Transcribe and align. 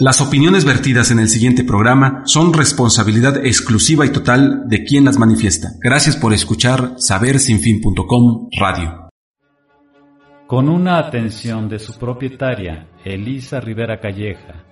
Las 0.00 0.20
opiniones 0.20 0.64
vertidas 0.64 1.10
en 1.10 1.18
el 1.18 1.26
siguiente 1.26 1.64
programa 1.64 2.22
son 2.24 2.52
responsabilidad 2.52 3.44
exclusiva 3.44 4.06
y 4.06 4.10
total 4.10 4.68
de 4.68 4.84
quien 4.84 5.04
las 5.04 5.18
manifiesta. 5.18 5.70
Gracias 5.80 6.16
por 6.16 6.32
escuchar 6.32 6.92
sabersinfin.com 6.98 8.48
Radio. 8.60 9.08
Con 10.46 10.68
una 10.68 10.98
atención 10.98 11.68
de 11.68 11.80
su 11.80 11.98
propietaria, 11.98 12.86
Elisa 13.04 13.58
Rivera 13.58 13.98
Calleja, 13.98 14.62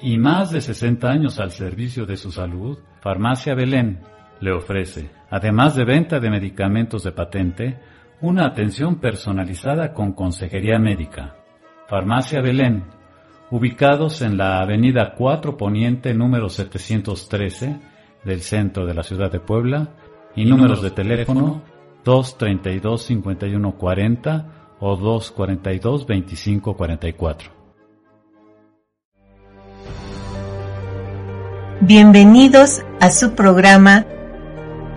y 0.00 0.16
más 0.16 0.52
de 0.52 0.60
60 0.60 1.08
años 1.08 1.40
al 1.40 1.50
servicio 1.50 2.06
de 2.06 2.16
su 2.16 2.30
salud, 2.30 2.78
Farmacia 3.02 3.56
Belén 3.56 3.98
le 4.40 4.52
ofrece, 4.52 5.10
además 5.28 5.74
de 5.74 5.84
venta 5.86 6.20
de 6.20 6.30
medicamentos 6.30 7.02
de 7.02 7.10
patente, 7.10 7.80
una 8.20 8.46
atención 8.46 9.00
personalizada 9.00 9.92
con 9.92 10.12
consejería 10.12 10.78
médica. 10.78 11.34
Farmacia 11.88 12.40
Belén, 12.40 12.84
ubicados 13.50 14.22
en 14.22 14.36
la 14.36 14.60
Avenida 14.60 15.14
4 15.16 15.56
Poniente 15.56 16.14
número 16.14 16.48
713 16.48 17.76
del 18.24 18.42
centro 18.42 18.86
de 18.86 18.94
la 18.94 19.02
ciudad 19.02 19.30
de 19.30 19.40
Puebla. 19.40 19.88
Y 20.36 20.44
números 20.44 20.82
de 20.82 20.90
teléfono 20.90 21.62
232 22.04 23.02
5140 23.02 24.46
o 24.80 24.96
242 24.96 26.06
2544. 26.06 27.50
Bienvenidos 31.80 32.82
a 33.00 33.10
su 33.10 33.34
programa 33.34 34.04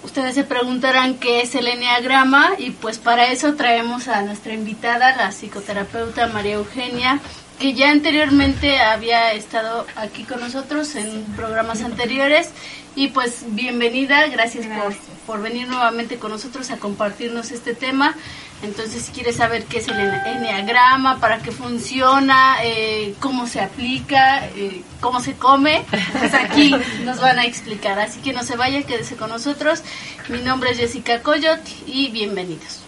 Ustedes 0.04 0.34
se 0.34 0.44
preguntarán 0.44 1.14
qué 1.14 1.40
es 1.40 1.54
el 1.54 1.68
Enneagrama 1.68 2.50
y 2.58 2.72
pues 2.72 2.98
para 2.98 3.28
eso 3.28 3.54
traemos 3.54 4.08
a 4.08 4.20
nuestra 4.20 4.52
invitada, 4.52 5.16
la 5.16 5.32
psicoterapeuta 5.32 6.26
María 6.26 6.56
Eugenia, 6.56 7.18
que 7.58 7.74
ya 7.74 7.90
anteriormente 7.90 8.78
había 8.78 9.32
estado 9.32 9.86
aquí 9.96 10.24
con 10.24 10.40
nosotros 10.40 10.94
en 10.94 11.24
programas 11.36 11.82
anteriores 11.82 12.50
y 12.94 13.08
pues 13.08 13.44
bienvenida, 13.48 14.26
gracias, 14.28 14.66
Por, 14.66 14.94
por, 15.26 15.42
venir 15.42 15.68
nuevamente 15.68 16.16
con 16.16 16.30
nosotros 16.30 16.70
a 16.70 16.78
compartirnos 16.78 17.50
este 17.50 17.74
tema. 17.74 18.14
Entonces, 18.62 19.02
si 19.02 19.12
quieres 19.12 19.36
saber 19.36 19.64
qué 19.64 19.78
es 19.78 19.88
el 19.88 19.98
enneagrama, 19.98 21.20
para 21.20 21.40
qué 21.40 21.52
funciona, 21.52 22.56
eh, 22.62 23.14
cómo 23.20 23.46
se 23.46 23.60
aplica, 23.60 24.46
eh, 24.46 24.82
cómo 25.00 25.20
se 25.20 25.34
come, 25.34 25.84
pues 26.18 26.32
aquí 26.32 26.74
nos 27.04 27.20
van 27.20 27.38
a 27.38 27.44
explicar. 27.44 27.98
Así 27.98 28.20
que 28.20 28.32
no 28.32 28.42
se 28.42 28.56
vaya, 28.56 28.82
quédese 28.82 29.16
con 29.16 29.28
nosotros. 29.28 29.82
Mi 30.30 30.38
nombre 30.38 30.70
es 30.70 30.78
Jessica 30.78 31.20
Coyot 31.20 31.60
y 31.86 32.10
bienvenidos. 32.10 32.85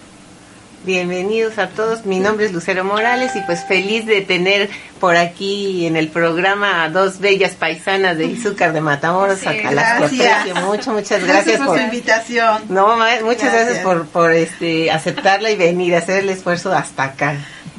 Bienvenidos 0.88 1.59
a 1.59 1.69
todos, 1.69 2.06
mi 2.06 2.19
nombre 2.19 2.47
es 2.47 2.53
Lucero 2.54 2.82
Morales 2.82 3.37
y 3.37 3.43
pues 3.43 3.62
feliz 3.62 4.06
de 4.06 4.22
tener 4.22 4.71
por 4.99 5.16
aquí 5.16 5.84
en 5.84 5.99
el 5.99 6.09
programa 6.09 6.82
a 6.82 6.88
dos 6.88 7.19
bellas 7.21 7.53
paisanas 7.53 8.16
de 8.16 8.25
Izúcar 8.25 8.72
de 8.72 8.81
Matamoros, 8.81 9.41
sí, 9.41 9.49
a 9.49 9.71
las 9.71 10.00
aprecio 10.00 10.54
mucho, 10.65 10.94
muchas 10.94 11.22
gracias, 11.22 11.44
gracias 11.44 11.59
por, 11.59 11.76
su 11.76 11.84
invitación. 11.84 12.62
No, 12.71 12.97
muchas 12.97 13.22
gracias, 13.22 13.53
gracias 13.53 13.78
por, 13.84 14.06
por 14.06 14.32
este 14.32 14.91
aceptarla 14.91 15.50
y 15.50 15.56
venir 15.56 15.94
a 15.94 15.99
hacer 15.99 16.21
el 16.21 16.31
esfuerzo 16.31 16.72
hasta 16.72 17.05
acá. 17.05 17.37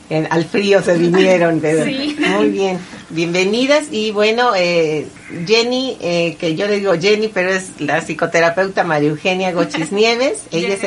En, 0.09 0.27
al 0.31 0.45
frío 0.45 0.81
se 0.81 0.97
vinieron, 0.97 1.59
pero 1.61 1.85
sí. 1.85 2.17
muy 2.19 2.49
bien. 2.49 2.79
Bienvenidas 3.11 3.87
y 3.91 4.11
bueno, 4.11 4.51
eh, 4.55 5.07
Jenny, 5.47 5.97
eh, 5.99 6.37
que 6.39 6.55
yo 6.55 6.67
le 6.67 6.77
digo 6.77 6.93
Jenny, 6.93 7.27
pero 7.27 7.49
es 7.49 7.79
la 7.79 8.01
psicoterapeuta 8.01 8.83
María 8.83 9.09
Eugenia 9.09 9.51
Gochis 9.51 9.91
Nieves, 9.91 10.43
ella 10.51 10.75
es 10.75 10.81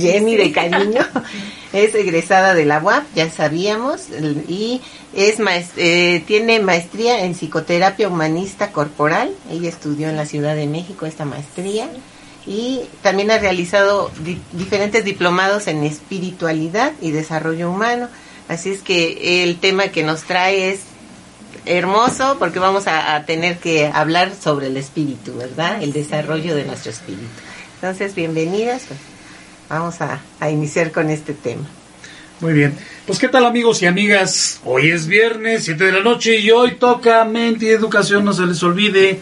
Jenny. 0.00 0.36
de 0.40 0.52
cariño, 0.52 1.00
es 1.72 1.94
egresada 1.94 2.54
de 2.54 2.66
la 2.66 2.78
UAP, 2.78 3.04
ya 3.16 3.28
sabíamos, 3.30 4.08
y 4.48 4.80
es 5.12 5.40
maest 5.40 5.72
eh, 5.76 6.22
tiene 6.26 6.60
maestría 6.60 7.24
en 7.24 7.34
psicoterapia 7.34 8.08
humanista 8.08 8.70
corporal, 8.70 9.32
ella 9.50 9.68
estudió 9.68 10.08
en 10.08 10.16
la 10.16 10.26
Ciudad 10.26 10.54
de 10.54 10.66
México 10.66 11.06
esta 11.06 11.24
maestría. 11.24 11.88
Y 12.46 12.80
también 13.02 13.30
ha 13.30 13.38
realizado 13.38 14.10
di 14.24 14.38
diferentes 14.52 15.04
diplomados 15.04 15.66
en 15.66 15.84
espiritualidad 15.84 16.92
y 17.02 17.10
desarrollo 17.10 17.70
humano. 17.70 18.08
Así 18.50 18.70
es 18.70 18.82
que 18.82 19.44
el 19.44 19.60
tema 19.60 19.88
que 19.88 20.02
nos 20.02 20.24
trae 20.24 20.72
es 20.72 20.80
hermoso 21.66 22.34
porque 22.40 22.58
vamos 22.58 22.88
a, 22.88 23.24
tener 23.24 23.58
que 23.58 23.86
hablar 23.86 24.32
sobre 24.34 24.66
el 24.66 24.76
espíritu, 24.76 25.36
¿verdad? 25.36 25.80
El 25.80 25.92
desarrollo 25.92 26.56
de 26.56 26.64
nuestro 26.64 26.90
espíritu. 26.90 27.28
Entonces, 27.76 28.16
bienvenidas. 28.16 28.86
Pues, 28.88 28.98
vamos 29.68 30.00
a, 30.00 30.20
a, 30.40 30.50
iniciar 30.50 30.90
con 30.90 31.10
este 31.10 31.32
tema. 31.32 31.62
Muy 32.40 32.52
bien. 32.52 32.74
Pues, 33.06 33.20
¿qué 33.20 33.28
tal, 33.28 33.46
amigos 33.46 33.82
y 33.82 33.86
amigas? 33.86 34.60
Hoy 34.64 34.90
es 34.90 35.06
viernes, 35.06 35.66
7 35.66 35.84
de 35.84 35.92
la 35.92 36.00
noche, 36.00 36.40
y 36.40 36.50
hoy 36.50 36.72
toca 36.72 37.24
mente 37.24 37.66
y 37.66 37.68
educación. 37.68 38.24
No 38.24 38.32
se 38.32 38.46
les 38.46 38.60
olvide 38.64 39.20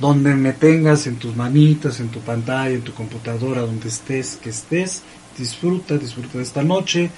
donde 0.00 0.34
me 0.34 0.52
tengas 0.52 1.06
en 1.06 1.14
tus 1.14 1.36
manitas, 1.36 2.00
en 2.00 2.08
tu 2.08 2.18
pantalla, 2.18 2.74
en 2.74 2.82
tu 2.82 2.92
computadora, 2.92 3.60
donde 3.60 3.86
estés, 3.86 4.36
que 4.42 4.50
estés. 4.50 5.02
Disfruta, 5.38 5.96
disfruta 5.96 6.38
de 6.38 6.42
esta 6.42 6.64
noche. 6.64 7.12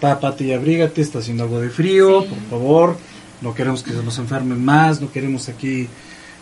Tápate 0.00 0.44
y 0.44 0.52
abrígate, 0.52 1.00
está 1.00 1.20
haciendo 1.20 1.44
algo 1.44 1.60
de 1.60 1.70
frío, 1.70 2.22
sí. 2.22 2.28
por 2.28 2.58
favor 2.58 2.96
no 3.40 3.54
queremos 3.54 3.82
que 3.82 3.92
se 3.92 4.02
nos 4.02 4.18
enfermen 4.18 4.64
más, 4.64 5.00
no 5.00 5.10
queremos 5.10 5.48
aquí 5.48 5.88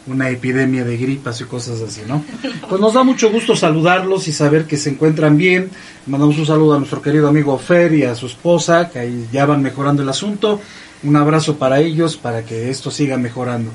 una 0.06 0.28
epidemia 0.28 0.84
de 0.84 0.96
gripas 0.98 1.40
y 1.40 1.44
cosas 1.44 1.80
así, 1.80 2.02
¿no? 2.06 2.22
Pues 2.68 2.80
nos 2.80 2.92
da 2.92 3.04
mucho 3.04 3.30
gusto 3.30 3.56
saludarlos 3.56 4.28
y 4.28 4.32
saber 4.32 4.66
que 4.66 4.76
se 4.76 4.90
encuentran 4.90 5.38
bien. 5.38 5.70
Mandamos 6.06 6.36
un 6.38 6.46
saludo 6.46 6.74
a 6.74 6.78
nuestro 6.78 7.00
querido 7.00 7.28
amigo 7.28 7.58
Fer 7.58 7.94
y 7.94 8.02
a 8.02 8.14
su 8.14 8.26
esposa, 8.26 8.90
que 8.90 8.98
ahí 8.98 9.28
ya 9.32 9.46
van 9.46 9.62
mejorando 9.62 10.02
el 10.02 10.08
asunto. 10.08 10.60
Un 11.02 11.16
abrazo 11.16 11.56
para 11.56 11.80
ellos, 11.80 12.16
para 12.18 12.44
que 12.44 12.70
esto 12.70 12.90
siga 12.90 13.16
mejorando. 13.16 13.70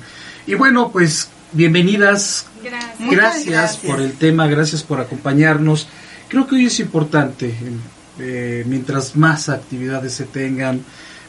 Y 0.45 0.53
bueno, 0.53 0.91
pues 0.91 1.29
bienvenidas. 1.51 2.45
Gracias. 2.63 3.11
Gracias, 3.11 3.45
gracias. 3.45 3.91
por 3.91 3.99
el 3.99 4.13
tema, 4.13 4.45
gracias 4.47 4.83
por 4.83 4.99
acompañarnos. 4.99 5.87
Creo 6.27 6.45
que 6.45 6.55
hoy 6.55 6.65
es 6.67 6.79
importante, 6.79 7.55
eh, 8.19 8.63
mientras 8.67 9.15
más 9.15 9.49
actividades 9.49 10.13
se 10.13 10.25
tengan, 10.25 10.81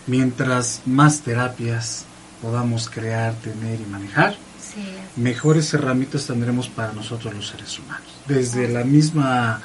mientras 0.06 0.82
más 0.86 1.20
terapias 1.20 2.04
podamos 2.42 2.88
crear, 2.88 3.34
tener 3.34 3.80
y 3.80 3.90
manejar, 3.90 4.34
sí. 4.58 4.82
mejores 5.16 5.72
herramientas 5.74 6.26
tendremos 6.26 6.68
para 6.68 6.92
nosotros 6.92 7.34
los 7.34 7.48
seres 7.48 7.78
humanos. 7.78 8.08
Desde 8.26 8.68
la 8.68 8.84
misma 8.84 9.60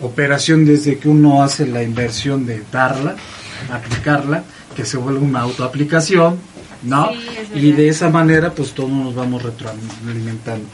operación, 0.00 0.64
desde 0.64 0.98
que 0.98 1.08
uno 1.08 1.42
hace 1.42 1.66
la 1.66 1.82
inversión 1.82 2.46
de 2.46 2.62
darla, 2.72 3.16
aplicarla, 3.70 4.44
que 4.74 4.84
se 4.84 4.96
vuelve 4.96 5.20
una 5.20 5.40
autoaplicación, 5.40 6.38
¿no? 6.82 7.10
Sí, 7.10 7.58
y 7.58 7.72
de 7.72 7.88
esa 7.88 8.10
manera, 8.10 8.52
pues 8.52 8.72
todos 8.72 8.90
nos 8.90 9.14
vamos 9.14 9.42
retroalimentando. 9.42 10.66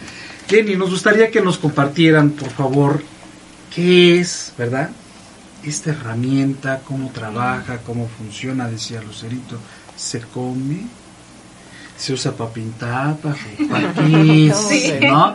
Jenny, 0.49 0.77
nos 0.77 0.91
gustaría 0.91 1.31
que 1.31 1.41
nos 1.41 1.59
compartieran, 1.59 2.31
por 2.31 2.50
favor, 2.50 3.03
qué 3.75 4.21
es, 4.21 4.53
¿verdad? 4.59 4.91
Esta 5.64 5.91
herramienta, 5.91 6.81
cómo 6.85 7.11
trabaja, 7.11 7.79
cómo 7.79 8.09
funciona, 8.09 8.69
decía 8.69 9.00
Lucerito, 9.03 9.59
se 9.97 10.20
come, 10.20 10.87
se 11.97 12.12
usa 12.12 12.32
para 12.32 12.50
pintar, 12.50 13.17
para, 13.17 13.37
sí. 14.55 14.93
¿no? 15.00 15.35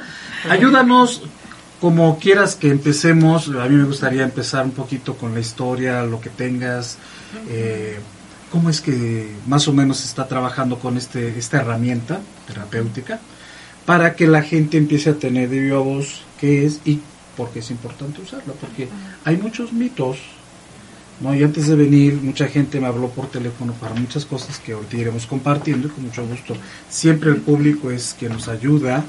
Ayúdanos 0.50 1.24
como 1.80 2.18
quieras 2.18 2.56
que 2.56 2.70
empecemos, 2.70 3.50
a 3.50 3.68
mí 3.68 3.76
me 3.76 3.84
gustaría 3.84 4.24
empezar 4.24 4.66
un 4.66 4.72
poquito 4.72 5.16
con 5.16 5.34
la 5.34 5.40
historia, 5.40 6.04
lo 6.04 6.20
que 6.20 6.30
tengas, 6.30 6.98
eh, 7.50 8.00
cómo 8.52 8.70
es 8.70 8.82
que 8.82 9.32
más 9.46 9.68
o 9.68 9.74
menos 9.74 10.04
está 10.04 10.28
trabajando 10.28 10.80
con 10.80 10.98
este, 10.98 11.38
esta 11.38 11.58
herramienta 11.58 12.20
terapéutica, 12.48 13.20
para 13.86 14.16
que 14.16 14.28
la 14.28 14.42
gente 14.42 14.78
empiece 14.78 15.12
a 15.12 15.16
tener 15.16 15.50
de 15.50 15.60
viva 15.60 15.80
voz 15.80 16.24
qué 16.40 16.66
es 16.66 16.82
y 16.84 17.00
porque 17.38 17.60
es 17.60 17.72
importante 17.72 18.22
usarla, 18.22 18.54
porque 18.60 18.90
hay 19.24 19.38
muchos 19.38 19.72
mitos 19.72 20.18
¿no? 21.20 21.34
Y 21.34 21.42
antes 21.44 21.68
de 21.68 21.76
venir, 21.76 22.14
mucha 22.22 22.48
gente 22.48 22.80
me 22.80 22.86
habló 22.86 23.10
por 23.10 23.26
teléfono 23.28 23.74
para 23.74 23.96
muchas 23.96 24.24
cosas 24.24 24.60
que 24.60 24.74
ahorita 24.74 24.98
iremos 24.98 25.26
compartiendo 25.26 25.88
y 25.88 25.90
con 25.92 26.04
mucho 26.06 26.24
gusto. 26.28 26.56
Siempre 26.90 27.32
el 27.32 27.38
público 27.38 27.90
es 27.90 28.16
quien 28.20 28.34
nos 28.34 28.48
ayuda 28.48 29.04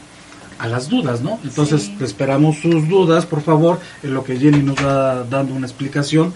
a 0.59 0.67
las 0.69 0.89
dudas, 0.89 1.21
¿no? 1.21 1.39
Entonces, 1.45 1.83
Sí. 1.83 1.97
esperamos 2.01 2.57
sus 2.61 2.89
dudas, 2.89 3.27
por 3.27 3.43
favor, 3.43 3.79
en 4.03 4.15
lo 4.15 4.25
que 4.25 4.39
Jenny 4.39 4.63
nos 4.63 4.77
va 4.83 5.23
dando 5.25 5.53
una 5.55 5.67
explicación. 5.67 6.33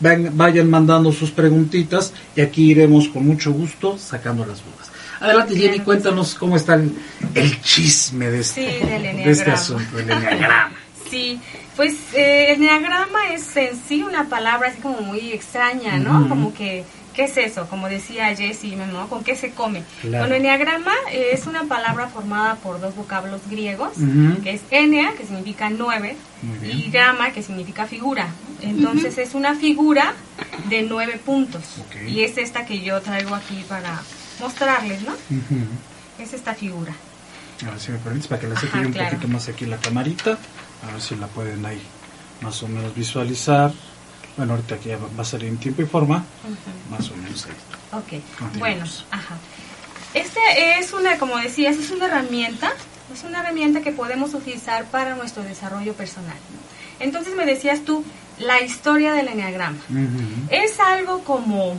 Ven- 0.00 0.30
vayan 0.38 0.70
mandando 0.70 1.12
sus 1.12 1.30
preguntitas 1.32 2.14
y 2.34 2.40
aquí 2.40 2.70
iremos 2.70 3.08
con 3.08 3.26
mucho 3.26 3.52
gusto 3.52 3.98
sacando 3.98 4.46
las 4.46 4.60
dudas. 4.64 4.90
Adelante, 5.20 5.54
Jenny, 5.54 5.80
cuéntanos 5.80 6.34
cómo 6.34 6.56
está 6.56 6.76
el, 6.76 6.94
el 7.34 7.60
chisme 7.60 8.30
de 8.30 8.40
este, 8.40 8.80
Sí, 8.80 8.86
de 8.86 9.30
este 9.30 9.50
asunto, 9.50 9.98
el 9.98 10.10
enneagrama. 10.10 10.72
Sí, 11.10 11.40
pues 11.74 11.94
eh, 12.14 12.52
el 12.52 12.60
neagrama 12.60 13.32
es 13.32 13.56
en 13.56 13.76
sí 13.88 14.02
una 14.02 14.28
palabra 14.28 14.68
así 14.68 14.80
como 14.80 15.00
muy 15.00 15.32
extraña, 15.32 15.98
¿no? 15.98 16.28
Como 16.28 16.54
que, 16.54 16.84
¿qué 17.14 17.24
es 17.24 17.36
eso? 17.36 17.66
Como 17.68 17.88
decía 17.88 18.34
Jessie, 18.36 18.76
¿no? 18.76 19.08
¿Con 19.08 19.24
qué 19.24 19.34
se 19.34 19.50
come? 19.50 19.82
Claro. 20.02 20.24
Bueno, 20.24 20.36
enneagrama 20.36 20.92
es 21.12 21.46
una 21.48 21.64
palabra 21.64 22.06
formada 22.06 22.54
por 22.56 22.80
dos 22.80 22.94
vocablos 22.94 23.40
griegos, 23.50 23.92
que 24.44 24.52
es 24.52 24.60
ennea, 24.70 25.14
que 25.18 25.26
significa 25.26 25.68
nueve, 25.68 26.16
y 26.62 26.90
grama, 26.90 27.32
que 27.32 27.42
significa 27.42 27.86
figura. 27.86 28.28
Entonces 28.62 29.18
es 29.18 29.34
una 29.34 29.56
figura 29.56 30.14
de 30.68 30.82
nueve 30.82 31.20
puntos. 31.24 31.62
Y 32.06 32.22
es 32.22 32.38
esta 32.38 32.64
que 32.66 32.80
yo 32.82 33.00
traigo 33.00 33.34
aquí 33.34 33.64
para 33.68 34.00
mostrarles, 34.38 35.02
¿no? 35.02 35.12
Es 36.20 36.34
esta 36.34 36.54
figura. 36.54 36.92
A 37.66 37.70
ver 37.70 37.80
si 37.80 37.90
me 37.90 37.98
permites 37.98 38.28
para 38.28 38.40
que 38.40 38.54
saque 38.54 38.78
yo 38.80 38.86
un 38.86 38.92
claro. 38.92 39.10
poquito 39.10 39.28
más 39.28 39.48
aquí 39.48 39.66
la 39.66 39.76
camarita. 39.76 40.38
A 40.88 40.92
ver 40.92 41.00
si 41.00 41.14
la 41.16 41.26
pueden 41.26 41.64
ahí 41.66 41.80
más 42.40 42.62
o 42.62 42.68
menos 42.68 42.94
visualizar. 42.94 43.72
Bueno, 44.36 44.54
ahorita 44.54 44.76
aquí 44.76 44.88
ya 44.88 44.96
va 44.98 45.22
a 45.22 45.24
salir 45.24 45.48
en 45.48 45.58
tiempo 45.58 45.82
y 45.82 45.86
forma. 45.86 46.24
Más 46.90 47.10
o 47.10 47.16
menos 47.16 47.46
ahí. 47.46 47.98
Ok, 47.98 48.22
bueno, 48.58 48.84
ajá. 49.10 49.36
Este 50.14 50.40
es 50.78 50.92
una, 50.92 51.18
como 51.18 51.36
decías, 51.36 51.76
es 51.76 51.90
una 51.90 52.06
herramienta, 52.06 52.72
es 53.12 53.22
una 53.24 53.40
herramienta 53.40 53.80
que 53.80 53.92
podemos 53.92 54.34
utilizar 54.34 54.84
para 54.86 55.14
nuestro 55.16 55.42
desarrollo 55.42 55.92
personal. 55.94 56.36
Entonces 56.98 57.34
me 57.36 57.46
decías 57.46 57.84
tú, 57.84 58.04
la 58.38 58.60
historia 58.62 59.12
del 59.12 59.28
enneagrama. 59.28 59.78
Es 60.50 60.80
algo 60.80 61.20
como, 61.24 61.76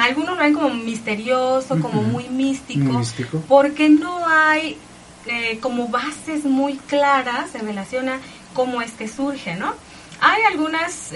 algunos 0.00 0.36
lo 0.36 0.42
ven 0.42 0.54
como 0.54 0.70
misterioso, 0.74 1.78
como 1.80 2.02
muy 2.02 2.28
místico, 2.28 2.84
Muy 2.84 2.96
místico. 2.98 3.42
porque 3.48 3.88
no 3.88 4.26
hay 4.28 4.76
eh, 5.26 5.58
como 5.60 5.88
bases 5.88 6.44
muy 6.44 6.76
claras 6.76 7.54
en 7.54 7.66
relación 7.66 8.08
a 8.08 8.18
cómo 8.52 8.82
es 8.82 8.92
que 8.92 9.08
surge, 9.08 9.56
¿no? 9.56 9.74
Hay 10.20 10.42
algunos 10.44 11.10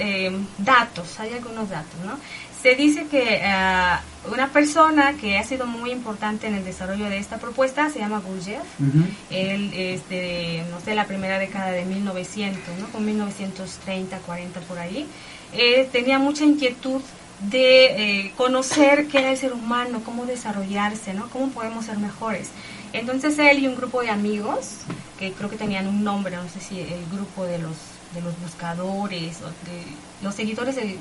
datos, 0.59 1.19
hay 1.21 1.33
algunos 1.33 1.71
datos, 1.71 1.95
¿no? 2.05 2.19
Se 2.61 2.75
dice 2.75 3.07
que 3.07 3.41
ah, 3.45 4.01
una 4.33 4.49
persona 4.49 5.15
que 5.15 5.39
ha 5.39 5.45
sido 5.45 5.67
muy 5.67 5.93
importante 5.93 6.49
en 6.49 6.55
el 6.55 6.65
desarrollo 6.65 7.09
de 7.09 7.19
esta 7.19 7.39
propuesta 7.39 7.89
se 7.89 8.01
llama 8.01 8.19
Gurdjieff. 8.19 8.65
Ujú. 8.81 9.05
Él 9.31 9.73
es 9.75 10.09
de, 10.09 10.65
no 10.71 10.81
sé, 10.81 10.95
la 10.95 11.05
primera 11.05 11.39
década 11.39 11.71
de 11.71 11.85
1900, 11.85 12.79
¿no? 12.81 12.89
Con 12.89 13.05
1930, 13.07 14.19
40 14.19 14.61
por 14.61 14.79
ahí. 14.79 15.07
Eh, 15.53 15.89
tenía 15.93 16.19
mucha 16.19 16.45
inquietud 16.45 17.01
de 17.43 17.85
eh, 18.27 18.33
conocer 18.37 19.07
qué 19.07 19.21
era 19.21 19.31
el 19.31 19.39
ser 19.39 19.53
humano, 19.53 20.03
cómo 20.05 20.27
desarrollarse, 20.27 21.15
¿no? 21.15 21.31
Cómo 21.31 21.51
podemos 21.51 21.87
ser 21.87 21.99
mejores. 21.99 22.51
Entonces 22.93 23.39
él 23.39 23.61
y 23.61 23.67
un 23.67 23.77
grupo 23.77 24.01
de 24.03 24.11
amigos, 24.11 24.79
que 25.19 25.33
creo 25.33 25.51
que 25.51 25.57
tenían 25.57 25.87
un 25.87 26.05
nombre, 26.05 26.37
no 26.37 26.49
sé 26.49 26.61
si 26.61 26.81
el 26.81 27.05
grupo 27.13 27.45
de 27.45 27.59
los, 27.59 27.77
de 28.15 28.21
los 28.23 28.39
buscadores 28.41 29.39
o 29.43 29.47
de 29.49 29.83
los 30.23 30.35
seguidores 30.35 30.77
de, 30.77 30.97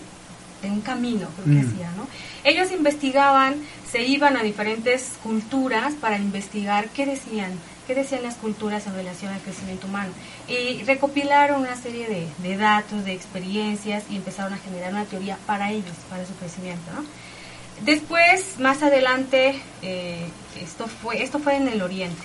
de 0.62 0.72
un 0.72 0.81
camino, 0.81 1.28
creo 1.36 1.45
que 1.45 1.63
Mm. 1.63 1.69
hacía, 1.72 1.92
¿no? 1.92 2.07
Ellos 2.44 2.72
investigaban, 2.72 3.56
se 3.92 4.04
iban 4.04 4.36
a 4.38 4.44
diferentes 4.44 5.12
culturas 5.24 5.94
para 6.01 6.18
investigar 6.18 6.89
qué 6.89 7.06
decían, 7.06 7.51
qué 7.86 7.94
decían 7.95 8.24
las 8.24 8.36
culturas 8.36 8.86
en 8.88 8.95
relación 8.95 9.31
al 9.31 9.40
crecimiento 9.42 9.88
humano. 9.88 10.12
Y 10.48 10.81
recopilaron 10.83 11.62
una 11.62 11.75
serie 11.75 12.07
de, 12.10 12.28
de 12.48 12.57
datos, 12.57 13.06
de 13.06 13.13
experiencias 13.13 14.04
y 14.10 14.16
empezaron 14.16 14.54
a 14.54 14.57
generar 14.57 14.92
una 14.94 15.06
teoría 15.06 15.38
para 15.45 15.72
ellos, 15.72 15.94
para 16.10 16.25
su 16.25 16.33
crecimiento, 16.36 16.92
¿no? 16.94 17.04
Después, 17.82 18.60
más 18.60 18.82
adelante, 18.84 19.62
eh, 19.82 20.26
esto 20.62 20.88
fue 20.88 21.22
esto 21.24 21.40
fue 21.40 21.56
en 21.56 21.68
el 21.68 21.82
Oriente. 21.82 22.24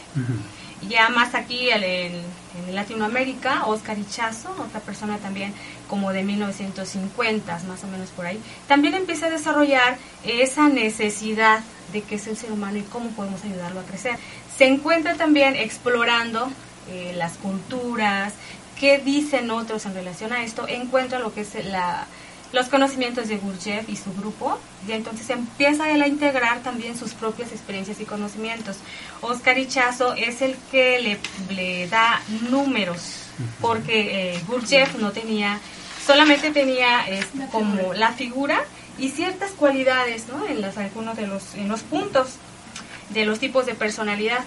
Ya 0.88 1.08
más 1.10 1.34
aquí 1.34 1.70
en, 1.70 1.82
en 1.82 2.74
Latinoamérica, 2.74 3.66
Oscar 3.66 3.98
Ichazo, 3.98 4.50
otra 4.58 4.80
persona 4.80 5.18
también 5.18 5.54
como 5.88 6.12
de 6.12 6.24
1950, 6.24 7.60
más 7.68 7.84
o 7.84 7.86
menos 7.86 8.08
por 8.10 8.26
ahí, 8.26 8.40
también 8.66 8.94
empieza 8.94 9.26
a 9.26 9.30
desarrollar 9.30 9.98
esa 10.24 10.68
necesidad 10.68 11.60
de 11.92 12.02
qué 12.02 12.16
es 12.16 12.26
el 12.26 12.36
ser 12.36 12.50
humano 12.50 12.78
y 12.78 12.82
cómo 12.82 13.10
podemos 13.10 13.44
ayudarlo 13.44 13.80
a 13.80 13.84
crecer. 13.84 14.16
Se 14.56 14.66
encuentra 14.66 15.14
también 15.14 15.54
explorando 15.54 16.50
eh, 16.88 17.12
las 17.16 17.34
culturas, 17.34 18.32
qué 18.80 18.98
dicen 18.98 19.50
otros 19.50 19.86
en 19.86 19.94
relación 19.94 20.32
a 20.32 20.42
esto, 20.42 20.66
encuentra 20.66 21.18
lo 21.18 21.32
que 21.32 21.42
es 21.42 21.64
la, 21.66 22.06
los 22.52 22.66
conocimientos 22.68 23.28
de 23.28 23.38
Gurdjieff 23.38 23.88
y 23.88 23.96
su 23.96 24.12
grupo, 24.14 24.58
y 24.86 24.92
entonces 24.92 25.28
empieza 25.30 25.90
él 25.90 26.02
a 26.02 26.06
integrar 26.06 26.62
también 26.62 26.96
sus 26.96 27.14
propias 27.14 27.50
experiencias 27.52 28.00
y 28.00 28.04
conocimientos. 28.04 28.76
Oscar 29.22 29.58
Ichazo 29.58 30.14
es 30.14 30.42
el 30.42 30.56
que 30.70 31.00
le, 31.00 31.18
le 31.54 31.88
da 31.88 32.20
números, 32.50 33.24
porque 33.60 34.34
eh, 34.34 34.40
Gurdjieff 34.46 34.96
no 34.96 35.12
tenía, 35.12 35.58
solamente 36.06 36.50
tenía 36.50 37.04
como 37.50 37.94
la 37.94 38.12
figura 38.12 38.64
y 38.98 39.08
ciertas 39.08 39.52
cualidades 39.52 40.26
¿no? 40.28 40.46
en 40.46 40.60
las, 40.60 40.76
algunos 40.76 41.16
de 41.16 41.26
los, 41.26 41.54
en 41.54 41.68
los 41.68 41.80
puntos 41.80 42.36
de 43.10 43.24
los 43.24 43.38
tipos 43.38 43.66
de 43.66 43.74
personalidad. 43.74 44.44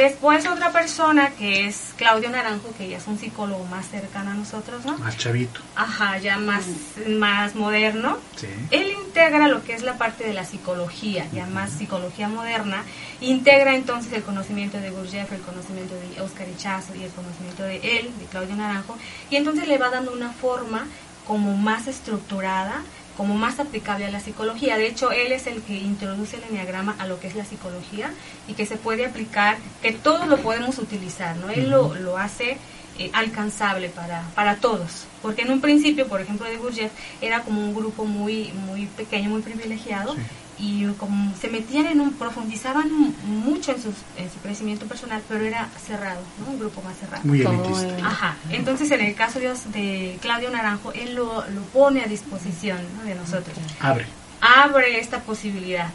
Después 0.00 0.46
otra 0.46 0.72
persona 0.72 1.28
que 1.28 1.66
es 1.66 1.92
Claudio 1.98 2.30
Naranjo, 2.30 2.72
que 2.78 2.88
ya 2.88 2.96
es 2.96 3.06
un 3.06 3.18
psicólogo 3.18 3.66
más 3.66 3.86
cercano 3.86 4.30
a 4.30 4.34
nosotros, 4.34 4.86
¿no? 4.86 4.96
Más 4.96 5.18
chavito. 5.18 5.60
Ajá, 5.76 6.16
ya 6.16 6.38
más, 6.38 6.64
más 7.06 7.54
moderno. 7.54 8.16
Sí. 8.34 8.46
Él 8.70 8.94
integra 9.04 9.46
lo 9.46 9.62
que 9.62 9.74
es 9.74 9.82
la 9.82 9.98
parte 9.98 10.24
de 10.24 10.32
la 10.32 10.46
psicología, 10.46 11.26
ya 11.34 11.44
más 11.48 11.72
psicología 11.72 12.28
moderna, 12.28 12.82
integra 13.20 13.74
entonces 13.74 14.10
el 14.14 14.22
conocimiento 14.22 14.78
de 14.78 14.88
Gurdjieff, 14.88 15.30
el 15.32 15.42
conocimiento 15.42 15.94
de 15.94 16.22
Oscar 16.22 16.48
Ichazo 16.48 16.94
y 16.94 17.04
el 17.04 17.10
conocimiento 17.10 17.64
de 17.64 17.98
él, 17.98 18.10
de 18.18 18.24
Claudio 18.24 18.56
Naranjo, 18.56 18.96
y 19.28 19.36
entonces 19.36 19.68
le 19.68 19.76
va 19.76 19.90
dando 19.90 20.14
una 20.14 20.32
forma 20.32 20.86
como 21.26 21.58
más 21.58 21.88
estructurada, 21.88 22.84
como 23.20 23.34
más 23.34 23.60
aplicable 23.60 24.06
a 24.06 24.10
la 24.10 24.18
psicología. 24.18 24.78
De 24.78 24.86
hecho, 24.86 25.12
él 25.12 25.30
es 25.32 25.46
el 25.46 25.60
que 25.60 25.74
introduce 25.74 26.38
el 26.38 26.44
enneagrama 26.44 26.96
a 26.98 27.06
lo 27.06 27.20
que 27.20 27.26
es 27.26 27.34
la 27.36 27.44
psicología 27.44 28.14
y 28.48 28.54
que 28.54 28.64
se 28.64 28.78
puede 28.78 29.04
aplicar, 29.04 29.58
que 29.82 29.92
todos 29.92 30.26
lo 30.26 30.38
podemos 30.38 30.78
utilizar, 30.78 31.36
¿no? 31.36 31.50
Él 31.50 31.68
lo, 31.68 31.94
lo 31.96 32.16
hace 32.16 32.56
eh, 32.98 33.10
alcanzable 33.12 33.90
para, 33.90 34.22
para 34.34 34.56
todos. 34.56 35.04
Porque 35.20 35.42
en 35.42 35.50
un 35.50 35.60
principio, 35.60 36.08
por 36.08 36.22
ejemplo, 36.22 36.46
de 36.46 36.56
Gurdjieff 36.56 36.92
era 37.20 37.42
como 37.42 37.60
un 37.60 37.74
grupo 37.74 38.06
muy, 38.06 38.52
muy 38.54 38.86
pequeño, 38.86 39.28
muy 39.28 39.42
privilegiado, 39.42 40.14
Sí. 40.14 40.20
Y 40.60 40.84
como 40.98 41.34
se 41.36 41.48
metían 41.48 41.86
en 41.86 42.00
un, 42.00 42.12
profundizaban 42.12 42.90
mucho 43.24 43.72
en, 43.72 43.82
sus, 43.82 43.94
en 44.16 44.30
su 44.30 44.38
crecimiento 44.40 44.86
personal, 44.86 45.22
pero 45.26 45.44
era 45.44 45.68
cerrado, 45.86 46.20
¿no? 46.38 46.52
Un 46.52 46.58
grupo 46.58 46.82
más 46.82 46.96
cerrado. 46.98 47.22
Muy 47.24 47.40
elitista. 47.40 48.06
Ajá, 48.06 48.36
entonces 48.50 48.90
en 48.90 49.00
el 49.00 49.14
caso 49.14 49.38
de, 49.38 49.48
de 49.72 50.18
Claudio 50.20 50.50
Naranjo, 50.50 50.92
él 50.92 51.14
lo, 51.14 51.46
lo 51.48 51.62
pone 51.72 52.02
a 52.02 52.06
disposición 52.06 52.78
¿no? 52.98 53.04
de 53.04 53.14
nosotros 53.14 53.56
Abre. 53.80 54.06
abre 54.40 55.00
esta 55.00 55.20
posibilidad. 55.20 55.88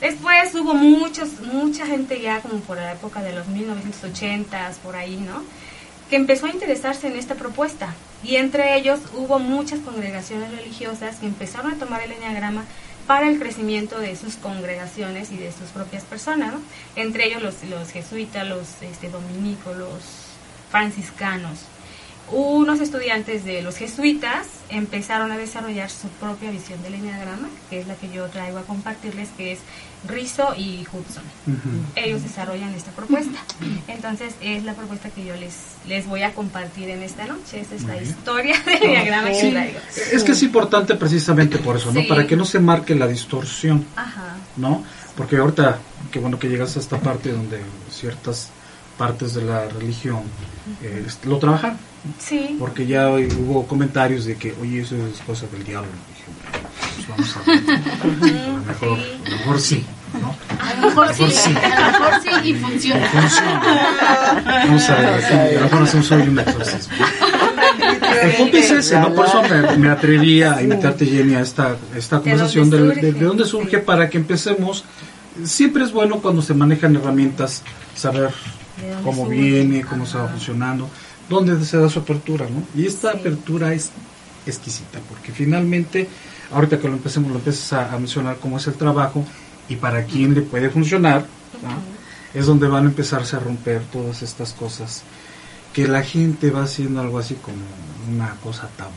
Después 0.00 0.52
hubo 0.54 0.74
muchos, 0.74 1.40
mucha 1.52 1.86
gente 1.86 2.20
ya 2.20 2.40
como 2.40 2.58
por 2.60 2.76
la 2.76 2.92
época 2.92 3.22
de 3.22 3.32
los 3.32 3.46
1980s, 3.46 4.74
por 4.82 4.96
ahí, 4.96 5.16
¿no? 5.16 5.44
Que 6.08 6.16
empezó 6.16 6.46
a 6.46 6.50
interesarse 6.50 7.06
en 7.06 7.16
esta 7.16 7.36
propuesta. 7.36 7.94
Y 8.24 8.36
entre 8.36 8.76
ellos 8.76 8.98
hubo 9.14 9.38
muchas 9.38 9.78
congregaciones 9.80 10.50
religiosas 10.50 11.16
que 11.16 11.26
empezaron 11.26 11.72
a 11.72 11.76
tomar 11.76 12.02
el 12.02 12.12
enneagrama 12.12 12.64
para 13.10 13.28
el 13.28 13.40
crecimiento 13.40 13.98
de 13.98 14.14
sus 14.14 14.36
congregaciones 14.36 15.32
y 15.32 15.36
de 15.36 15.50
sus 15.50 15.70
propias 15.70 16.04
personas. 16.04 16.54
Entre 16.94 17.26
ellos 17.26 17.42
los, 17.42 17.64
los 17.64 17.90
jesuitas, 17.90 18.46
los 18.46 18.80
este, 18.82 19.08
dominicos, 19.08 19.76
los 19.76 20.00
franciscanos. 20.70 21.58
Unos 22.32 22.80
estudiantes 22.80 23.44
de 23.44 23.60
los 23.60 23.76
jesuitas 23.76 24.46
empezaron 24.68 25.32
a 25.32 25.36
desarrollar 25.38 25.90
su 25.90 26.06
propia 26.08 26.50
visión 26.52 26.80
del 26.82 26.94
enneagrama, 26.94 27.48
que 27.68 27.80
es 27.80 27.88
la 27.88 27.94
que 27.94 28.08
yo 28.10 28.26
traigo 28.26 28.58
a 28.58 28.62
compartirles, 28.62 29.28
que 29.36 29.52
es 29.52 29.58
Rizzo 30.06 30.54
y 30.56 30.86
Hudson. 30.92 31.24
Ellos 31.96 32.22
desarrollan 32.22 32.72
esta 32.74 32.92
propuesta. 32.92 33.38
Entonces 33.88 34.34
es 34.40 34.62
la 34.64 34.74
propuesta 34.74 35.10
que 35.10 35.24
yo 35.24 35.34
les, 35.36 35.54
les 35.88 36.06
voy 36.06 36.22
a 36.22 36.32
compartir 36.32 36.88
en 36.90 37.02
esta 37.02 37.26
noche. 37.26 37.60
Esa 37.60 37.74
es 37.74 37.82
Muy 37.82 37.90
la 37.90 37.96
bien. 37.98 38.10
historia 38.10 38.56
del 38.64 38.82
enneagrama 38.82 39.28
que 39.30 39.34
Sí. 39.40 39.50
traigo. 39.50 39.78
Es 40.12 40.22
que 40.22 40.32
es 40.32 40.42
importante 40.44 40.94
precisamente 40.94 41.58
por 41.58 41.76
eso, 41.76 41.92
¿no? 41.92 42.00
Sí. 42.00 42.06
Para 42.06 42.26
que 42.28 42.36
no 42.36 42.44
se 42.44 42.60
marque 42.60 42.94
la 42.94 43.08
distorsión. 43.08 43.84
Ajá. 43.96 44.36
¿no? 44.56 44.84
Porque 45.16 45.36
ahorita, 45.36 45.78
qué 46.12 46.18
bueno 46.20 46.38
que 46.38 46.48
llegas 46.48 46.76
a 46.76 46.80
esta 46.80 46.98
parte 46.98 47.32
donde 47.32 47.60
ciertas 47.90 48.50
partes 48.96 49.34
de 49.34 49.42
la 49.42 49.66
religión 49.68 50.22
eh, 50.82 51.06
lo 51.24 51.38
trabajaron. 51.38 51.78
Sí. 52.18 52.56
Porque 52.58 52.86
ya 52.86 53.10
hubo 53.10 53.66
comentarios 53.66 54.24
de 54.24 54.36
que, 54.36 54.54
oye, 54.60 54.80
eso 54.80 54.96
es 55.06 55.20
cosa 55.20 55.46
del 55.52 55.64
diablo. 55.64 55.90
Dije, 56.08 56.24
pues 56.96 57.08
vamos 57.08 57.36
a 57.36 57.50
ver. 57.50 57.60
A 58.00 58.06
lo 58.06 58.64
mejor, 58.64 58.98
a 58.98 59.30
lo 59.30 59.36
mejor 59.36 59.60
sí, 59.60 59.84
¿no? 60.20 60.34
A 60.58 60.74
lo 60.74 60.88
mejor 60.88 61.14
sí, 61.14 61.30
sí. 61.30 61.54
a 61.54 61.90
lo 61.90 61.98
mejor 61.98 62.22
sí 62.22 62.48
y 62.48 62.54
funciona. 62.54 63.06
Funciona. 63.06 63.62
Vamos 64.44 64.90
a 64.90 64.94
ver, 64.96 65.24
a 65.34 65.54
lo 65.54 65.60
mejor 65.60 65.82
hacemos 65.82 66.10
hoy 66.12 66.22
un 66.22 66.38
exorcismo. 66.38 66.94
El 68.22 68.32
punto 68.32 68.56
es 68.56 68.70
ese, 68.70 68.98
¿no? 68.98 69.14
Por 69.14 69.26
eso 69.26 69.42
me, 69.42 69.76
me 69.76 69.88
atreví 69.88 70.42
a 70.42 70.62
invitarte, 70.62 71.06
Jenny, 71.06 71.34
a 71.34 71.40
esta, 71.40 71.76
esta 71.94 72.20
conversación 72.20 72.70
de, 72.70 72.78
dónde 72.78 72.94
de, 72.94 73.00
surge? 73.02 73.18
de 73.18 73.24
dónde 73.26 73.44
surge 73.44 73.78
para 73.78 74.08
que 74.08 74.18
empecemos. 74.18 74.84
Siempre 75.44 75.84
es 75.84 75.92
bueno 75.92 76.20
cuando 76.20 76.42
se 76.42 76.54
manejan 76.54 76.96
herramientas 76.96 77.62
saber 77.94 78.20
¿De 78.20 78.26
dónde 78.26 78.59
cómo 79.04 79.26
viene, 79.26 79.82
cómo 79.82 80.06
se 80.06 80.18
va 80.18 80.28
funcionando, 80.28 80.88
dónde 81.28 81.64
se 81.64 81.78
da 81.78 81.88
su 81.88 82.00
apertura, 82.00 82.46
¿no? 82.48 82.62
Y 82.80 82.86
esta 82.86 83.12
apertura 83.12 83.72
es 83.72 83.90
exquisita, 84.46 84.98
porque 85.08 85.32
finalmente, 85.32 86.08
ahorita 86.52 86.78
que 86.78 86.88
lo 86.88 86.94
empecemos, 86.94 87.30
lo 87.30 87.36
empiezas 87.36 87.72
a, 87.72 87.92
a 87.92 87.98
mencionar 87.98 88.36
cómo 88.36 88.56
es 88.56 88.66
el 88.66 88.74
trabajo 88.74 89.24
y 89.68 89.76
para 89.76 90.04
quién 90.04 90.34
le 90.34 90.42
puede 90.42 90.70
funcionar, 90.70 91.24
¿no? 91.62 92.00
es 92.34 92.46
donde 92.46 92.68
van 92.68 92.84
a 92.84 92.88
empezarse 92.88 93.36
a 93.36 93.40
romper 93.40 93.82
todas 93.92 94.22
estas 94.22 94.52
cosas 94.52 95.02
que 95.72 95.88
la 95.88 96.02
gente 96.02 96.50
va 96.50 96.64
haciendo 96.64 97.00
algo 97.00 97.18
así 97.18 97.34
como 97.34 97.58
una 98.12 98.34
cosa 98.36 98.68
tabú, 98.76 98.92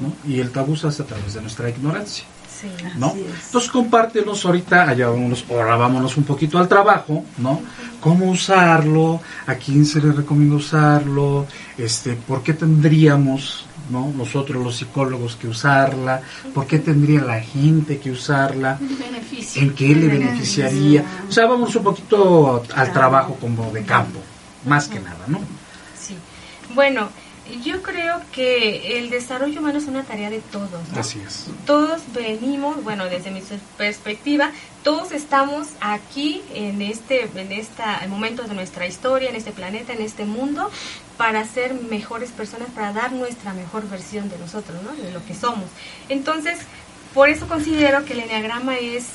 ¿no? 0.00 0.12
Y 0.30 0.40
el 0.40 0.50
tabú 0.50 0.76
se 0.76 0.88
hace 0.88 1.02
a 1.02 1.06
través 1.06 1.34
de 1.34 1.40
nuestra 1.40 1.68
ignorancia. 1.68 2.24
Sí. 2.60 2.68
¿no? 2.96 3.14
Entonces 3.16 3.70
compártenos 3.70 4.44
ahorita, 4.44 4.88
allá 4.88 5.08
vámonos, 5.08 5.44
ahora 5.48 5.76
vámonos 5.76 6.16
un 6.16 6.24
poquito 6.24 6.58
al 6.58 6.68
trabajo, 6.68 7.24
¿no? 7.38 7.60
Cómo 8.00 8.30
usarlo, 8.30 9.20
a 9.46 9.54
quién 9.54 9.86
se 9.86 10.00
le 10.00 10.12
recomienda 10.12 10.56
usarlo, 10.56 11.46
este, 11.78 12.14
por 12.14 12.42
qué 12.42 12.52
tendríamos, 12.52 13.66
¿no? 13.90 14.12
Nosotros 14.14 14.62
los 14.62 14.76
psicólogos 14.76 15.36
que 15.36 15.48
usarla, 15.48 16.20
por 16.54 16.66
qué 16.66 16.78
tendría 16.78 17.22
la 17.22 17.40
gente 17.40 17.98
que 17.98 18.10
usarla, 18.10 18.78
Beneficio. 18.80 19.62
en 19.62 19.74
qué 19.74 19.94
le 19.94 20.08
beneficiaría. 20.08 21.04
O 21.28 21.32
sea, 21.32 21.46
vamos 21.46 21.74
un 21.76 21.82
poquito 21.82 22.62
al 22.74 22.92
trabajo 22.92 23.36
como 23.40 23.70
de 23.70 23.82
campo, 23.84 24.20
más 24.66 24.86
que 24.88 25.00
nada, 25.00 25.24
¿no? 25.26 25.38
Sí. 25.98 26.14
Bueno, 26.74 27.08
yo 27.62 27.82
creo 27.82 28.20
que 28.32 28.98
el 28.98 29.10
desarrollo 29.10 29.60
humano 29.60 29.78
es 29.78 29.86
una 29.86 30.02
tarea 30.02 30.30
de 30.30 30.40
todos. 30.40 30.88
¿no? 30.92 31.00
Así 31.00 31.20
es. 31.20 31.46
Todos 31.66 32.02
venimos, 32.12 32.82
bueno, 32.84 33.06
desde 33.06 33.30
mi 33.30 33.42
perspectiva, 33.76 34.50
todos 34.82 35.12
estamos 35.12 35.68
aquí 35.80 36.42
en 36.54 36.82
este, 36.82 37.28
en 37.34 37.52
esta 37.52 38.00
momento 38.08 38.42
de 38.44 38.54
nuestra 38.54 38.86
historia, 38.86 39.30
en 39.30 39.36
este 39.36 39.52
planeta, 39.52 39.92
en 39.92 40.02
este 40.02 40.24
mundo, 40.24 40.70
para 41.16 41.44
ser 41.44 41.74
mejores 41.74 42.30
personas, 42.30 42.68
para 42.70 42.92
dar 42.92 43.12
nuestra 43.12 43.52
mejor 43.52 43.88
versión 43.88 44.28
de 44.30 44.38
nosotros, 44.38 44.82
¿no? 44.82 44.92
De 44.92 45.12
lo 45.12 45.24
que 45.26 45.34
somos. 45.34 45.66
Entonces, 46.08 46.58
por 47.14 47.28
eso 47.28 47.46
considero 47.48 48.04
que 48.04 48.12
el 48.12 48.20
enneagrama 48.20 48.76
es 48.78 49.06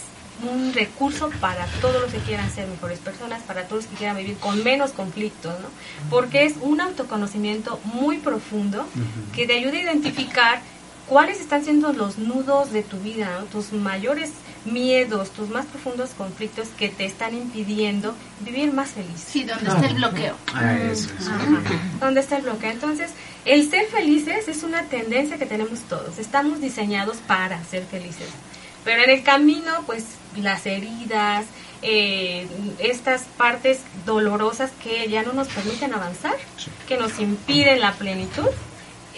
un 0.44 0.74
recurso 0.74 1.30
para 1.40 1.66
todos 1.82 2.02
los 2.02 2.12
que 2.12 2.20
quieran 2.20 2.50
ser 2.52 2.68
mejores 2.68 3.00
personas, 3.00 3.42
para 3.44 3.64
todos 3.64 3.84
los 3.84 3.92
que 3.92 3.98
quieran 3.98 4.18
vivir 4.18 4.38
con 4.38 4.64
menos 4.64 4.92
conflictos, 4.92 5.54
¿no? 5.60 5.68
Porque 6.10 6.46
es 6.46 6.56
un 6.62 6.82
autoconocimiento 6.82 7.80
muy 7.84 8.18
profundo 8.18 8.86
que 9.34 9.48
te 9.48 9.54
ayuda 9.54 9.78
a 9.78 9.82
identificar 9.82 10.62
cuáles 11.08 11.40
están 11.40 11.64
siendo 11.64 11.94
los 11.94 12.18
nudos 12.18 12.72
de 12.72 12.84
tu 12.84 12.98
vida, 12.98 13.40
¿no? 13.40 13.46
tus 13.46 13.72
mayores 13.74 14.32
miedos, 14.66 15.30
tus 15.32 15.50
más 15.50 15.66
profundos 15.66 16.12
conflictos 16.12 16.70
que 16.78 16.90
te 16.90 17.06
están 17.06 17.36
impidiendo 17.36 18.16
vivir 18.42 18.74
más 18.74 18.90
feliz. 18.90 19.24
Sí, 19.26 19.44
donde 19.44 19.70
está 19.70 19.86
el 19.86 19.96
bloqueo. 19.96 20.36
Ah, 20.54 20.78
eso. 20.78 21.10
¿Dónde 22.00 22.22
está 22.22 22.38
el 22.38 22.44
bloqueo? 22.44 22.72
Entonces, 22.72 23.12
el 23.46 23.70
ser 23.70 23.86
felices 23.88 24.48
es 24.48 24.64
una 24.64 24.84
tendencia 24.84 25.38
que 25.38 25.46
tenemos 25.46 25.82
todos. 25.82 26.18
Estamos 26.18 26.62
diseñados 26.62 27.18
para 27.28 27.64
ser 27.66 27.86
felices. 27.86 28.30
Pero 28.86 29.04
en 29.04 29.10
el 29.10 29.24
camino, 29.24 29.84
pues 29.86 30.06
las 30.38 30.66
heridas, 30.66 31.46
eh, 31.82 32.48
estas 32.80 33.24
partes 33.38 33.80
dolorosas 34.06 34.72
que 34.82 35.10
ya 35.10 35.24
no 35.24 35.34
nos 35.34 35.48
permiten 35.48 35.94
avanzar, 35.94 36.36
que 36.88 36.98
nos 36.98 37.20
impiden 37.20 37.82
la 37.82 37.94
plenitud, 37.94 38.48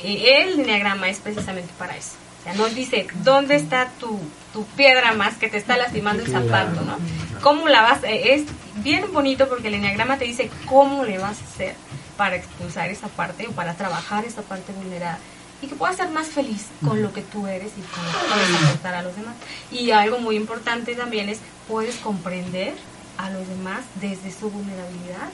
eh, 0.03 0.43
el 0.43 0.63
diagrama 0.63 1.09
es 1.09 1.19
precisamente 1.19 1.71
para 1.77 1.95
eso. 1.97 2.13
O 2.39 2.43
sea, 2.43 2.53
nos 2.53 2.74
dice 2.74 3.07
dónde 3.24 3.55
está 3.55 3.89
tu, 4.00 4.19
tu 4.53 4.65
piedra 4.65 5.13
más 5.13 5.36
que 5.36 5.50
te 5.50 5.57
está 5.57 5.75
lastimando 5.75 6.24
el 6.24 6.31
zapato, 6.31 6.81
¿no? 6.81 6.97
¿Cómo 7.41 7.67
la 7.67 7.81
vas? 7.81 8.03
eh, 8.05 8.36
es 8.36 8.43
bien 8.83 9.12
bonito 9.12 9.50
porque 9.50 9.67
el 9.67 9.74
enneagrama 9.75 10.17
te 10.17 10.25
dice 10.25 10.50
cómo 10.65 11.03
le 11.03 11.17
vas 11.17 11.41
a 11.41 11.45
hacer 11.45 11.75
para 12.15 12.36
expulsar 12.36 12.89
esa 12.89 13.09
parte 13.09 13.47
o 13.47 13.51
para 13.51 13.74
trabajar 13.74 14.25
esa 14.25 14.41
parte 14.43 14.71
vulnerada 14.71 15.19
y 15.62 15.68
que 15.68 15.76
puedas 15.76 15.98
ser 15.98 16.10
más 16.10 16.28
feliz 16.28 16.66
con 16.86 17.02
lo 17.02 17.12
que 17.14 17.22
tú 17.22 17.48
eres 17.48 17.72
y 17.78 17.82
con 17.82 18.06
lo 18.06 18.12
que 18.12 18.26
puedes 18.34 18.64
aportar 18.64 18.96
a 18.96 19.02
los 19.02 19.16
demás. 19.16 19.36
Y 19.72 19.92
algo 19.92 20.20
muy 20.20 20.36
importante 20.36 20.94
también 20.96 21.30
es 21.30 21.40
puedes 21.68 21.96
comprender 21.96 22.76
a 23.18 23.30
los 23.32 23.48
demás 23.48 23.82
desde 24.00 24.32
su 24.32 24.50
vulnerabilidad, 24.52 25.30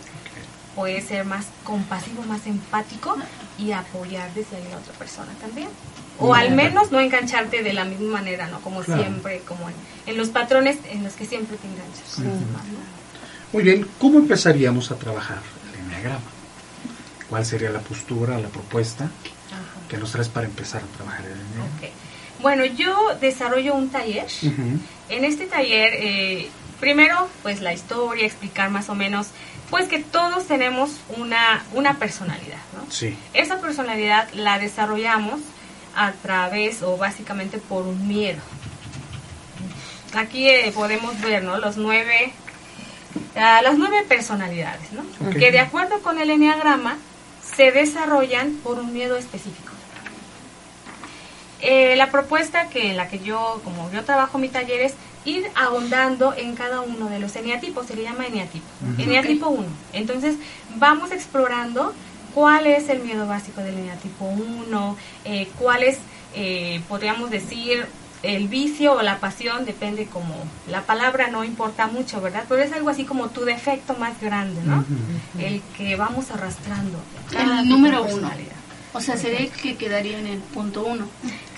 puedes 0.75 1.05
ser 1.05 1.25
más 1.25 1.45
compasivo, 1.63 2.23
más 2.23 2.47
empático 2.47 3.17
y 3.59 3.71
apoyar 3.73 4.33
desde 4.33 4.55
ahí 4.57 4.65
a 4.67 4.69
la 4.71 4.77
otra 4.77 4.93
persona 4.93 5.31
también. 5.41 5.67
O 6.19 6.33
al 6.33 6.51
menos 6.51 6.91
no 6.91 6.99
engancharte 6.99 7.63
de 7.63 7.73
la 7.73 7.85
misma 7.85 8.13
manera, 8.19 8.47
¿no? 8.47 8.61
Como 8.61 8.81
Claro. 8.81 9.01
siempre, 9.01 9.39
como 9.47 9.67
en, 9.67 9.75
en 10.05 10.15
los 10.17 10.29
patrones 10.29 10.77
en 10.89 11.03
los 11.03 11.13
que 11.13 11.25
siempre 11.25 11.57
te 11.57 11.67
enganchas 11.67 12.19
los 12.19 12.39
demás, 12.39 12.63
¿no? 12.65 12.79
Muy 13.51 13.63
bien, 13.63 13.87
¿cómo 13.99 14.19
empezaríamos 14.19 14.89
a 14.91 14.95
trabajar 14.95 15.39
el 15.73 15.79
enneagrama? 15.81 16.21
¿Cuál 17.29 17.45
sería 17.45 17.71
la 17.71 17.79
postura, 17.79 18.37
la 18.39 18.47
propuesta. 18.47 19.09
Que 19.93 19.99
nos 19.99 20.11
traes 20.11 20.27
para 20.27 20.47
empezar 20.47 20.81
a 20.81 20.97
trabajar 20.97 21.23
el 21.23 21.33
enneagrama? 21.33 21.65
Ok. 21.77 21.89
Bueno, 22.41 22.65
yo 22.65 23.15
desarrollo 23.21 23.75
un 23.75 23.89
taller. 23.89 24.25
En 25.07 25.23
este 25.23 25.45
taller, 25.45 25.93
eh, 25.93 26.49
primero, 26.79 27.29
pues 27.43 27.61
la 27.61 27.73
historia, 27.73 28.25
explicar 28.25 28.71
más 28.71 28.89
o 28.89 28.95
menos, 28.95 29.27
pues 29.69 29.87
que 29.87 29.99
todos 29.99 30.47
tenemos 30.47 30.97
una, 31.15 31.63
una 31.73 31.99
personalidad, 31.99 32.57
¿no? 32.75 32.91
Sí. 32.91 33.15
Esa 33.35 33.61
personalidad 33.61 34.27
la 34.33 34.57
desarrollamos 34.57 35.41
a 35.95 36.11
través 36.13 36.81
o 36.81 36.97
básicamente 36.97 37.59
por 37.59 37.85
un 37.85 38.07
miedo. 38.07 38.41
Aquí 40.15 40.49
eh, 40.49 40.71
podemos 40.73 41.21
ver, 41.21 41.43
¿no? 41.43 41.59
Los 41.59 41.77
nueve, 41.77 42.33
ah, 43.35 43.61
las 43.61 43.77
nueve 43.77 44.03
personalidades, 44.07 44.91
¿no? 44.91 45.03
Que 45.33 45.51
de 45.51 45.59
acuerdo 45.59 45.99
con 46.01 46.17
el 46.17 46.31
enneagrama 46.31 46.97
se 47.55 47.71
desarrollan 47.71 48.53
por 48.63 48.79
un 48.79 48.91
miedo 48.91 49.17
específico. 49.17 49.72
Eh, 51.65 51.95
la 51.95 52.11
propuesta 52.11 52.67
que 52.67 52.91
en 52.91 52.97
la 52.97 53.07
que 53.07 53.19
yo, 53.19 53.61
como 53.63 53.89
yo 53.91 54.03
trabajo 54.03 54.37
mi 54.37 54.49
taller 54.49 54.81
es 54.81 54.95
ir 55.23 55.45
ahondando 55.55 56.33
en 56.35 56.55
cada 56.55 56.81
uno 56.81 57.07
de 57.07 57.19
los 57.19 57.33
eneatipos, 57.37 57.87
se 57.87 57.95
le 57.95 58.03
llama 58.03 58.27
eneatipo. 58.27 58.65
Ujú. 58.81 59.01
Eneatipo 59.01 59.47
1. 59.47 59.65
Entonces, 59.93 60.35
vamos 60.75 61.13
explorando 61.13 61.93
cuál 62.33 62.67
es 62.67 62.89
el 62.89 62.99
miedo 62.99 63.25
básico 63.27 63.61
del 63.61 63.77
eneatipo 63.77 64.25
1, 64.25 64.97
eh, 65.23 65.47
cuál 65.57 65.83
es, 65.83 65.99
eh, 66.35 66.81
podríamos 66.89 67.29
decir, 67.29 67.85
el 68.23 68.49
vicio 68.49 68.93
o 68.95 69.01
la 69.01 69.19
pasión, 69.19 69.63
depende 69.63 70.05
como, 70.07 70.35
la 70.69 70.81
palabra 70.81 71.27
no 71.27 71.45
importa 71.45 71.87
mucho, 71.87 72.19
¿verdad? 72.19 72.43
Pero 72.49 72.61
es 72.61 72.73
algo 72.73 72.89
así 72.89 73.05
como 73.05 73.29
tu 73.29 73.45
defecto 73.45 73.95
más 73.95 74.19
grande, 74.19 74.61
¿no? 74.65 74.83
El 75.39 75.61
que 75.77 75.95
vamos 75.95 76.29
arrastrando. 76.31 76.99
El 77.37 77.69
número 77.69 78.03
uno. 78.03 78.29
O 78.93 79.01
sea, 79.01 79.17
sería 79.17 79.49
que 79.49 79.75
quedaría 79.75 80.19
en 80.19 80.27
el 80.27 80.39
punto 80.39 80.83
uno. 80.83 81.07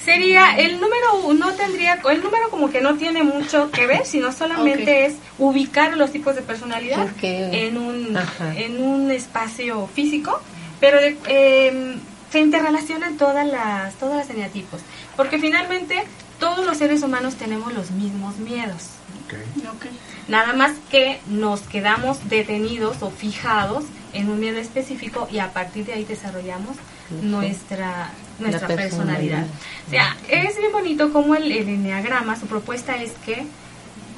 Sería, 0.05 0.55
el 0.57 0.79
número 0.79 1.33
no 1.33 1.53
tendría, 1.55 1.99
el 2.11 2.21
número 2.23 2.49
como 2.51 2.69
que 2.69 2.79
no 2.79 2.95
tiene 2.95 3.23
mucho 3.23 3.71
que 3.71 3.87
ver, 3.87 4.05
sino 4.05 4.31
solamente 4.31 5.05
es 5.07 5.15
ubicar 5.39 5.97
los 5.97 6.11
tipos 6.11 6.35
de 6.35 6.43
personalidad 6.43 7.07
en 7.23 7.77
un 7.77 8.15
Ajá. 8.15 8.53
en 8.55 8.81
un 8.83 9.09
espacio 9.09 9.87
físico, 9.95 10.39
pero 10.79 10.99
de- 11.01 11.17
eh, 11.27 11.95
se 12.31 12.39
interrelacionan 12.39 13.17
todas 13.17 13.47
las 13.47 13.95
todas 13.95 14.17
las 14.17 14.29
eneatipos, 14.29 14.81
porque 15.15 15.39
finalmente 15.39 16.03
todos 16.39 16.65
los 16.65 16.77
seres 16.77 17.01
humanos 17.01 17.35
tenemos 17.35 17.73
los 17.73 17.89
mismos 17.91 18.37
miedos. 18.37 18.89
Ok. 19.25 19.33
Ok. 19.73 19.85
Nada 20.27 20.53
más 20.53 20.73
que 20.91 21.19
nos 21.27 21.61
quedamos 21.61 22.29
detenidos 22.29 22.97
o 23.01 23.09
fijados 23.09 23.85
en 24.13 24.29
un 24.29 24.39
miedo 24.39 24.59
específico 24.59 25.27
y 25.31 25.39
a 25.39 25.51
partir 25.51 25.85
de 25.85 25.93
ahí 25.93 26.03
desarrollamos 26.05 26.75
nuestra 27.21 28.09
nuestra 28.39 28.67
La 28.69 28.75
personalidad. 28.75 29.45
personalidad. 29.45 29.45
O 29.87 29.89
sea, 29.89 30.17
es 30.29 30.57
bien 30.57 30.71
bonito 30.71 31.11
como 31.13 31.35
el, 31.35 31.51
el 31.51 31.69
enneagrama, 31.69 32.39
su 32.39 32.47
propuesta 32.47 32.95
es 33.01 33.11
que 33.25 33.45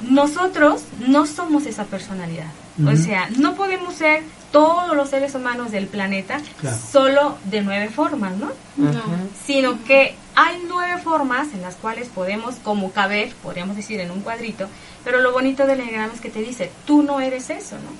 nosotros 0.08 0.82
no 1.06 1.26
somos 1.26 1.66
esa 1.66 1.84
personalidad. 1.84 2.46
O 2.86 2.94
sea, 2.94 3.28
no 3.38 3.56
podemos 3.56 3.94
ser 3.94 4.22
todos 4.52 4.96
los 4.96 5.10
seres 5.10 5.34
humanos 5.34 5.72
del 5.72 5.88
planeta 5.88 6.40
Claro. 6.60 6.76
solo 6.92 7.38
de 7.46 7.60
nueve 7.62 7.88
formas, 7.88 8.32
¿no? 8.36 8.50
Sino 9.44 9.82
que 9.84 10.14
hay 10.36 10.62
nueve 10.68 11.00
formas 11.02 11.48
en 11.54 11.62
las 11.62 11.74
cuales 11.74 12.06
podemos 12.08 12.54
como 12.62 12.92
caber, 12.92 13.32
podríamos 13.42 13.74
decir, 13.74 13.98
en 13.98 14.12
un 14.12 14.20
cuadrito, 14.20 14.68
pero 15.04 15.20
lo 15.20 15.32
bonito 15.32 15.66
del 15.66 15.80
enneagrama 15.80 16.14
es 16.14 16.20
que 16.20 16.30
te 16.30 16.40
dice, 16.40 16.70
tú 16.86 17.02
no 17.02 17.20
eres 17.20 17.50
eso, 17.50 17.74
¿no? 17.76 17.90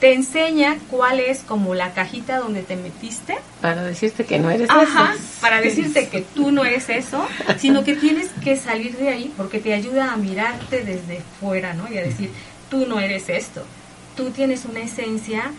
Te 0.00 0.14
enseña 0.14 0.78
cuál 0.90 1.20
es 1.20 1.40
como 1.40 1.74
la 1.74 1.92
cajita 1.92 2.38
donde 2.38 2.62
te 2.62 2.74
metiste. 2.76 3.36
Para 3.60 3.82
decirte 3.84 4.24
que 4.24 4.38
no 4.38 4.50
eres 4.50 4.70
Ajá, 4.70 5.12
eso. 5.14 5.22
para 5.42 5.60
decirte 5.60 6.08
que 6.08 6.22
tú 6.22 6.50
no 6.52 6.64
eres 6.64 6.88
eso, 6.88 7.26
sino 7.58 7.84
que 7.84 7.94
tienes 7.96 8.28
que 8.42 8.56
salir 8.56 8.96
de 8.96 9.10
ahí 9.10 9.32
porque 9.36 9.58
te 9.60 9.74
ayuda 9.74 10.12
a 10.12 10.16
mirarte 10.16 10.84
desde 10.84 11.20
fuera, 11.38 11.74
¿no? 11.74 11.86
Y 11.92 11.98
a 11.98 12.02
decir, 12.02 12.30
tú 12.70 12.86
no 12.86 12.98
eres 12.98 13.28
esto. 13.28 13.62
Tú 14.16 14.30
tienes 14.30 14.64
una 14.64 14.80
esencia, 14.80 15.50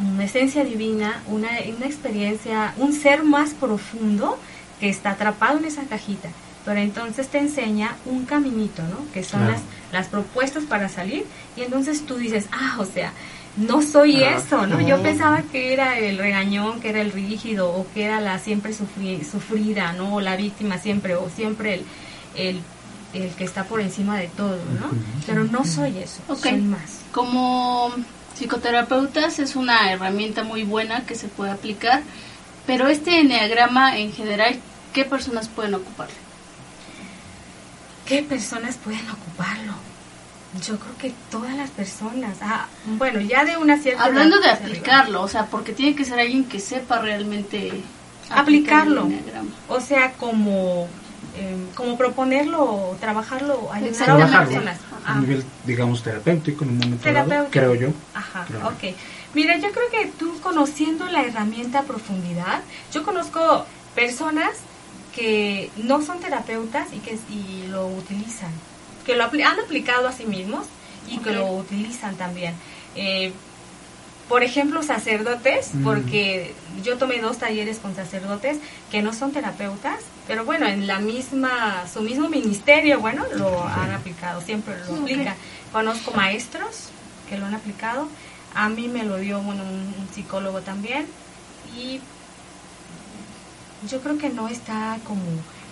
una 0.00 0.24
esencia 0.24 0.62
divina, 0.64 1.20
una, 1.26 1.48
una 1.76 1.86
experiencia, 1.86 2.74
un 2.76 2.92
ser 2.92 3.24
más 3.24 3.50
profundo 3.50 4.38
que 4.78 4.88
está 4.88 5.10
atrapado 5.10 5.58
en 5.58 5.64
esa 5.64 5.82
cajita. 5.82 6.28
Pero 6.64 6.80
entonces 6.80 7.28
te 7.28 7.38
enseña 7.38 7.96
un 8.04 8.26
caminito, 8.26 8.82
¿no? 8.82 9.10
Que 9.12 9.24
son 9.24 9.40
Claro. 9.40 9.54
las, 9.54 9.62
las 9.92 10.06
propuestas 10.08 10.64
para 10.64 10.88
salir. 10.88 11.24
Y 11.56 11.62
entonces 11.62 12.04
tú 12.06 12.16
dices, 12.16 12.46
ah, 12.52 12.76
o 12.78 12.84
sea, 12.84 13.12
no 13.58 13.82
soy 13.82 14.22
Ah, 14.24 14.36
eso, 14.36 14.66
¿no? 14.66 14.80
Yo 14.80 15.02
pensaba 15.02 15.42
que 15.42 15.72
era 15.72 15.98
el 15.98 16.18
regañón, 16.18 16.80
que 16.80 16.90
era 16.90 17.00
el 17.00 17.12
rígido, 17.12 17.70
o 17.72 17.86
que 17.92 18.04
era 18.04 18.20
la 18.20 18.38
siempre 18.38 18.72
sufri- 18.72 19.22
sufrida, 19.24 19.92
¿no? 19.92 20.14
O 20.16 20.20
la 20.20 20.36
víctima 20.36 20.78
siempre, 20.78 21.14
o 21.16 21.28
siempre 21.28 21.74
el, 21.74 21.84
el, 22.36 22.62
el 23.12 23.34
que 23.34 23.44
está 23.44 23.64
por 23.64 23.80
encima 23.80 24.18
de 24.18 24.28
todo, 24.28 24.58
¿no? 24.80 24.90
Pero 25.26 25.44
no 25.44 25.64
soy 25.64 25.98
eso, 25.98 26.22
Ok. 26.28 26.46
soy 26.46 26.60
más. 26.62 27.04
Como 27.12 27.92
psicoterapeutas 28.34 29.38
es 29.38 29.56
una 29.56 29.92
herramienta 29.92 30.44
muy 30.44 30.62
buena 30.62 31.04
que 31.06 31.14
se 31.14 31.28
puede 31.28 31.50
aplicar, 31.50 32.02
pero 32.66 32.88
este 32.88 33.20
enneagrama 33.20 33.98
en 33.98 34.12
general, 34.12 34.60
¿qué 34.92 35.04
personas 35.04 35.48
pueden 35.48 35.74
ocuparlo? 35.74 36.14
¿Qué 38.06 38.22
personas 38.22 38.76
pueden 38.76 39.08
ocuparlo? 39.10 39.74
Yo 40.66 40.78
creo 40.78 40.96
que 40.98 41.12
todas 41.30 41.54
las 41.54 41.70
personas. 41.70 42.38
Ah, 42.40 42.66
bueno, 42.86 43.20
ya 43.20 43.44
de 43.44 43.56
una 43.58 43.78
cierta 43.78 44.04
Hablando 44.04 44.36
edad 44.40 44.58
de 44.58 44.64
aplicarlo, 44.66 45.22
o 45.22 45.28
sea, 45.28 45.46
porque 45.46 45.72
tiene 45.72 45.94
que 45.94 46.04
ser 46.04 46.18
alguien 46.18 46.44
que 46.44 46.58
sepa 46.58 46.98
realmente 47.00 47.82
aplicar 48.30 48.82
aplicarlo. 48.88 49.08
O 49.68 49.80
sea, 49.80 50.12
como, 50.12 50.88
eh, 51.36 51.56
como 51.74 51.96
proponerlo, 51.98 52.96
trabajarlo, 52.98 53.70
ayudar 53.72 54.10
a 54.10 54.14
otras 54.14 54.30
personas. 54.46 54.78
a 55.04 55.12
Ah, 55.12 55.20
nivel, 55.20 55.44
digamos, 55.64 56.02
terapéutico 56.02 56.64
en 56.64 56.70
un 56.70 56.78
momento 56.78 57.12
dado, 57.12 57.46
creo 57.50 57.74
yo. 57.74 57.88
Ajá, 58.14 58.44
Claro. 58.46 58.68
ok. 58.68 58.94
Mira, 59.34 59.56
yo 59.58 59.70
creo 59.70 59.90
que 59.90 60.10
tú 60.18 60.38
conociendo 60.40 61.06
la 61.06 61.22
herramienta 61.22 61.80
a 61.80 61.82
profundidad, 61.82 62.60
yo 62.92 63.02
conozco 63.04 63.66
personas 63.94 64.50
que 65.14 65.70
no 65.76 66.02
son 66.02 66.20
terapeutas 66.20 66.88
y 66.92 66.98
que 66.98 67.18
y 67.30 67.66
lo 67.68 67.86
utilizan, 67.88 68.50
que 69.08 69.16
lo 69.16 69.24
han 69.24 69.58
aplicado 69.64 70.06
a 70.06 70.12
sí 70.12 70.26
mismos 70.26 70.66
y 71.08 71.16
que 71.20 71.32
lo 71.32 71.46
utilizan 71.52 72.14
también. 72.16 72.54
Eh, 72.94 73.32
por 74.28 74.42
ejemplo, 74.42 74.82
sacerdotes, 74.82 75.70
Mm. 75.74 75.82
porque 75.82 76.52
yo 76.84 76.98
tomé 76.98 77.18
dos 77.18 77.38
talleres 77.38 77.78
con 77.78 77.96
sacerdotes 77.96 78.58
que 78.90 79.00
no 79.00 79.14
son 79.14 79.32
terapeutas, 79.32 80.00
pero 80.26 80.44
bueno, 80.44 80.66
en 80.66 80.86
la 80.86 80.98
misma, 80.98 81.84
su 81.90 82.02
mismo 82.02 82.28
ministerio, 82.28 83.00
bueno, 83.00 83.24
lo 83.34 83.66
han 83.66 83.92
aplicado, 83.92 84.42
siempre 84.42 84.74
lo 84.86 84.92
Ok. 84.92 85.00
aplican. 85.00 85.34
Conozco 85.72 86.10
maestros 86.12 86.90
que 87.30 87.38
lo 87.38 87.46
han 87.46 87.54
aplicado, 87.54 88.08
a 88.54 88.68
mí 88.68 88.88
me 88.88 89.04
lo 89.04 89.16
dio, 89.16 89.40
bueno, 89.40 89.62
un, 89.62 89.94
un 89.98 90.08
psicólogo 90.14 90.60
también, 90.60 91.06
y 91.74 91.98
yo 93.88 94.00
creo 94.02 94.18
que 94.18 94.28
no 94.28 94.48
está 94.48 94.98
como... 95.04 95.22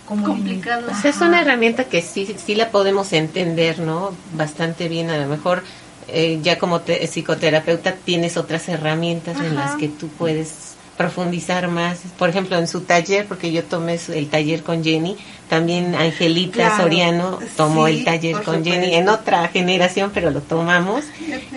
como 0.07 0.25
Complicado. 0.27 0.87
Pues 0.87 1.05
es 1.05 1.21
una 1.21 1.41
herramienta 1.43 1.85
que 1.85 2.01
sí, 2.03 2.35
sí 2.45 2.55
la 2.55 2.71
podemos 2.71 3.13
entender, 3.13 3.81
¿no? 3.81 4.13
Bastante 4.35 4.89
bien. 4.89 5.11
A 5.11 5.19
lo 5.19 5.27
mejor 5.27 5.63
eh, 6.09 6.39
ya 6.43 6.59
como 6.59 6.81
te- 6.81 7.07
psicoterapeuta 7.07 7.95
tienes 8.05 8.37
otras 8.37 8.69
herramientas 8.69 9.37
en 9.41 9.55
las 9.57 9.75
que 9.77 9.89
tú 9.89 10.09
puedes 10.09 10.75
profundizar 10.97 11.69
más. 11.69 11.99
Por 12.19 12.31
ejemplo, 12.31 12.57
en 12.57 12.67
su 12.69 12.81
taller, 12.83 13.27
porque 13.27 13.53
yo 13.53 13.63
tomé 13.65 13.99
su- 13.99 14.13
el 14.15 14.29
taller 14.29 14.63
con 14.63 14.83
Jenny, 14.83 15.17
también 15.51 15.95
Angelita 15.95 16.55
Claro. 16.55 16.83
Soriano 16.85 17.39
tomó 17.57 17.87
Sí, 17.87 17.99
el 17.99 18.05
taller 18.05 18.43
con 18.43 18.65
Jenny 18.65 18.95
en 18.95 19.09
otra 19.11 19.49
generación, 19.49 20.11
pero 20.15 20.31
lo 20.31 20.41
tomamos. 20.41 21.05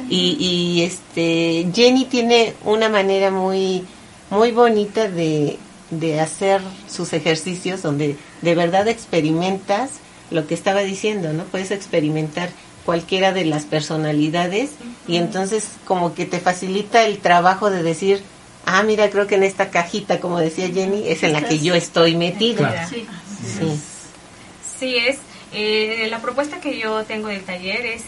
Y, 0.09 0.35
y 0.39 0.81
este 0.81 1.67
Jenny 1.73 2.05
tiene 2.05 2.53
una 2.65 2.89
manera 2.89 3.31
muy 3.31 3.83
muy 4.29 4.51
bonita 4.51 5.07
de, 5.07 5.57
de 5.91 6.19
hacer 6.19 6.62
sus 6.89 7.13
ejercicios 7.13 7.82
donde 7.82 8.15
de 8.41 8.56
verdad 8.56 8.88
experimentas 8.88 9.91
lo 10.32 10.45
que 10.47 10.54
estaba 10.54 10.82
diciendo, 10.82 11.34
¿no? 11.34 11.43
Puedes 11.45 11.71
experimentar 11.71 12.49
cualquiera 12.86 13.34
de 13.34 13.45
las 13.45 13.65
personalidades 13.65 14.71
y 15.08 15.17
entonces 15.17 15.67
como 15.86 16.13
que 16.13 16.25
te 16.25 16.39
facilita 16.39 17.06
el 17.06 17.17
trabajo 17.19 17.69
de 17.71 17.84
decir, 17.84 18.21
ah, 18.65 18.84
mira, 18.84 19.10
creo 19.10 19.28
que 19.28 19.36
en 19.36 19.43
esta 19.43 19.69
cajita, 19.69 20.19
como 20.19 20.39
decía 20.39 20.69
Jenny, 20.69 21.08
es 21.08 21.23
en 21.23 21.34
la 21.34 21.47
que 21.47 21.60
yo 21.60 21.75
estoy 21.75 22.15
metida. 22.15 22.69
Claro. 22.69 22.89
Sí. 22.89 23.08
Sí. 23.60 23.80
Sí, 24.80 24.95
es. 24.95 25.17
eh, 25.52 26.08
la 26.10 26.19
propuesta 26.19 26.60
que 26.62 26.78
yo 26.78 27.04
tengo 27.04 27.28
del 27.28 27.41
taller 27.43 27.86
es 27.86 28.04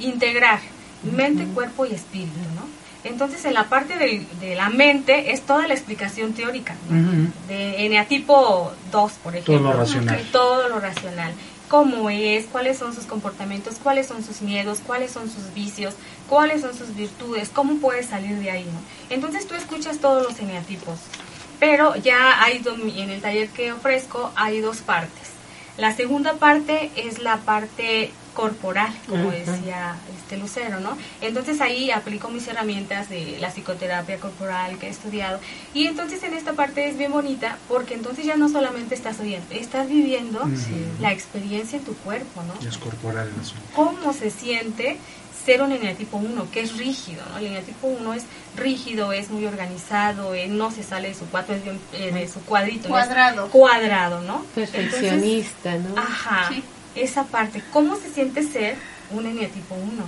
integrar 0.00 0.60
mente, 1.02 1.44
cuerpo 1.54 1.86
y 1.86 1.94
espíritu, 1.94 2.38
¿no? 2.56 2.77
Entonces, 3.04 3.44
en 3.44 3.54
la 3.54 3.64
parte 3.68 3.96
del- 3.96 4.26
de, 4.40 4.54
la 4.56 4.70
mente 4.70 5.32
es 5.32 5.42
toda 5.42 5.66
la 5.68 5.74
explicación 5.74 6.32
teórica, 6.32 6.74
¿no? 6.90 6.98
Ujú. 6.98 7.30
de 7.48 7.86
eneatipo 7.86 8.72
2, 8.90 9.12
por 9.22 9.36
ejemplo. 9.36 9.60
lo 9.60 9.72
racional. 9.72 10.20
Todo 10.32 10.68
lo 10.68 10.80
racional. 10.80 11.32
Cómo 11.68 12.08
es, 12.10 12.46
cuáles 12.46 12.78
son 12.78 12.94
sus 12.94 13.04
comportamientos, 13.04 13.74
cuáles 13.82 14.06
son 14.06 14.24
sus 14.24 14.40
miedos, 14.40 14.80
cuáles 14.86 15.10
son 15.12 15.30
sus 15.30 15.52
vicios, 15.54 15.94
cuáles 16.28 16.62
son 16.62 16.74
sus 16.74 16.94
virtudes, 16.96 17.50
cómo 17.52 17.76
puedes 17.76 18.06
salir 18.06 18.36
de 18.38 18.50
ahí, 18.50 18.64
¿no? 18.64 18.80
Entonces 19.14 19.46
tú 19.46 19.54
escuchas 19.54 19.98
todos 19.98 20.22
los 20.22 20.38
eneatipos. 20.40 20.98
Pero 21.60 21.94
ya 21.96 22.42
hay, 22.42 22.62
en 22.96 23.10
el 23.10 23.20
taller 23.20 23.48
que 23.50 23.72
ofrezco, 23.72 24.32
hay 24.34 24.60
dos 24.60 24.78
partes. 24.78 25.28
La 25.76 25.94
segunda 25.94 26.34
parte 26.34 26.90
es 26.96 27.18
la 27.18 27.36
parte 27.38 28.12
corporal, 28.38 28.94
como 29.08 29.24
Ujú. 29.24 29.32
decía 29.32 29.96
este 30.16 30.36
Lucero, 30.36 30.78
¿no? 30.78 30.96
Entonces 31.20 31.60
ahí 31.60 31.90
aplico 31.90 32.28
mis 32.28 32.46
herramientas 32.46 33.08
de 33.08 33.36
la 33.40 33.50
psicoterapia 33.50 34.18
corporal 34.18 34.78
que 34.78 34.86
he 34.86 34.90
estudiado. 34.90 35.40
Y 35.74 35.88
entonces 35.88 36.22
en 36.22 36.34
esta 36.34 36.52
parte 36.52 36.88
es 36.88 36.96
bien 36.96 37.10
bonita 37.10 37.58
porque 37.66 37.94
entonces 37.94 38.24
ya 38.24 38.36
no 38.36 38.48
solamente 38.48 38.94
estás 38.94 39.18
oyendo, 39.18 39.44
estás 39.50 39.88
viviendo 39.88 40.48
la 41.00 41.10
experiencia 41.10 41.80
en 41.80 41.84
tu 41.84 41.96
cuerpo, 41.96 42.44
¿no? 42.44 42.54
Y 42.64 42.68
es 42.68 42.78
corporal 42.78 43.28
el 43.34 43.40
asunto. 43.40 43.64
cómo 43.74 44.12
se 44.12 44.30
siente 44.30 44.98
ser 45.44 45.60
un 45.60 45.72
eneatipo 45.72 46.18
1, 46.18 46.48
que 46.52 46.60
es 46.60 46.76
rígido, 46.76 47.22
¿no? 47.32 47.38
El 47.38 47.46
eneatipo 47.46 47.88
1 47.88 48.14
es 48.14 48.22
rígido, 48.56 49.12
es 49.12 49.30
muy 49.30 49.46
organizado, 49.46 50.32
eh, 50.34 50.46
no 50.46 50.70
se 50.70 50.84
sale 50.84 51.08
de 51.08 51.14
su, 51.14 51.24
cuatro, 51.26 51.56
es 51.56 51.64
bien, 51.64 51.80
eh, 51.92 52.12
de 52.12 52.28
su 52.28 52.40
cuadrito. 52.42 52.88
Cuadrado. 52.88 53.48
cuadrado, 53.48 54.20
¿no? 54.20 54.44
Perfeccionista, 54.54 55.74
Entonces, 55.74 55.96
¿no? 55.96 56.00
Ajá, 56.00 56.50
Sí. 56.50 56.62
Esa 57.02 57.24
parte, 57.24 57.62
¿cómo 57.72 57.96
se 57.96 58.12
siente 58.12 58.42
ser 58.42 58.76
un 59.10 59.26
eneatipo 59.26 59.74
1? 59.74 60.04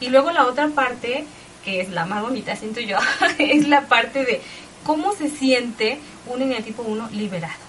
Y 0.00 0.08
luego 0.08 0.32
la 0.32 0.46
otra 0.46 0.68
parte, 0.68 1.24
que 1.64 1.80
es 1.80 1.90
la 1.90 2.06
más 2.06 2.22
bonita, 2.22 2.56
siento 2.56 2.80
yo, 2.80 2.98
es 3.38 3.68
la 3.68 3.82
parte 3.82 4.24
de 4.24 4.40
cómo 4.84 5.14
se 5.14 5.30
siente 5.30 5.98
un 6.26 6.42
eneatipo 6.42 6.82
1 6.82 7.10
liberado. 7.12 7.64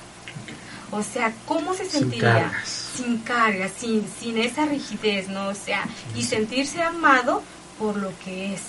O 0.92 1.02
sea, 1.04 1.34
¿cómo 1.46 1.74
se 1.74 1.86
sentiría? 1.86 2.52
sin 2.96 3.18
carga, 3.20 3.70
sin, 3.70 4.08
sin 4.20 4.38
esa 4.38 4.66
rigidez, 4.66 5.28
¿no? 5.28 5.50
O 5.50 5.56
sea, 5.56 5.86
y 6.16 6.24
sentirse 6.24 6.82
amado 6.82 7.44
por 7.78 7.98
lo 7.98 8.12
que 8.24 8.54
es, 8.54 8.62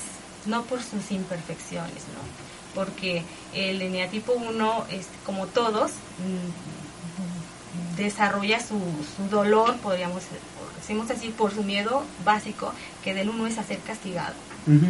no 0.46 0.62
por 0.64 0.82
sus 0.82 1.10
imperfecciones, 1.10 1.92
¿no? 1.92 2.74
Porque 2.74 3.22
el 3.54 3.80
eneatipo 3.80 4.32
1, 4.32 4.86
este, 4.90 5.16
como 5.24 5.46
todos, 5.46 5.92
mm, 5.92 6.75
desarrolla 7.96 8.60
su, 8.60 8.80
su 9.16 9.28
dolor, 9.28 9.76
podríamos 9.78 10.22
decimos 10.86 11.10
así, 11.10 11.30
por 11.30 11.52
su 11.52 11.64
miedo 11.64 12.04
básico, 12.24 12.72
que 13.02 13.12
del 13.12 13.28
uno 13.28 13.46
es 13.48 13.58
a 13.58 13.64
ser 13.64 13.78
castigado. 13.80 14.34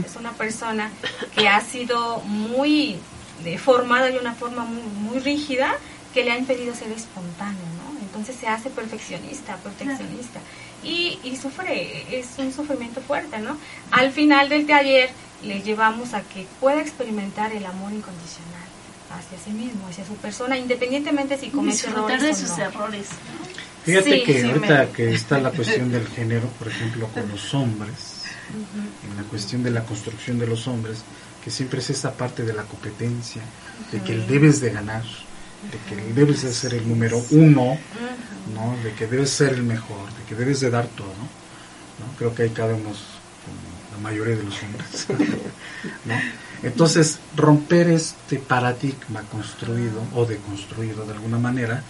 Es 0.07 0.17
una 0.17 0.33
persona 0.33 0.91
que 1.35 1.49
ha 1.49 1.61
sido 1.61 2.21
muy 2.21 2.97
deformada 3.45 4.07
de 4.07 4.19
una 4.19 4.33
forma 4.35 4.65
muy, 4.65 4.83
muy 4.83 5.19
rígida 5.21 5.75
que 6.15 6.25
le 6.25 6.33
ha 6.33 6.39
impedido 6.39 6.75
ser 6.75 6.91
espontáneo, 6.93 7.61
¿no? 7.83 8.01
Entonces 8.01 8.37
se 8.37 8.47
hace 8.47 8.71
perfeccionista, 8.71 9.57
perfeccionista. 9.57 10.41
Y, 10.83 11.19
y 11.25 11.37
sufre, 11.37 12.07
es 12.19 12.27
un 12.39 12.55
sufrimiento 12.55 13.03
fuerte, 13.03 13.39
¿no? 13.39 13.59
Al 13.91 14.13
final 14.13 14.49
del 14.49 14.67
taller 14.67 15.11
le 15.43 15.61
llevamos 15.61 16.15
a 16.15 16.23
que 16.23 16.47
pueda 16.59 16.81
experimentar 16.81 17.53
el 17.53 17.67
amor 17.67 17.93
incondicional 17.93 18.66
hacia 19.19 19.39
sí 19.39 19.51
mismo, 19.51 19.87
hacia 19.89 20.05
su 20.07 20.15
persona, 20.17 20.57
independientemente 20.59 21.39
si 21.39 21.51
comete 21.51 21.77
Disfrutar 21.87 22.11
errores 22.19 22.23
de 22.23 22.31
o 22.45 22.49
sus 22.49 22.59
no. 22.59 22.65
errores. 22.65 23.07
Fíjate 23.85 24.11
Sí, 24.19 24.23
que 24.25 24.41
sí, 24.41 24.47
ahorita 24.47 24.79
me- 24.87 24.89
que 24.93 25.15
está 25.15 25.39
la 25.39 25.51
cuestión 25.53 25.91
del 25.93 26.07
género, 26.17 26.49
por 26.59 26.69
ejemplo, 26.69 27.09
con 27.09 27.29
los 27.29 27.55
hombres, 27.55 28.23
en 29.09 29.17
la 29.17 29.23
cuestión 29.25 29.63
de 29.63 29.71
la 29.71 29.83
construcción 29.85 30.39
de 30.39 30.47
los 30.47 30.67
hombres, 30.69 30.99
que 31.45 31.51
siempre 31.51 31.79
es 31.81 31.91
esa 31.91 32.13
parte 32.13 32.43
de 32.43 32.53
la 32.53 32.65
competencia, 32.65 33.43
de 33.93 34.01
que 34.03 34.13
el 34.13 34.27
debes 34.27 34.61
de 34.61 34.71
ganar, 34.71 35.03
de 35.03 35.79
que 35.89 36.01
el 36.03 36.15
debes 36.15 36.43
de 36.43 36.53
ser 36.53 36.75
el 36.75 36.89
número 36.89 37.23
uno, 37.31 37.79
¿no? 38.55 38.77
de 38.83 38.93
que 38.95 39.07
debes 39.07 39.31
ser 39.31 39.53
el 39.55 39.63
mejor, 39.63 40.07
de 40.19 40.25
que 40.29 40.35
debes 40.35 40.61
de 40.61 40.71
dar 40.71 40.87
todo. 40.89 41.07
¿no? 41.09 42.17
Creo 42.19 42.35
que 42.35 42.43
ahí 42.45 42.51
cabemos 42.51 42.99
como 43.45 43.93
la 43.93 43.99
mayoría 44.03 44.35
de 44.37 44.43
los 44.43 44.61
hombres. 44.63 45.07
¿no? 46.05 46.15
Entonces, 46.63 47.19
romper 47.37 47.89
este 47.89 48.39
paradigma 48.39 49.23
construido 49.31 50.03
o 50.15 50.25
deconstruido 50.25 51.05
de 51.05 51.13
alguna 51.13 51.39
manera, 51.39 51.83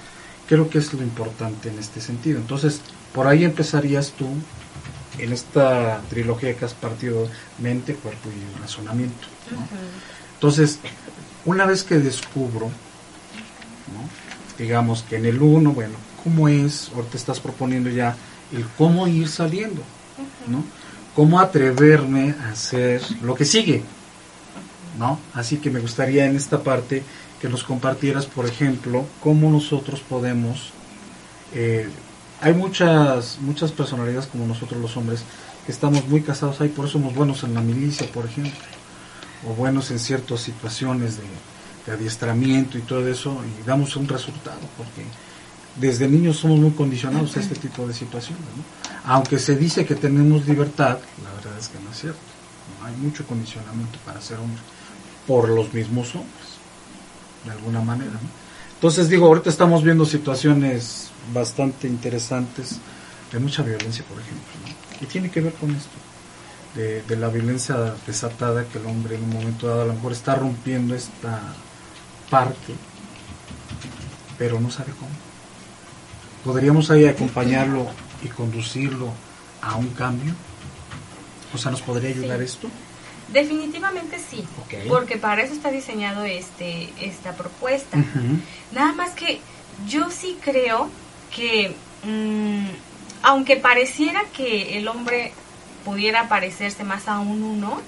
creo 0.48 0.68
que 0.68 0.78
es 0.78 0.92
lo 0.92 1.02
importante 1.02 1.68
en 1.68 1.78
este 1.78 2.00
sentido. 2.00 2.38
Entonces, 2.38 2.80
por 3.14 3.26
ahí 3.26 3.44
empezarías 3.44 4.12
tú 4.12 4.28
en 5.18 5.32
esta 5.32 6.00
trilogía 6.10 6.56
que 6.56 6.64
has 6.64 6.74
partido 6.74 7.28
mente, 7.58 7.94
cuerpo 7.94 8.28
y 8.30 8.60
razonamiento. 8.60 9.26
¿no? 9.50 9.66
Entonces, 10.34 10.78
una 11.44 11.64
vez 11.64 11.82
que 11.82 11.98
descubro, 11.98 12.66
¿no? 12.66 14.08
digamos 14.58 15.02
que 15.02 15.16
en 15.16 15.26
el 15.26 15.40
uno, 15.40 15.72
bueno, 15.72 15.94
¿cómo 16.22 16.48
es? 16.48 16.90
Ahorita 16.94 17.16
estás 17.16 17.40
proponiendo 17.40 17.88
ya 17.88 18.16
el 18.52 18.66
cómo 18.76 19.06
ir 19.06 19.28
saliendo, 19.28 19.82
¿no? 20.48 20.64
Cómo 21.14 21.40
atreverme 21.40 22.34
a 22.42 22.50
hacer 22.50 23.00
lo 23.22 23.34
que 23.34 23.44
sigue, 23.44 23.82
¿no? 24.98 25.18
Así 25.34 25.58
que 25.58 25.70
me 25.70 25.80
gustaría 25.80 26.26
en 26.26 26.36
esta 26.36 26.62
parte 26.62 27.02
que 27.40 27.48
nos 27.48 27.64
compartieras, 27.64 28.26
por 28.26 28.46
ejemplo, 28.46 29.04
cómo 29.22 29.50
nosotros 29.50 30.00
podemos... 30.00 30.72
Eh, 31.54 31.88
hay 32.40 32.54
muchas, 32.54 33.38
muchas 33.40 33.72
personalidades 33.72 34.26
como 34.26 34.46
nosotros 34.46 34.80
los 34.80 34.96
hombres 34.96 35.24
que 35.64 35.72
estamos 35.72 36.06
muy 36.08 36.20
casados 36.22 36.60
ahí, 36.60 36.68
por 36.68 36.84
eso 36.84 36.94
somos 36.94 37.14
buenos 37.14 37.42
en 37.44 37.54
la 37.54 37.60
milicia, 37.60 38.06
por 38.12 38.26
ejemplo, 38.26 38.52
o 39.48 39.54
buenos 39.54 39.90
en 39.90 39.98
ciertas 39.98 40.40
situaciones 40.40 41.16
de, 41.16 41.24
de 41.86 41.92
adiestramiento 41.92 42.78
y 42.78 42.82
todo 42.82 43.08
eso, 43.08 43.40
y 43.44 43.66
damos 43.66 43.96
un 43.96 44.06
resultado, 44.06 44.60
porque 44.76 45.02
desde 45.76 46.08
niños 46.08 46.38
somos 46.38 46.58
muy 46.58 46.70
condicionados 46.70 47.36
a 47.36 47.40
este 47.40 47.54
tipo 47.54 47.86
de 47.86 47.94
situaciones. 47.94 48.44
¿no? 48.56 49.12
Aunque 49.12 49.38
se 49.38 49.56
dice 49.56 49.84
que 49.84 49.94
tenemos 49.94 50.46
libertad, 50.46 50.98
la 51.22 51.32
verdad 51.34 51.58
es 51.58 51.68
que 51.68 51.78
no 51.80 51.90
es 51.90 51.98
cierto. 51.98 52.18
¿no? 52.80 52.86
Hay 52.86 52.94
mucho 52.96 53.26
condicionamiento 53.26 53.98
para 54.04 54.20
ser 54.20 54.38
hombre 54.38 54.60
por 55.26 55.48
los 55.48 55.72
mismos 55.72 56.14
hombres, 56.14 56.58
de 57.44 57.50
alguna 57.52 57.80
manera. 57.80 58.12
¿no? 58.12 58.28
Entonces 58.74 59.08
digo, 59.08 59.26
ahorita 59.26 59.50
estamos 59.50 59.82
viendo 59.82 60.04
situaciones 60.04 61.10
bastante 61.32 61.88
interesantes 61.88 62.78
de 63.32 63.38
mucha 63.38 63.62
violencia, 63.62 64.04
por 64.04 64.20
ejemplo, 64.20 64.52
¿no? 64.64 65.04
y 65.04 65.06
tiene 65.06 65.30
que 65.30 65.40
ver 65.40 65.52
con 65.54 65.70
esto. 65.70 65.96
De, 66.74 67.00
de 67.00 67.16
la 67.16 67.28
violencia 67.28 67.94
desatada 68.06 68.66
que 68.66 68.76
el 68.76 68.84
hombre 68.84 69.14
en 69.14 69.24
un 69.24 69.30
momento 69.30 69.66
dado 69.66 69.80
a 69.80 69.84
lo 69.86 69.94
mejor 69.94 70.12
está 70.12 70.34
rompiendo 70.34 70.94
esta 70.94 71.40
parte, 72.28 72.74
pero 74.36 74.60
no 74.60 74.70
sabe 74.70 74.92
cómo 75.00 75.08
podríamos 76.46 76.92
ahí 76.92 77.06
acompañarlo 77.06 77.88
y 78.22 78.28
conducirlo 78.28 79.12
a 79.60 79.74
un 79.74 79.88
cambio? 79.88 80.32
O 81.52 81.58
sea, 81.58 81.72
¿nos 81.72 81.82
podría 81.82 82.10
ayudar 82.10 82.40
esto? 82.40 82.68
Definitivamente 83.28 84.18
sí, 84.18 84.44
porque 84.88 85.16
para 85.16 85.42
eso 85.42 85.52
está 85.52 85.70
diseñado 85.70 86.24
este 86.24 86.88
esta 87.00 87.32
propuesta. 87.32 87.98
Nada 88.72 88.92
más 88.92 89.10
que 89.10 89.40
yo 89.88 90.10
sí 90.10 90.38
creo 90.40 90.88
que, 91.34 91.74
mm, 92.04 92.66
aunque 93.22 93.56
pareciera 93.56 94.22
que 94.36 94.78
el 94.78 94.86
hombre 94.88 95.32
pudiera 95.84 96.28
parecerse 96.28 96.84
más 96.84 97.08
a 97.08 97.18
un 97.18 97.42
uno, 97.42 97.80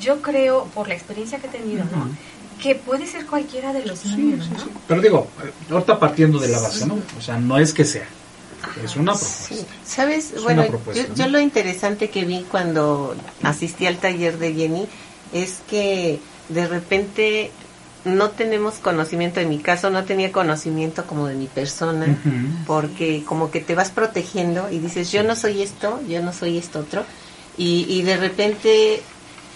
yo 0.00 0.22
creo, 0.22 0.64
por 0.74 0.88
la 0.88 0.94
experiencia 0.94 1.38
que 1.38 1.46
he 1.46 1.50
tenido. 1.50 1.84
Que 2.60 2.74
puede 2.76 3.06
ser 3.06 3.26
cualquiera 3.26 3.72
de 3.72 3.84
los 3.84 3.98
Sí, 4.00 4.16
números, 4.16 4.46
sí, 4.46 4.52
¿no? 4.54 4.60
sí. 4.60 4.70
Pero 4.88 5.00
digo, 5.00 5.28
ahorita 5.70 5.98
partiendo 5.98 6.38
de 6.38 6.48
la 6.48 6.60
base, 6.60 6.86
¿no? 6.86 6.98
O 7.18 7.20
sea, 7.20 7.36
no 7.38 7.58
es 7.58 7.72
que 7.74 7.84
sea, 7.84 8.06
es 8.82 8.96
una 8.96 9.12
propuesta. 9.12 9.66
¿Sabes? 9.84 10.32
Es 10.32 10.42
bueno, 10.42 10.66
propuesta, 10.66 11.02
yo, 11.02 11.08
¿no? 11.08 11.14
yo 11.14 11.28
lo 11.28 11.40
interesante 11.40 12.10
que 12.10 12.24
vi 12.24 12.44
cuando 12.50 13.14
asistí 13.42 13.86
al 13.86 13.98
taller 13.98 14.38
de 14.38 14.54
Jenny 14.54 14.86
es 15.32 15.60
que 15.68 16.20
de 16.48 16.66
repente 16.66 17.50
no 18.04 18.30
tenemos 18.30 18.74
conocimiento, 18.74 19.40
en 19.40 19.48
mi 19.48 19.58
caso 19.58 19.90
no 19.90 20.04
tenía 20.04 20.30
conocimiento 20.30 21.06
como 21.06 21.26
de 21.26 21.34
mi 21.34 21.46
persona, 21.46 22.18
porque 22.66 23.22
como 23.24 23.50
que 23.50 23.60
te 23.60 23.74
vas 23.74 23.90
protegiendo 23.90 24.70
y 24.70 24.78
dices, 24.78 25.10
yo 25.10 25.22
no 25.22 25.36
soy 25.36 25.62
esto, 25.62 26.00
yo 26.06 26.22
no 26.22 26.32
soy 26.32 26.58
esto 26.58 26.80
otro, 26.80 27.04
y, 27.56 27.86
y 27.88 28.02
de 28.02 28.16
repente 28.16 29.02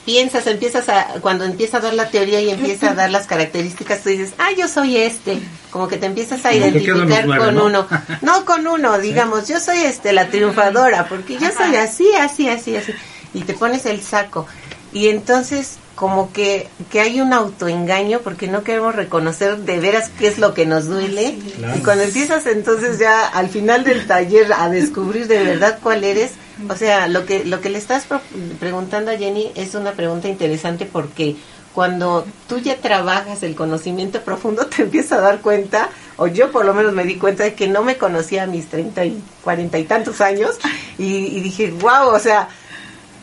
piensas, 0.09 0.47
empiezas 0.47 0.89
a, 0.89 1.05
cuando 1.21 1.45
empieza 1.45 1.77
a 1.77 1.81
dar 1.81 1.93
la 1.93 2.09
teoría 2.09 2.41
y 2.41 2.49
empieza 2.49 2.93
a 2.93 2.95
dar 2.95 3.11
las 3.11 3.27
características, 3.27 4.03
tú 4.03 4.09
dices, 4.09 4.33
ah, 4.39 4.49
yo 4.57 4.67
soy 4.67 4.97
este, 4.97 5.39
como 5.71 5.87
que 5.87 5.99
te 5.99 6.07
empiezas 6.07 6.47
a 6.47 6.55
identificar 6.55 7.27
nueve, 7.27 7.45
con 7.45 7.55
¿no? 7.55 7.67
uno, 7.67 7.87
no 8.23 8.47
con 8.47 8.67
uno, 8.67 8.99
digamos, 8.99 9.49
yo 9.49 9.61
soy 9.61 9.81
este, 9.81 10.15
la 10.15 10.29
triunfadora, 10.29 11.11
porque 11.11 11.35
yo 11.35 11.51
soy 11.55 11.77
así, 11.77 12.09
así, 12.19 12.49
así, 12.49 12.75
así, 12.75 12.95
y 13.35 13.43
te 13.43 13.53
pones 13.53 13.85
el 13.85 14.01
saco, 14.01 14.47
y 14.95 15.09
entonces 15.09 15.77
como 15.99 16.33
que, 16.33 16.69
que 16.93 17.01
hay 17.01 17.21
un 17.21 17.33
autoengaño 17.33 18.21
porque 18.21 18.47
no 18.47 18.63
queremos 18.63 18.95
reconocer 18.95 19.59
de 19.59 19.81
veras 19.81 20.11
qué 20.17 20.29
es 20.29 20.39
lo 20.39 20.55
que 20.55 20.65
nos 20.65 20.87
duele, 20.87 21.37
Claro. 21.57 21.77
y 21.77 21.81
cuando 21.83 22.05
empiezas 22.05 22.47
entonces 22.47 23.01
ya 23.01 23.27
al 23.27 23.49
final 23.49 23.83
del 23.83 24.07
taller 24.07 24.53
a 24.53 24.69
descubrir 24.69 25.27
de 25.27 25.43
verdad 25.43 25.81
cuál 25.83 26.05
eres, 26.05 26.33
o 26.69 26.77
sea, 26.77 27.09
lo 27.09 27.27
que 27.27 27.45
lo 27.45 27.61
que 27.61 27.69
le 27.71 27.79
estás 27.79 28.05
pro- 28.05 28.21
preguntando 28.61 29.11
a 29.11 29.17
Jenny 29.17 29.51
es 29.57 29.75
una 29.75 29.93
pregunta 29.93 30.29
interesante 30.29 30.87
porque 30.87 31.35
cuando 31.75 32.25
tú 32.49 32.59
ya 32.59 32.77
trabajas 32.77 33.43
el 33.43 33.55
conocimiento 33.57 34.21
profundo 34.23 34.67
te 34.67 34.83
empiezas 34.83 35.19
a 35.19 35.21
dar 35.23 35.41
cuenta, 35.41 35.89
o 36.17 36.27
yo 36.29 36.51
por 36.53 36.65
lo 36.65 36.75
menos 36.75 36.93
me 36.93 37.05
di 37.05 37.17
cuenta 37.17 37.43
de 37.45 37.55
que 37.55 37.67
no 37.69 37.83
me 37.83 37.97
conocía 37.97 38.45
a 38.45 38.47
mis 38.47 38.67
30 38.69 39.05
y 39.05 39.23
40 39.45 39.79
y 39.79 39.85
tantos 39.85 40.21
años 40.21 40.59
y, 40.97 41.05
y 41.27 41.41
dije, 41.41 41.73
wow, 41.81 42.09
o 42.15 42.19
sea, 42.21 42.49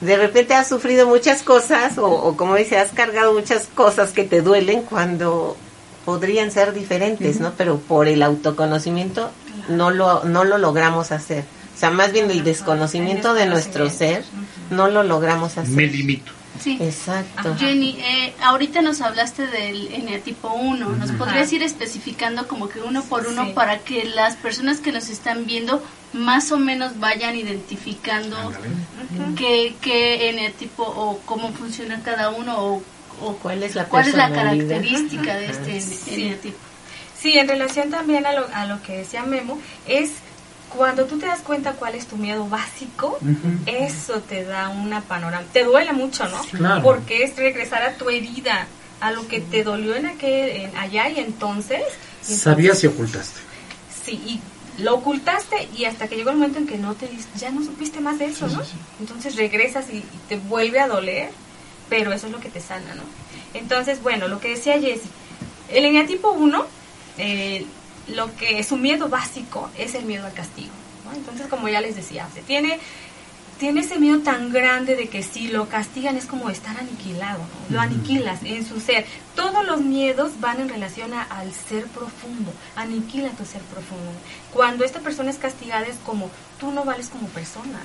de 0.02 0.18
repente 0.18 0.54
has 0.54 0.68
sufrido 0.68 1.08
muchas 1.08 1.42
cosas 1.44 1.98
o, 1.98 2.08
o 2.08 2.38
como 2.38 2.56
dice, 2.56 2.78
has 2.78 2.92
cargado 2.92 3.34
muchas 3.34 3.68
cosas 3.68 4.12
que 4.12 4.24
te 4.24 4.42
duelen 4.42 4.82
cuando 4.82 5.58
podrían 6.06 6.52
ser 6.52 6.74
diferentes, 6.74 7.40
¿no? 7.40 7.54
Pero 7.58 7.80
por 7.80 8.08
el 8.08 8.22
autoconocimiento 8.22 9.32
no 9.68 9.92
lo, 9.92 10.24
no 10.24 10.44
lo 10.44 10.58
logramos 10.58 11.12
hacer. 11.12 11.44
O 11.76 11.78
sea, 11.78 11.90
más 11.90 12.14
bien 12.14 12.32
el 12.32 12.44
desconocimiento 12.44 13.34
de 13.34 13.48
nuestro 13.48 13.90
ser 13.90 14.24
no 14.70 14.88
lo 14.88 15.04
logramos 15.04 15.58
hacer. 15.58 15.76
Me 15.76 15.88
limito. 15.88 16.32
Sí. 16.62 16.78
Exacto. 16.82 17.56
Jenny, 17.58 17.98
eh, 18.00 18.34
ahorita 18.42 18.82
nos 18.82 19.02
hablaste 19.02 19.46
del 19.48 19.94
eneatipo 19.94 20.50
1. 20.54 20.90
¿Nos 20.90 21.12
podrías 21.12 21.52
ir 21.54 21.62
especificando 21.64 22.48
como 22.48 22.70
que 22.70 22.80
uno 22.82 23.04
por 23.04 23.28
uno 23.28 23.46
Sí. 23.46 23.52
para 23.54 23.80
que 23.80 24.06
las 24.06 24.36
personas 24.36 24.80
que 24.80 24.92
nos 24.92 25.10
están 25.10 25.46
viendo 25.46 25.84
más 26.14 26.52
o 26.52 26.58
menos 26.58 27.00
vayan 27.00 27.36
identificando 27.36 28.36
qué, 29.38 29.76
qué 29.82 30.30
eneatipo 30.30 30.84
o 30.84 31.20
cómo 31.26 31.52
funciona 31.52 32.02
cada 32.04 32.30
uno 32.30 32.58
o, 32.58 32.84
o 33.22 33.34
¿Cuál 33.38 33.64
es 33.64 33.76
la 33.76 33.86
cuál 33.86 34.08
es 34.08 34.16
la 34.16 34.32
característica 34.32 35.36
de 35.36 35.48
este 35.48 35.82
Sí. 35.82 36.24
eneatipo? 36.24 36.58
Sí, 37.18 37.38
en 37.38 37.48
relación 37.48 37.90
también 37.90 38.26
a 38.26 38.34
lo, 38.34 38.48
a 38.54 38.66
lo 38.66 38.82
que 38.84 38.98
decía 38.98 39.24
Memo, 39.24 39.60
es 39.88 40.12
cuando 40.76 41.06
tú 41.06 41.18
te 41.18 41.26
das 41.26 41.40
cuenta 41.42 41.74
cuál 41.74 41.96
es 41.96 42.06
tu 42.08 42.18
miedo 42.18 42.48
básico, 42.48 43.18
eso 43.66 44.20
te 44.22 44.44
da 44.44 44.70
una 44.70 45.02
panorama. 45.02 45.46
Te 45.54 45.64
duele 45.64 45.94
mucho, 45.94 46.28
¿no? 46.28 46.42
Claro. 46.52 46.84
Porque 46.84 47.24
es 47.24 47.36
regresar 47.36 47.82
a 47.84 47.94
tu 47.96 48.10
herida, 48.10 48.68
a 49.02 49.12
lo 49.12 49.28
que 49.28 49.40
te 49.42 49.64
dolió 49.64 49.96
en 49.96 50.06
aquel, 50.06 50.50
en 50.50 50.78
allá 50.78 51.10
y 51.10 51.20
entonces. 51.20 51.82
Sabías 52.22 52.84
y 52.84 52.88
ocultaste. 52.88 53.40
Sí, 54.06 54.12
y 54.26 54.42
lo 54.84 54.96
ocultaste 54.96 55.70
y 55.78 55.86
hasta 55.86 56.08
que 56.08 56.16
llegó 56.16 56.32
el 56.32 56.36
momento 56.38 56.60
en 56.60 56.68
que 56.68 56.78
no 56.78 56.94
te 56.96 57.10
ya 57.38 57.50
no 57.50 57.64
supiste 57.64 58.00
más 58.02 58.20
de 58.20 58.26
eso, 58.26 58.50
Sí, 58.50 58.56
¿no? 58.56 58.64
sí, 58.64 58.72
sí. 58.72 58.78
Entonces 59.00 59.36
regresas 59.36 59.86
y, 59.92 59.98
y 59.98 60.04
te 60.28 60.38
vuelve 60.38 60.80
a 60.80 60.88
doler, 60.88 61.30
pero 61.90 62.12
eso 62.14 62.28
es 62.28 62.34
lo 62.34 62.40
que 62.40 62.50
te 62.50 62.60
sana, 62.60 62.94
¿no? 62.96 63.04
Entonces, 63.54 64.02
bueno, 64.04 64.28
lo 64.28 64.40
que 64.40 64.50
decía 64.50 64.74
Jessie, 64.74 65.10
el 65.70 65.86
eneatipo 65.86 66.32
1, 66.32 66.66
eh, 67.20 67.66
lo 68.08 68.36
que 68.36 68.64
su 68.64 68.78
miedo 68.78 69.10
básico 69.10 69.70
es 69.78 69.96
el 69.96 70.06
miedo 70.06 70.26
al 70.26 70.34
castigo, 70.34 70.72
¿no? 71.06 71.14
Entonces, 71.14 71.48
como 71.48 71.68
ya 71.70 71.82
les 71.82 71.96
decía, 71.96 72.28
se 72.34 72.42
tiene 72.42 72.80
tiene 73.58 73.80
ese 73.80 73.98
miedo 74.00 74.20
tan 74.20 74.52
grande 74.52 74.98
de 74.98 75.08
que 75.08 75.24
si 75.24 75.48
lo 75.48 75.70
castigan 75.70 76.18
es 76.18 76.26
como 76.26 76.50
estar 76.50 76.78
aniquilado, 76.78 77.40
¿no? 77.40 77.76
lo 77.76 77.80
aniquilas 77.80 78.44
en 78.44 78.66
su 78.66 78.82
ser. 78.82 79.06
Todos 79.34 79.66
los 79.66 79.80
miedos 79.80 80.34
van 80.42 80.60
en 80.60 80.68
relación 80.68 81.14
a- 81.14 81.24
al 81.24 81.54
ser 81.54 81.86
profundo, 81.86 82.52
aniquila 82.76 83.30
tu 83.30 83.46
ser 83.46 83.62
profundo. 83.62 84.12
Cuando 84.52 84.84
esta 84.84 85.00
persona 85.00 85.30
es 85.32 85.38
castigada 85.38 85.86
es 85.88 85.96
como 86.06 86.30
tú 86.60 86.72
no 86.72 86.84
vales 86.84 87.08
como 87.08 87.28
persona, 87.30 87.80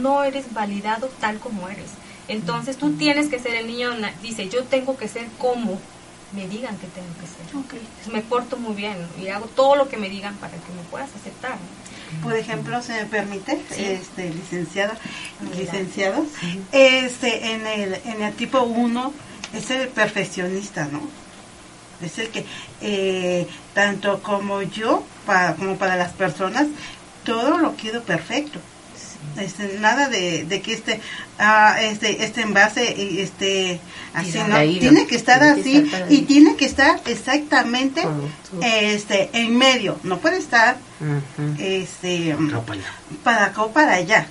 no 0.00 0.24
eres 0.24 0.52
validado 0.52 1.08
tal 1.20 1.38
como 1.38 1.68
eres. 1.68 1.90
Entonces 2.26 2.76
tú 2.76 2.94
tienes 2.94 3.28
que 3.28 3.38
ser 3.38 3.54
el 3.54 3.68
niño, 3.68 3.90
dice, 4.20 4.48
yo 4.48 4.64
tengo 4.64 4.96
que 4.96 5.06
ser 5.06 5.28
como 5.38 5.78
me 6.34 6.46
digan 6.48 6.76
que 6.78 6.86
tengo 6.88 7.06
que 7.20 7.26
ser. 7.26 8.12
Me 8.12 8.20
porto 8.22 8.56
muy 8.56 8.74
bien 8.74 8.96
y 9.20 9.28
hago 9.28 9.46
todo 9.46 9.76
lo 9.76 9.88
que 9.88 9.96
me 9.96 10.08
digan 10.08 10.34
para 10.36 10.52
que 10.52 10.72
me 10.76 10.82
puedas 10.90 11.10
aceptar. 11.14 11.56
Por 12.22 12.34
ejemplo, 12.36 12.80
se 12.82 12.92
me 12.92 13.06
permite, 13.06 13.60
Sí. 13.70 13.84
este, 13.84 14.30
licenciada, 14.30 14.96
Adelante. 15.40 15.58
licenciados, 15.62 16.28
este, 16.72 17.52
en 17.52 17.66
el, 17.66 17.94
en 18.04 18.22
el 18.22 18.34
tipo 18.34 18.60
1 18.62 19.12
es 19.54 19.70
el 19.70 19.88
perfeccionista, 19.88 20.86
¿no? 20.86 21.00
Es 22.00 22.18
el 22.18 22.28
que, 22.28 22.44
eh, 22.82 23.48
tanto 23.72 24.22
como 24.22 24.62
yo, 24.62 25.04
para, 25.26 25.54
como 25.56 25.76
para 25.76 25.96
las 25.96 26.12
personas, 26.12 26.66
todo 27.24 27.58
lo 27.58 27.74
quiero 27.74 28.02
perfecto. 28.02 28.58
Este, 29.38 29.78
nada 29.80 30.08
de, 30.08 30.44
de 30.44 30.60
que 30.62 30.72
este, 30.72 31.00
ah, 31.38 31.76
este, 31.80 32.24
este 32.24 32.42
envase, 32.42 33.22
este, 33.22 33.80
así, 34.14 34.38
¿no? 34.38 34.56
Tiene 34.78 35.06
que 35.06 35.16
estar 35.16 35.40
Tiene 35.40 35.54
que 35.54 35.60
así 35.60 35.76
estar 35.78 36.12
y 36.12 36.16
ahí. 36.16 36.22
tiene 36.22 36.56
que 36.56 36.64
estar 36.66 37.00
exactamente, 37.06 38.02
este, 38.62 39.30
en 39.32 39.56
medio. 39.56 39.98
No 40.04 40.18
puede 40.18 40.38
estar, 40.38 40.76
este, 41.58 42.36
para 43.22 43.46
acá 43.46 43.62
o 43.62 43.72
para 43.72 43.94
allá. 43.94 44.28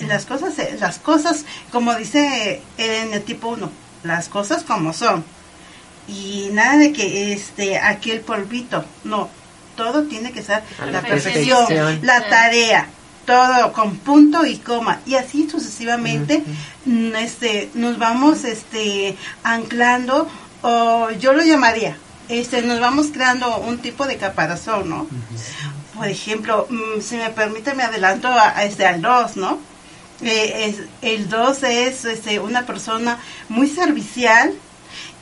Las 0.00 0.26
cosas, 0.26 0.58
eh, 0.58 0.76
las 0.78 0.98
cosas, 0.98 1.44
como 1.72 1.94
dice 1.94 2.60
en 2.76 3.14
el 3.14 3.22
tipo 3.22 3.48
1, 3.48 3.70
las 4.02 4.28
cosas 4.28 4.62
como 4.62 4.92
son. 4.92 5.24
Y 6.08 6.48
nada 6.52 6.76
de 6.76 6.92
que 6.92 7.32
este 7.32 7.78
aquí 7.78 8.10
el 8.10 8.20
polvito, 8.20 8.84
no, 9.04 9.30
todo 9.76 10.04
tiene 10.04 10.32
que 10.32 10.42
ser 10.42 10.62
la 10.78 10.86
la 10.86 11.02
perfección, 11.02 11.66
perfección. 11.66 12.00
la 12.02 12.28
tarea, 12.28 12.88
todo 13.30 13.72
con 13.72 13.96
punto 13.98 14.44
y 14.46 14.56
coma 14.58 15.00
y 15.06 15.14
así 15.14 15.48
sucesivamente 15.50 16.42
mm, 16.86 17.14
este 17.16 17.70
nos 17.74 17.98
vamos 17.98 18.44
este 18.44 19.16
anclando 19.44 20.28
o 20.62 21.10
yo 21.18 21.32
lo 21.32 21.42
llamaría 21.42 21.96
este 22.28 22.62
nos 22.62 22.80
vamos 22.80 23.06
creando 23.12 23.56
un 23.58 23.78
tipo 23.78 24.06
de 24.06 24.16
caparazón, 24.16 24.88
¿no? 24.88 25.06
Por 25.96 26.06
ejemplo, 26.06 26.66
mm, 26.70 27.00
si 27.00 27.16
me 27.16 27.30
permite 27.30 27.74
me 27.74 27.82
adelanto 27.82 28.28
a, 28.28 28.56
a 28.56 28.64
este 28.64 28.86
al 28.86 29.02
2, 29.02 29.36
¿no? 29.36 29.58
Eh, 30.22 30.66
es- 30.68 30.86
el 31.02 31.28
2 31.28 31.62
es 31.64 32.04
este, 32.04 32.38
una 32.38 32.66
persona 32.66 33.18
muy 33.48 33.68
servicial 33.68 34.52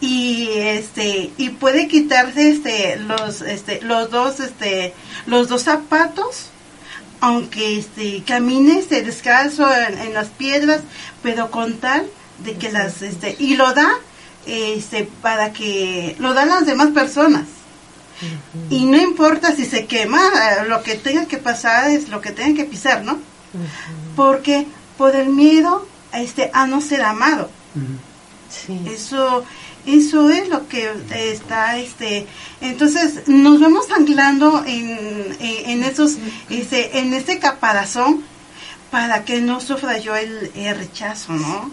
y 0.01 0.49
este 0.59 1.31
y 1.37 1.49
puede 1.51 1.89
quitarse 1.89 2.51
este 2.51 2.97
los 2.97 3.41
este 3.43 3.81
los 3.83 4.11
dos 4.11 4.41
este 4.41 4.95
los 5.27 5.49
dos 5.49 5.63
zapatos 5.63 6.51
aunque 7.21 7.79
este 7.79 8.23
camine 8.25 8.79
este 8.79 9.03
descalzo 9.03 9.69
en, 9.75 9.99
en 9.99 10.15
las 10.15 10.29
piedras 10.29 10.81
pero 11.23 11.51
con 11.51 11.79
tal 11.79 12.07
de 12.45 12.55
que 12.55 12.71
las 12.71 13.03
este 13.03 13.37
y 13.39 13.57
lo 13.57 13.73
da 13.73 13.91
este 14.47 15.09
para 15.23 15.53
que 15.53 16.17
lo 16.19 16.35
dan 16.35 16.49
las 16.49 16.67
demás 16.67 16.89
personas. 16.89 17.45
Y 18.69 18.85
no 18.87 18.97
importa 18.97 19.55
si 19.55 19.65
se 19.65 19.87
quema 19.87 20.21
eh, 20.21 20.69
lo 20.69 20.83
que 20.83 20.97
tenga 20.97 21.27
que 21.27 21.39
pasar 21.39 21.91
es 21.91 22.09
lo 22.09 22.21
que 22.21 22.33
tenga 22.33 22.57
que 22.57 22.65
pisar 22.65 23.05
no 23.05 23.19
porque 24.17 24.67
por 24.97 25.15
el 25.15 25.29
miedo 25.29 25.87
este 26.13 26.51
a 26.53 26.67
no 26.67 26.81
ser 26.81 27.03
amado. 27.03 27.51
Sí. 28.51 28.81
eso 28.87 29.45
eso 29.89 30.29
es 30.31 30.49
lo 30.49 30.69
que 30.69 30.91
está 31.15 31.79
este 31.79 32.27
entonces 32.61 33.27
nos 33.27 33.59
vamos 33.61 33.87
anclando 33.91 34.63
en, 34.67 35.37
en, 35.41 35.71
en 35.71 35.85
esos 35.85 36.17
este 36.51 36.99
en 36.99 37.13
ese 37.15 37.39
caparazón 37.39 38.23
para 38.91 39.25
que 39.25 39.41
no 39.41 39.61
sufra 39.61 39.99
yo 39.99 40.15
el, 40.17 40.51
el 40.55 40.77
rechazo 40.77 41.33
no 41.33 41.71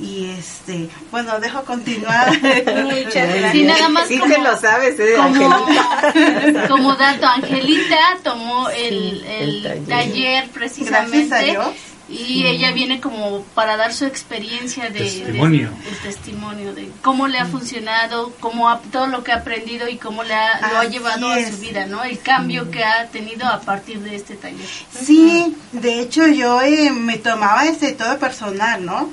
y 0.00 0.26
este 0.36 0.88
bueno 1.12 1.38
dejo 1.38 1.62
continuar 1.64 2.28
Muchas 2.42 3.14
gracias. 3.14 3.52
Sí, 3.52 3.62
nada 3.62 3.88
más 3.88 4.08
Sí 4.08 4.18
como- 4.18 4.34
te 4.34 4.40
lo 4.40 4.58
sabes, 4.58 4.98
¿eh, 4.98 5.14
como, 5.16 5.54
Angelita? 5.54 6.66
como 6.68 6.94
dato, 6.96 7.26
Angelita 7.26 7.96
tomó 8.24 8.68
el, 8.70 9.22
el 9.24 9.48
el 9.48 9.62
taller. 9.62 9.86
taller 9.88 10.48
precisamente 10.50 11.28
Gracias 11.28 11.32
a 11.32 11.44
Dios. 11.44 11.66
Y 12.08 12.44
ella 12.46 12.70
viene 12.72 13.00
como 13.00 13.42
para 13.54 13.76
dar 13.78 13.94
su 13.94 14.04
experiencia 14.04 14.90
de 14.90 14.98
Testimonio. 15.00 15.70
de- 15.70 15.88
el 15.90 15.96
testimonio 15.98 16.74
de 16.74 16.90
cómo 17.02 17.28
le 17.28 17.38
ha 17.38 17.46
funcionado, 17.46 18.32
cómo 18.40 18.68
ha- 18.68 18.80
todo 18.92 19.06
lo 19.06 19.24
que 19.24 19.32
ha 19.32 19.36
aprendido 19.36 19.88
y 19.88 19.96
cómo 19.96 20.22
le 20.22 20.34
ha, 20.34 20.60
lo 20.70 20.78
ha 20.80 20.84
llevado 20.84 21.28
a 21.30 21.42
su 21.50 21.56
vida, 21.58 21.86
¿no? 21.86 22.04
El 22.04 22.18
cambio 22.20 22.70
que 22.70 22.84
ha 22.84 23.06
tenido 23.06 23.46
a 23.46 23.60
partir 23.60 24.00
de 24.00 24.16
este 24.16 24.34
taller. 24.34 24.66
sí 24.92 25.56
de 25.72 26.00
hecho 26.00 26.26
yo 26.26 26.60
eh, 26.60 26.90
me 26.90 27.16
tomaba 27.18 27.64
ese 27.64 27.92
todo 27.92 28.18
personal 28.18 28.84
no 28.84 29.10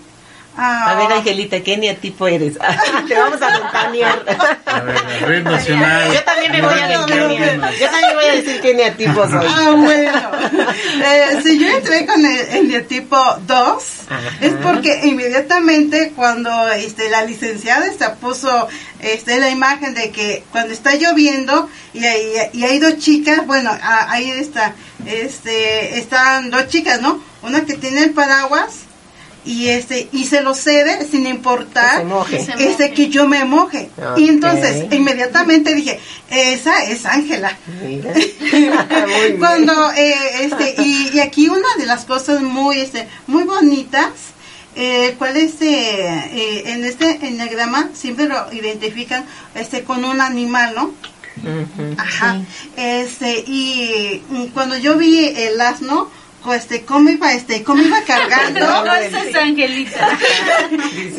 Ah, 0.58 0.92
A 0.92 0.96
ver, 0.96 1.12
Angelita, 1.14 1.62
¿qué 1.62 1.78
neatipo 1.78 2.28
eres? 2.28 2.58
Te 3.08 3.16
vamos 3.16 3.42
a 3.42 3.58
ventanear. 3.58 4.26
A 4.66 4.80
ver, 4.82 4.96
la 4.96 5.28
red 5.28 5.44
nacional. 5.44 6.14
Yo 6.14 6.24
también 6.24 6.52
me 6.52 6.62
voy 6.62 6.80
a 6.80 6.88
ventanear. 6.88 7.74
Yo 7.74 7.90
también 7.90 8.16
voy 8.16 8.26
a 8.26 8.36
decir 8.36 8.62
qué 8.62 8.74
neatipo 8.74 9.28
soy. 9.28 9.48
Ah, 9.48 9.72
bueno. 9.76 10.32
Eh, 11.04 11.42
si 11.44 11.60
yo 11.60 11.68
entré 11.68 12.06
con 12.06 12.24
el, 12.26 12.38
el 12.38 12.72
de 12.72 12.82
tipo 12.82 13.18
2, 13.48 13.84
es 14.42 14.54
porque 14.62 15.02
inmediatamente 15.04 16.14
cuando 16.16 16.70
este, 16.70 17.10
la 17.10 17.24
licenciada 17.24 17.88
esta 17.88 18.16
puso 18.16 18.68
este, 19.00 19.40
la 19.40 19.50
imagen 19.50 19.94
de 19.94 20.12
que 20.12 20.44
cuando 20.52 20.74
está 20.74 20.96
lloviendo 20.96 21.70
y 21.94 22.06
hay, 22.06 22.34
y 22.54 22.64
hay 22.64 22.80
dos 22.80 22.98
chicas, 22.98 23.46
bueno, 23.48 23.72
ah, 23.82 24.08
ahí 24.10 24.30
está, 24.32 24.76
este, 25.06 25.98
están 25.98 26.52
dos 26.52 26.68
chicas, 26.68 27.02
¿no? 27.02 27.24
Una 27.42 27.66
que 27.66 27.76
tiene 27.76 28.04
el 28.04 28.12
paraguas 28.12 28.86
y 29.43 29.69
este 29.69 30.08
y 30.12 30.25
se 30.25 30.41
lo 30.41 30.54
cede 30.54 31.08
sin 31.10 31.25
importar 31.25 31.95
Que 31.95 32.01
se 32.01 32.06
moje. 32.06 32.38
Que 32.38 32.43
se 32.43 32.69
este 32.69 32.93
que 32.93 33.10
yo 33.10 33.27
me 33.27 33.43
moje. 33.45 33.89
Y 34.17 34.30
entonces 34.30 34.86
inmediatamente 34.91 35.73
dije 35.73 35.99
esa 36.30 36.84
es 36.84 37.06
Ángela 37.06 37.58
Mira. 37.82 38.13
Muy 38.39 39.27
bien. 39.27 39.38
cuando 39.39 39.91
eh, 39.93 40.15
este 40.41 40.75
y, 40.82 41.10
y 41.13 41.19
aquí 41.19 41.49
una 41.49 41.67
de 41.77 41.86
las 41.86 42.06
cosas 42.06 42.41
muy 42.41 42.80
este 42.80 43.08
muy 43.27 43.43
bonitas 43.43 44.10
eh, 44.75 45.15
cuál 45.17 45.36
es 45.36 45.62
eh, 45.62 46.06
eh, 46.32 46.63
en 46.67 46.86
este 46.86 47.25
enneagrama 47.25 47.89
siempre 47.93 48.27
lo 48.27 48.54
identifican 48.54 49.25
este 49.56 49.84
con 49.84 50.06
un 50.06 50.21
animal 50.21 50.73
no 50.75 50.93
ajá. 51.97 52.41
Este 52.77 53.43
y 53.47 54.21
cuando 54.54 54.77
yo 54.77 54.97
vi 54.97 55.25
el 55.25 55.60
asno 55.60 56.10
este 56.54 56.82
cómo 56.84 57.10
iba 57.10 57.32
este 57.34 57.63
cómo 57.63 57.82
iba 57.84 58.01
cargando 58.04 58.60
No, 58.86 58.95
es 58.95 59.36
Angelita. 59.36 60.17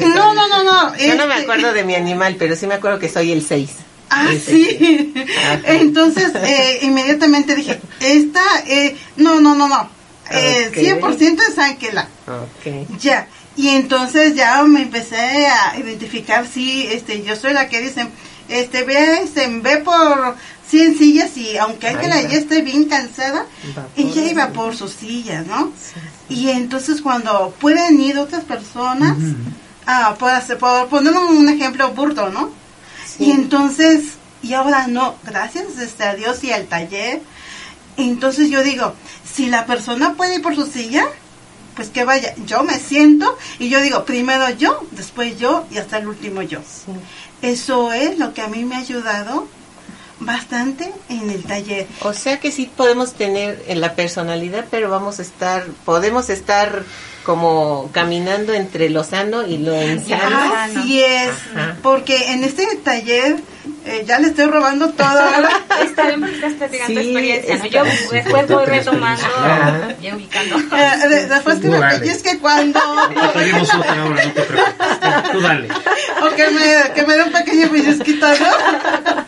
No 0.01 0.35
no 0.35 0.49
no 0.49 0.63
no 0.65 0.97
Yo 0.97 1.15
no 1.15 1.27
me 1.27 1.35
este- 1.35 1.43
acuerdo 1.45 1.73
de 1.73 1.85
mi 1.85 1.95
animal, 1.95 2.37
pero 2.39 2.57
sí 2.57 2.67
me 2.67 2.75
acuerdo 2.75 2.99
que 2.99 3.09
soy 3.09 3.33
el 3.33 3.45
6. 3.47 3.71
Ah, 4.11 4.27
sí. 4.45 5.15
Ajá. 5.39 5.61
Entonces, 5.65 6.33
eh, 6.35 6.81
inmediatamente 6.83 7.55
dije, 7.55 7.81
esta, 8.01 8.43
eh, 8.67 8.95
no, 9.17 9.41
no, 9.41 9.55
no, 9.55 9.69
no. 9.69 9.89
Eh, 10.31 10.67
Ok. 10.69 10.77
100% 10.77 11.41
es 11.49 11.59
Ángela. 11.59 12.09
Ok. 12.27 12.89
Ya. 13.01 13.27
Y 13.57 13.69
entonces 13.71 14.35
ya 14.35 14.63
me 14.65 14.83
empecé 14.83 15.47
a 15.47 15.79
identificar, 15.79 16.47
sí, 16.47 16.89
este, 16.91 17.23
yo 17.23 17.37
soy 17.37 17.55
la 17.55 17.69
que 17.69 17.81
dicen, 17.81 18.11
este, 18.51 18.83
ve, 18.83 19.21
este, 19.23 19.47
ve 19.49 19.79
por 19.79 20.37
100 20.73 20.97
sillas 20.99 21.37
y 21.37 21.57
aunque 21.59 21.87
Ángela 21.89 22.21
ya 22.23 22.39
esté 22.39 22.63
bien 22.63 22.85
cansada, 22.89 23.47
Va 23.77 23.87
ella 23.97 24.23
iba 24.31 24.49
por 24.49 24.75
sus 24.75 24.93
sillas, 24.93 25.47
¿no? 25.47 25.71
Y 26.31 26.49
entonces 26.49 27.01
cuando 27.03 27.55
pueden 27.61 28.01
ir 28.01 28.19
otras 28.19 28.45
personas, 28.45 29.17
ah, 29.87 30.17
por, 30.19 30.31
hacer- 30.31 30.57
por 30.59 30.89
poner 30.89 31.13
un 31.13 31.49
ejemplo 31.49 31.91
burdo, 31.93 32.31
¿no? 32.31 32.51
Y 33.19 33.31
entonces, 33.33 34.15
y 34.43 34.55
ahora 34.55 34.87
no, 34.87 35.17
gracias 35.25 35.79
este, 35.79 36.05
a 36.05 36.15
Dios 36.15 36.43
y 36.43 36.53
al 36.53 36.65
taller, 36.67 37.21
entonces 37.99 38.49
yo 38.49 38.63
digo, 38.63 38.95
si 39.31 39.47
la 39.47 39.67
persona 39.67 40.15
puede 40.15 40.37
ir 40.37 40.43
por 40.43 40.55
su 40.55 40.65
silla, 40.67 41.05
pues 41.77 41.89
que 41.91 42.05
vaya, 42.05 42.35
yo 42.47 42.63
me 42.65 42.79
siento 42.79 43.37
y 43.59 43.69
yo 43.69 43.81
digo, 43.83 44.05
primero 44.07 44.49
yo, 44.51 44.81
después 44.93 45.39
yo 45.39 45.67
y 45.71 45.77
hasta 45.79 45.99
el 45.99 46.09
último 46.09 46.41
yo. 46.43 46.61
Eso 47.43 47.93
es 47.93 48.19
lo 48.19 48.33
que 48.35 48.41
a 48.43 48.49
mí 48.49 48.65
me 48.65 48.77
ha 48.77 48.79
ayudado 48.79 49.47
bastante 50.25 50.93
en 51.09 51.31
el 51.31 51.43
taller. 51.43 51.87
O 52.01 52.13
sea 52.13 52.41
que 52.41 52.51
sí 52.51 52.71
podemos 52.75 53.15
tener 53.15 53.63
en 53.69 53.81
la 53.81 53.95
personalidad, 53.95 54.67
pero 54.71 54.91
vamos 54.91 55.19
a 55.19 55.23
estar, 55.23 55.65
podemos 55.85 56.31
estar 56.31 56.85
como 57.25 57.91
caminando 57.93 58.53
entre 58.53 58.91
lo 58.91 59.05
sano 59.05 59.47
y 59.47 59.59
lo 59.59 59.81
insano. 59.81 60.55
Así 60.55 61.03
es, 61.03 61.31
Ajá. 61.55 61.77
porque 61.83 62.33
en 62.33 62.45
este 62.45 62.67
taller 62.83 63.37
eh, 63.85 64.05
ya 64.07 64.19
le 64.19 64.29
estoy 64.29 64.47
robando 64.47 64.91
todo. 64.91 65.21
Está 65.83 66.07
bien 66.07 66.21
porque 66.21 66.35
estás 66.37 66.53
platicando 66.55 67.01
Sí, 67.01 67.07
experiencia, 67.09 67.57
¿no? 67.59 67.67
Yo 67.67 67.85
después 68.13 68.49
voy 68.49 68.65
retomando 68.67 69.25
y 70.01 70.13
ubicando. 70.13 70.59
Eh, 70.77 71.09
de- 71.09 71.27
después 71.27 71.59
que 71.61 71.69
me 71.69 71.79
Vale. 71.79 71.99
pellizque 71.99 72.39
cuando... 72.39 72.81
Pedimos 73.35 73.75
otra 73.75 74.05
hora, 74.05 74.25
no 74.25 74.33
te 74.33 74.43
preocupes. 74.43 75.33
Tú 75.33 75.41
dale. 75.41 75.69
o 76.23 76.35
que 76.37 76.51
me, 76.51 76.93
que 76.95 77.03
me 77.07 77.17
dé 77.17 77.23
un 77.25 77.33
pequeño 77.33 77.69
pellizquito, 77.71 78.27
¿no? 78.29 79.23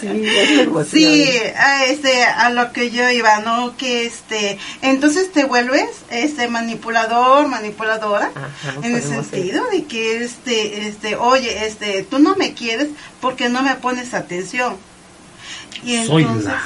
Sí, 0.00 0.26
es. 0.26 0.88
Sí, 0.88 1.28
a, 1.56 1.84
este, 1.86 2.24
a 2.24 2.50
lo 2.50 2.72
que 2.72 2.90
yo 2.90 3.08
iba, 3.08 3.38
¿no? 3.40 3.74
Que 3.76 4.04
este, 4.04 4.58
entonces 4.82 5.32
te 5.32 5.44
vuelves 5.44 5.86
este 6.10 6.46
manipulador, 6.48 7.48
manipuladora, 7.48 8.30
Ajá, 8.34 8.74
en 8.82 8.96
el 8.96 9.02
sentido 9.02 9.64
de 9.70 9.84
que 9.84 10.22
este, 10.22 10.88
este, 10.88 11.16
oye, 11.16 11.64
este, 11.66 12.02
tú 12.02 12.18
no 12.18 12.34
me 12.36 12.52
quieres 12.52 12.88
porque 13.22 13.48
no 13.48 13.62
me 13.62 13.70
pones 13.84 14.14
atención. 14.14 14.76
Y 15.84 16.02
Soy 16.06 16.22
entonces, 16.22 16.46
la. 16.46 16.62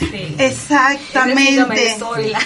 Sí. 0.00 0.34
exactamente. 0.38 1.86
Ese 1.92 1.98
soy 2.00 2.28
la- 2.28 2.40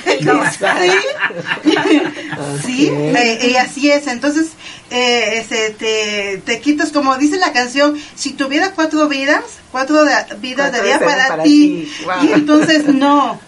Sí, 2.64 2.88
eh, 2.92 3.48
y 3.52 3.56
así 3.56 3.90
es. 3.90 4.06
Entonces, 4.06 4.48
eh, 4.90 5.38
este, 5.38 5.70
te, 5.70 6.42
te 6.44 6.61
quitas, 6.61 6.90
como 6.92 7.16
dice 7.16 7.37
la 7.38 7.52
canción, 7.52 7.98
si 8.14 8.33
tuviera 8.35 8.72
cuatro 8.72 9.09
vidas, 9.09 9.42
cuatro 9.72 10.04
de- 10.04 10.12
vidas 10.40 10.70
Cuatro 10.70 10.88
daría 10.90 10.98
para, 11.00 11.28
para 11.28 11.42
ti. 11.42 11.88
ti. 11.98 12.04
Wow. 12.04 12.24
Y 12.24 12.33
entonces, 12.33 12.85
no. 12.87 13.40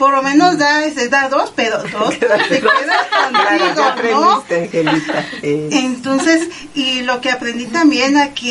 Por 0.00 0.12
lo 0.14 0.22
menos 0.22 0.56
da, 0.58 0.80
da 1.10 1.28
dos, 1.28 1.52
pero 1.54 1.78
dos 1.92 2.10
te 2.18 2.18
quedas 2.18 2.48
Claro, 3.30 3.66
ya 3.76 3.94
contigo, 3.94 4.20
¿no? 4.20 4.30
aprendiste, 4.32 4.80
Angelita. 4.88 5.26
Eh, 5.42 5.68
Entonces, 5.72 6.48
y 6.74 7.02
lo 7.02 7.20
que 7.20 7.30
aprendí 7.30 7.66
también 7.66 8.16
a 8.16 8.32
que 8.34 8.50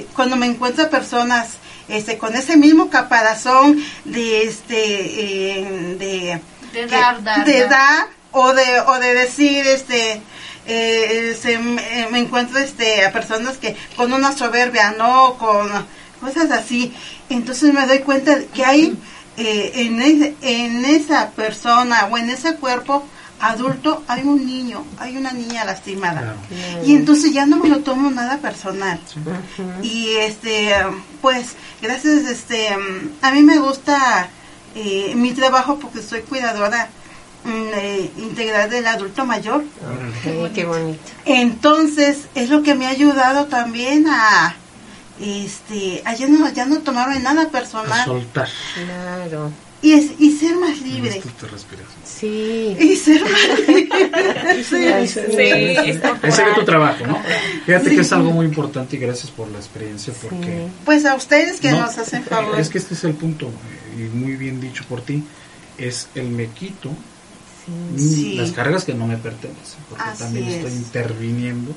eh, 0.00 0.06
cuando 0.14 0.36
me 0.36 0.46
encuentro 0.46 0.88
personas 0.90 1.48
este 1.88 2.18
con 2.18 2.34
ese 2.36 2.56
mismo 2.56 2.90
caparazón 2.90 3.82
de 4.04 4.42
este 4.44 4.76
eh, 4.78 5.96
de 5.98 6.40
De 6.72 6.86
que- 6.86 6.86
dar, 6.86 7.22
dar, 7.24 7.44
de 7.44 7.60
dar. 7.60 7.68
dar 7.70 8.06
o 8.32 8.52
de 8.52 8.80
o 8.80 8.98
de 8.98 9.14
decir 9.14 9.66
este 9.66 10.20
eh, 10.66 11.36
se- 11.40 11.58
me, 11.58 12.06
me 12.10 12.18
encuentro 12.18 12.58
este 12.58 13.04
a 13.06 13.12
personas 13.12 13.56
que 13.56 13.76
con 13.96 14.12
una 14.12 14.32
soberbia 14.32 14.94
no 14.98 15.34
con 15.38 15.68
cosas 16.20 16.50
así 16.50 16.92
entonces 17.30 17.72
me 17.72 17.86
doy 17.86 18.00
cuenta 18.00 18.36
que 18.54 18.64
hay 18.64 18.96
eh, 19.36 19.72
en, 19.74 20.00
ese- 20.00 20.34
en 20.42 20.84
esa 20.84 21.30
persona 21.30 22.06
o 22.10 22.16
en 22.18 22.30
ese 22.30 22.54
cuerpo 22.56 23.04
adulto 23.38 24.02
hay 24.08 24.22
un 24.22 24.46
niño 24.46 24.82
hay 24.98 25.16
una 25.18 25.30
niña 25.32 25.64
lastimada. 25.66 26.20
Claro. 26.48 26.84
y 26.86 26.94
entonces 26.94 27.32
ya 27.34 27.44
no 27.44 27.58
me 27.58 27.68
lo 27.68 27.80
tomo 27.80 28.10
nada 28.10 28.38
personal. 28.38 28.98
Y 29.82 30.08
este 30.16 30.72
pues 31.20 31.54
gracias 31.82 32.24
este 32.24 32.68
a 33.22 33.30
mí 33.32 33.42
me 33.42 33.58
gusta 33.58 34.28
eh, 34.74 35.12
mi 35.16 35.32
trabajo 35.32 35.78
porque 35.78 36.00
soy 36.02 36.20
cuidadora 36.22 36.88
mm, 37.44 37.50
eh, 37.74 38.10
integral 38.18 38.70
del 38.70 38.86
adulto 38.86 39.26
mayor. 39.26 39.64
Qué 40.22 40.32
bonito. 40.64 40.74
entonces 41.26 42.28
es 42.34 42.48
lo 42.48 42.62
que 42.62 42.74
me 42.74 42.86
ha 42.86 42.90
ayudado 42.90 43.46
también 43.46 44.06
a 44.08 44.54
este 45.20 46.02
a 46.04 46.14
ya 46.14 46.26
no 46.28 46.52
ya 46.52 46.66
no 46.66 46.78
tomarme 46.78 47.20
nada 47.20 47.42
A 47.42 47.48
personal 47.50 48.04
soltar. 48.04 48.48
Claro. 48.74 49.50
y 49.82 49.92
es 49.92 50.12
y 50.18 50.32
ser 50.32 50.56
más 50.56 50.80
libre 50.80 51.16
Esto 51.18 51.30
te 51.40 51.46
respiras. 51.48 51.86
Sí. 52.04 52.76
y 52.78 52.96
ser 52.96 53.22
más 53.22 53.68
libre 53.68 53.88
Sí. 54.56 54.64
Sí, 54.64 54.76
es 54.86 55.16
Ese 56.22 56.44
ve 56.44 56.54
tu 56.54 56.64
trabajo, 56.64 57.06
¿no? 57.06 57.20
Fíjate 57.66 57.90
que 57.94 58.00
es 58.00 58.12
algo 58.12 58.30
muy 58.32 58.46
importante 58.46 58.96
y 58.96 58.98
gracias 58.98 59.30
por 59.30 59.48
la 59.48 59.58
experiencia 59.58 60.12
porque... 60.22 60.68
pues 60.84 61.04
a 61.04 61.14
ustedes 61.14 61.60
que 61.60 61.70
No, 61.70 61.80
nos 61.82 61.98
hacen 61.98 62.24
favor 62.24 62.58
Es 62.58 62.68
que 62.68 62.78
este 62.78 62.94
es 62.94 63.04
el 63.04 63.14
punto, 63.14 63.46
eh, 63.46 64.02
y 64.12 64.16
muy 64.16 64.36
bien 64.36 64.60
dicho 64.60 64.84
por 64.88 65.02
ti, 65.02 65.22
es 65.78 66.08
el 66.14 66.28
me 66.30 66.46
quito 66.48 66.90
Sí. 67.98 68.34
las 68.36 68.52
cargas 68.52 68.84
que 68.84 68.94
no 68.94 69.06
me 69.08 69.16
pertenecen, 69.16 69.80
porque 69.88 70.04
Así 70.04 70.22
también 70.22 70.46
estoy 70.46 70.70
es. 70.70 70.76
interviniendo 70.76 71.74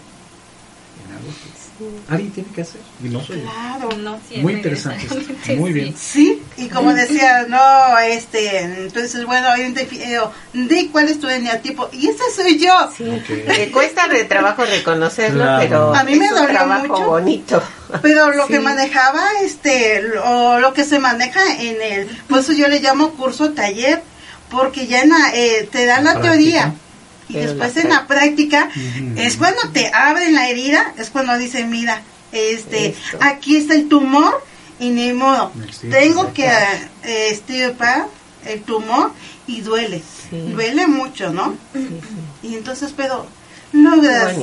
en 1.08 1.16
algo 1.16 1.30
que 1.32 1.60
alguien 2.12 2.32
tiene 2.32 2.50
que 2.54 2.62
hacer 2.62 2.82
y 3.02 3.08
no 3.08 3.24
soy 3.24 3.42
yo. 3.42 3.98
No 3.98 4.20
Muy 4.42 4.54
interesante 4.54 5.08
muy 5.56 5.72
bien. 5.72 5.96
Sí, 5.98 6.42
y 6.58 6.68
como 6.68 6.94
decía, 6.94 7.46
no, 7.48 7.98
este, 8.00 8.60
entonces, 8.60 9.26
bueno, 9.26 9.48
identifi- 9.56 10.02
eh, 10.02 10.20
di 10.54 10.90
cuál 10.90 11.08
es 11.08 11.20
tu 11.22 11.30
eneatipo, 11.30 11.90
y 11.94 12.10
ese 12.10 12.24
soy 12.36 12.58
yo. 12.60 12.74
Me 13.48 13.72
cuesta 13.72 14.08
de 14.10 14.26
trabajo 14.26 14.66
reconocerlo, 14.66 15.42
Claro. 15.44 15.60
pero 15.62 15.96
A 15.96 16.04
mí 16.04 16.16
me 16.16 16.26
es 16.26 16.32
un 16.32 16.38
dolió 16.40 16.50
trabajo 16.54 16.88
mucho. 16.88 17.06
bonito. 17.08 17.64
Pero 18.02 18.32
lo 18.34 18.48
que 18.48 18.60
manejaba, 18.60 19.24
este, 19.44 20.02
lo, 20.02 20.60
lo 20.60 20.74
que 20.74 20.84
se 20.84 21.00
maneja 21.00 21.40
en 21.62 21.82
el, 21.82 22.08
por 22.28 22.40
eso 22.40 22.52
yo 22.52 22.68
le 22.68 22.82
llamo 22.82 23.12
curso 23.12 23.52
taller, 23.54 24.02
porque 24.52 24.88
ya 24.88 25.02
en 25.04 25.10
la, 25.12 25.32
eh, 25.34 25.70
te 25.72 25.86
dan 25.86 26.04
la 26.04 26.12
Práctica. 26.14 26.34
teoría. 26.34 26.74
Y 27.30 27.34
Pero 27.34 27.54
después 27.54 27.76
la 27.76 27.82
en 27.82 27.90
la 27.90 28.08
práctica 28.08 28.70
es 29.16 29.38
cuando 29.38 29.62
te 29.72 29.92
abren 29.94 30.34
la 30.36 30.50
herida, 30.50 30.94
es 30.98 31.10
cuando 31.12 31.38
dicen, 31.38 31.70
mira, 31.70 32.02
este, 32.32 32.88
Esto. 32.90 33.18
aquí 33.22 33.58
está 33.58 33.76
el 33.76 33.88
tumor 33.88 34.44
y 34.80 34.90
ni 34.90 35.14
modo, 35.14 35.52
tengo 35.90 36.34
que 36.34 36.48
eh, 37.04 37.30
estirpar 37.30 38.08
el 38.46 38.62
tumor 38.64 39.12
y 39.48 39.62
duele, 39.62 40.02
Sí. 40.30 40.52
duele 40.54 40.88
mucho, 40.88 41.32
¿no? 41.32 41.56
Sí. 41.74 41.88
Y 42.44 42.56
entonces, 42.56 42.94
pero 42.96 43.26
logras. 43.74 44.36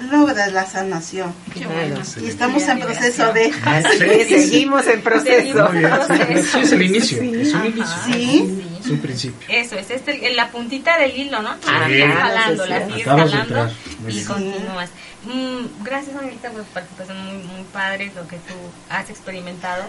Logras 0.00 0.52
la 0.52 0.66
sanación. 0.66 1.32
Qué 1.52 1.66
bueno. 1.66 2.00
Y 2.22 2.26
estamos 2.28 2.62
en 2.68 2.80
proceso 2.80 3.32
de... 3.32 3.52
Así 3.64 4.04
es, 4.04 4.28
seguimos 4.50 4.86
en 4.86 5.02
proceso. 5.02 5.68
Sí, 5.72 6.42
sí, 6.42 6.58
es 6.60 6.72
el 6.72 6.82
inicio, 6.82 7.22
es 7.22 7.54
un 7.54 7.66
inicio, 7.66 7.86
Sí. 8.06 8.62
es 8.80 8.90
un 8.90 8.98
principio. 8.98 9.48
Eso, 9.48 9.76
es 9.76 9.90
este, 9.90 10.32
la 10.34 10.50
puntita 10.50 10.98
del 10.98 11.16
hilo, 11.16 11.42
¿no? 11.42 11.54
Ah, 11.66 11.86
bien. 11.88 12.12
jalando, 12.12 12.64
Sí, 12.64 12.70
la 12.70 12.78
sí. 12.78 12.84
sigues 12.92 13.06
Acabas 13.06 13.32
de 13.32 13.38
jalando 13.38 13.72
y 14.08 14.24
continúas. 14.24 14.90
Mm, 15.24 15.84
gracias, 15.84 16.16
Angelita, 16.16 16.50
por 16.50 16.62
tu 16.62 16.70
participación 16.72 17.24
muy, 17.26 17.42
muy 17.44 17.62
padre, 17.72 18.10
lo 18.16 18.26
que 18.26 18.36
tú 18.36 18.54
has 18.88 19.10
experimentado. 19.10 19.84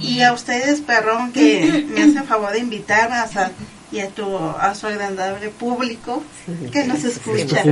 Y 0.00 0.22
a 0.22 0.32
ustedes, 0.32 0.80
perrón, 0.80 1.32
que 1.32 1.84
me 1.90 2.02
hacen 2.02 2.24
favor 2.24 2.52
de 2.52 2.60
invitarme 2.60 3.16
a 3.16 3.24
y 3.92 4.00
a 4.00 4.08
tu 4.08 4.36
a 4.38 4.74
su 4.74 4.86
agradable 4.86 5.48
público 5.48 6.22
Sí, 6.46 6.70
que 6.70 6.84
nos 6.84 7.02
escucha. 7.04 7.62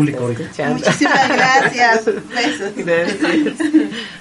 Muchísimas 0.69 1.29
gracias. 1.29 2.05
Besos. 2.07 2.73
Gracias. 2.77 3.61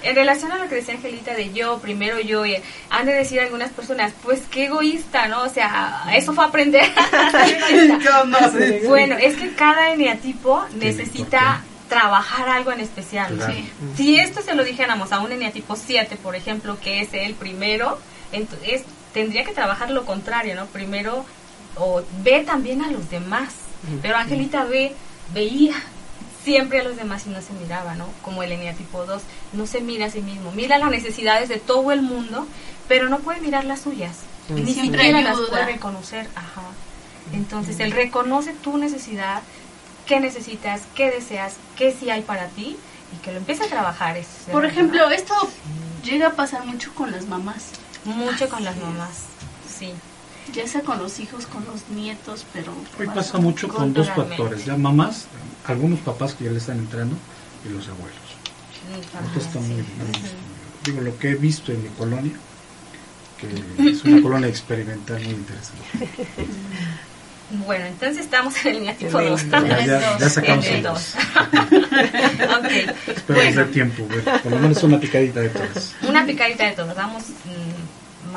En 0.03 0.15
relación 0.15 0.51
a 0.51 0.57
lo 0.59 0.69
que 0.69 0.75
decía 0.75 0.93
Angelita 0.93 1.33
de 1.33 1.51
yo, 1.53 1.79
primero 1.79 2.19
yo, 2.19 2.45
y 2.45 2.55
han 2.89 3.05
de 3.07 3.13
decir 3.13 3.39
algunas 3.39 3.71
personas, 3.71 4.13
pues 4.23 4.41
qué 4.51 4.65
egoísta, 4.65 5.27
¿no? 5.27 5.43
O 5.43 5.49
sea, 5.49 6.03
eso 6.13 6.33
fue 6.33 6.45
aprender. 6.45 6.85
Bueno, 8.87 9.15
es 9.19 9.35
que 9.35 9.53
cada 9.53 9.91
eneatipo 9.91 10.63
necesita 10.75 11.61
trabajar 11.89 12.49
algo 12.49 12.71
en 12.71 12.81
especial. 12.81 13.33
Claro. 13.35 13.53
Sí. 13.53 13.69
Si 13.95 14.19
esto 14.19 14.41
se 14.41 14.55
lo 14.55 14.63
dijéramos 14.63 15.11
a 15.11 15.19
un 15.19 15.31
eneatipo 15.31 15.75
7, 15.75 16.17
por 16.21 16.35
ejemplo, 16.35 16.77
que 16.79 17.01
es 17.01 17.09
el 17.13 17.33
primero, 17.33 17.97
ent- 18.33 18.47
es, 18.65 18.83
tendría 19.13 19.43
que 19.45 19.53
trabajar 19.53 19.89
lo 19.91 20.05
contrario, 20.05 20.55
¿no? 20.55 20.65
Primero, 20.67 21.25
o 21.79 22.03
ve 22.23 22.43
también 22.43 22.81
a 22.81 22.91
los 22.91 23.09
demás. 23.09 23.53
Pero 24.01 24.17
Angelita 24.17 24.65
ve, 24.65 24.95
veía 25.33 25.75
siempre 26.43 26.79
a 26.79 26.83
los 26.83 26.95
demás 26.95 27.25
y 27.27 27.29
no 27.29 27.41
se 27.41 27.53
miraba, 27.53 27.95
¿no? 27.95 28.07
Como 28.21 28.43
el 28.43 28.51
eneatipo 28.51 29.05
2, 29.05 29.21
no 29.53 29.67
se 29.67 29.81
mira 29.81 30.05
a 30.05 30.09
sí 30.09 30.21
mismo, 30.21 30.51
mira 30.51 30.77
las 30.77 30.89
necesidades 30.89 31.49
de 31.49 31.57
todo 31.57 31.91
el 31.91 32.01
mundo, 32.01 32.47
pero 32.87 33.09
no 33.09 33.19
puede 33.19 33.41
mirar 33.41 33.65
las 33.65 33.81
suyas. 33.81 34.17
Ni 34.49 34.73
Siempre 34.73 35.03
siquiera 35.03 35.21
las 35.21 35.37
puede 35.37 35.65
reconocer, 35.65 36.27
ajá. 36.35 36.63
Entonces, 37.33 37.79
él 37.79 37.91
reconoce 37.91 38.53
tu 38.53 38.77
necesidad, 38.77 39.41
qué 40.05 40.19
necesitas, 40.19 40.83
qué 40.95 41.11
deseas, 41.11 41.55
qué 41.75 41.91
sí 41.91 42.09
hay 42.09 42.21
para 42.21 42.47
ti 42.47 42.77
y 43.13 43.17
que 43.23 43.31
lo 43.31 43.39
empiece 43.39 43.65
a 43.65 43.67
trabajar. 43.67 44.17
Es 44.17 44.27
Por 44.51 44.65
ejemplo, 44.65 45.09
esto 45.09 45.33
llega 46.03 46.27
a 46.27 46.33
pasar 46.33 46.65
mucho 46.65 46.93
con 46.95 47.11
las 47.11 47.27
mamás, 47.27 47.71
mucho 48.05 48.47
con 48.49 48.63
las 48.63 48.77
mamás. 48.77 49.25
Sí. 49.67 49.93
Ya 50.53 50.67
sea 50.67 50.81
con 50.81 50.97
los 50.99 51.19
hijos, 51.19 51.45
con 51.47 51.63
los 51.65 51.87
nietos, 51.89 52.45
pero 52.53 52.71
Hoy 52.99 53.07
pasa 53.07 53.37
mucho 53.37 53.67
con 53.67 53.93
dos 53.93 54.09
factores, 54.09 54.65
ya 54.65 54.75
mamás, 54.77 55.25
algunos 55.65 55.99
papás 55.99 56.33
que 56.33 56.45
ya 56.45 56.51
le 56.51 56.57
están 56.57 56.79
entrando 56.79 57.15
y 57.65 57.73
los 57.73 57.87
abuelos. 57.87 58.17
Ajá, 59.13 59.25
Esto 59.25 59.39
está 59.39 59.59
muy, 59.59 59.81
sí. 59.81 59.87
muy- 59.97 60.07
Ujú. 60.07 60.85
digo 60.85 61.01
lo 61.01 61.17
que 61.19 61.31
he 61.31 61.35
visto 61.35 61.71
en 61.71 61.83
mi 61.83 61.89
colonia, 61.89 62.33
que 63.37 63.89
es 63.91 64.03
una 64.05 64.21
colonia 64.21 64.47
experimental 64.47 65.21
muy 65.23 65.33
interesante. 65.33 65.83
Bueno, 67.65 67.85
entonces 67.85 68.25
estamos 68.25 68.53
en 68.65 68.71
el 68.71 68.77
eneatipo 68.81 69.19
En 69.21 69.27
el 69.27 69.31
2. 69.31 69.49
dos. 69.49 69.63
Ya, 69.69 69.85
ya, 69.85 70.17
ya 70.19 70.29
sacamos 70.29 70.65
En 70.65 70.71
el 70.71 70.77
el 70.79 70.83
dos. 70.83 71.13
dos. 71.13 71.23
ok. 72.59 72.71
Espero 73.07 73.39
Bueno, 73.39 73.65
tiempo, 73.67 74.03
bueno, 74.03 74.23
por 74.43 74.51
lo 74.51 74.59
menos 74.59 74.83
una 74.83 74.99
picadita 74.99 75.39
de 75.39 75.49
todas. 75.49 75.95
una 76.01 76.25
picadita 76.25 76.65
de 76.65 76.71
todos. 76.73 76.93
Vamos 76.93 77.23
mm, 77.45 77.76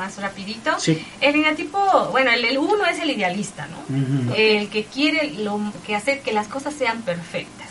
más 0.01 0.17
rapidito. 0.17 0.79
Sí. 0.79 1.05
El 1.21 1.35
eneatipo, 1.35 1.79
bueno, 2.09 2.31
el, 2.31 2.43
el 2.43 2.57
uno 2.57 2.85
es 2.87 2.99
el 2.99 3.11
idealista, 3.11 3.67
¿no? 3.67 4.35
El 4.35 4.69
que 4.69 4.85
quiere 4.85 5.31
lo, 5.45 5.59
que 5.85 5.95
hacer 5.95 6.21
que 6.21 6.33
las 6.33 6.47
cosas 6.47 6.73
sean 6.73 7.03
perfectas. 7.03 7.69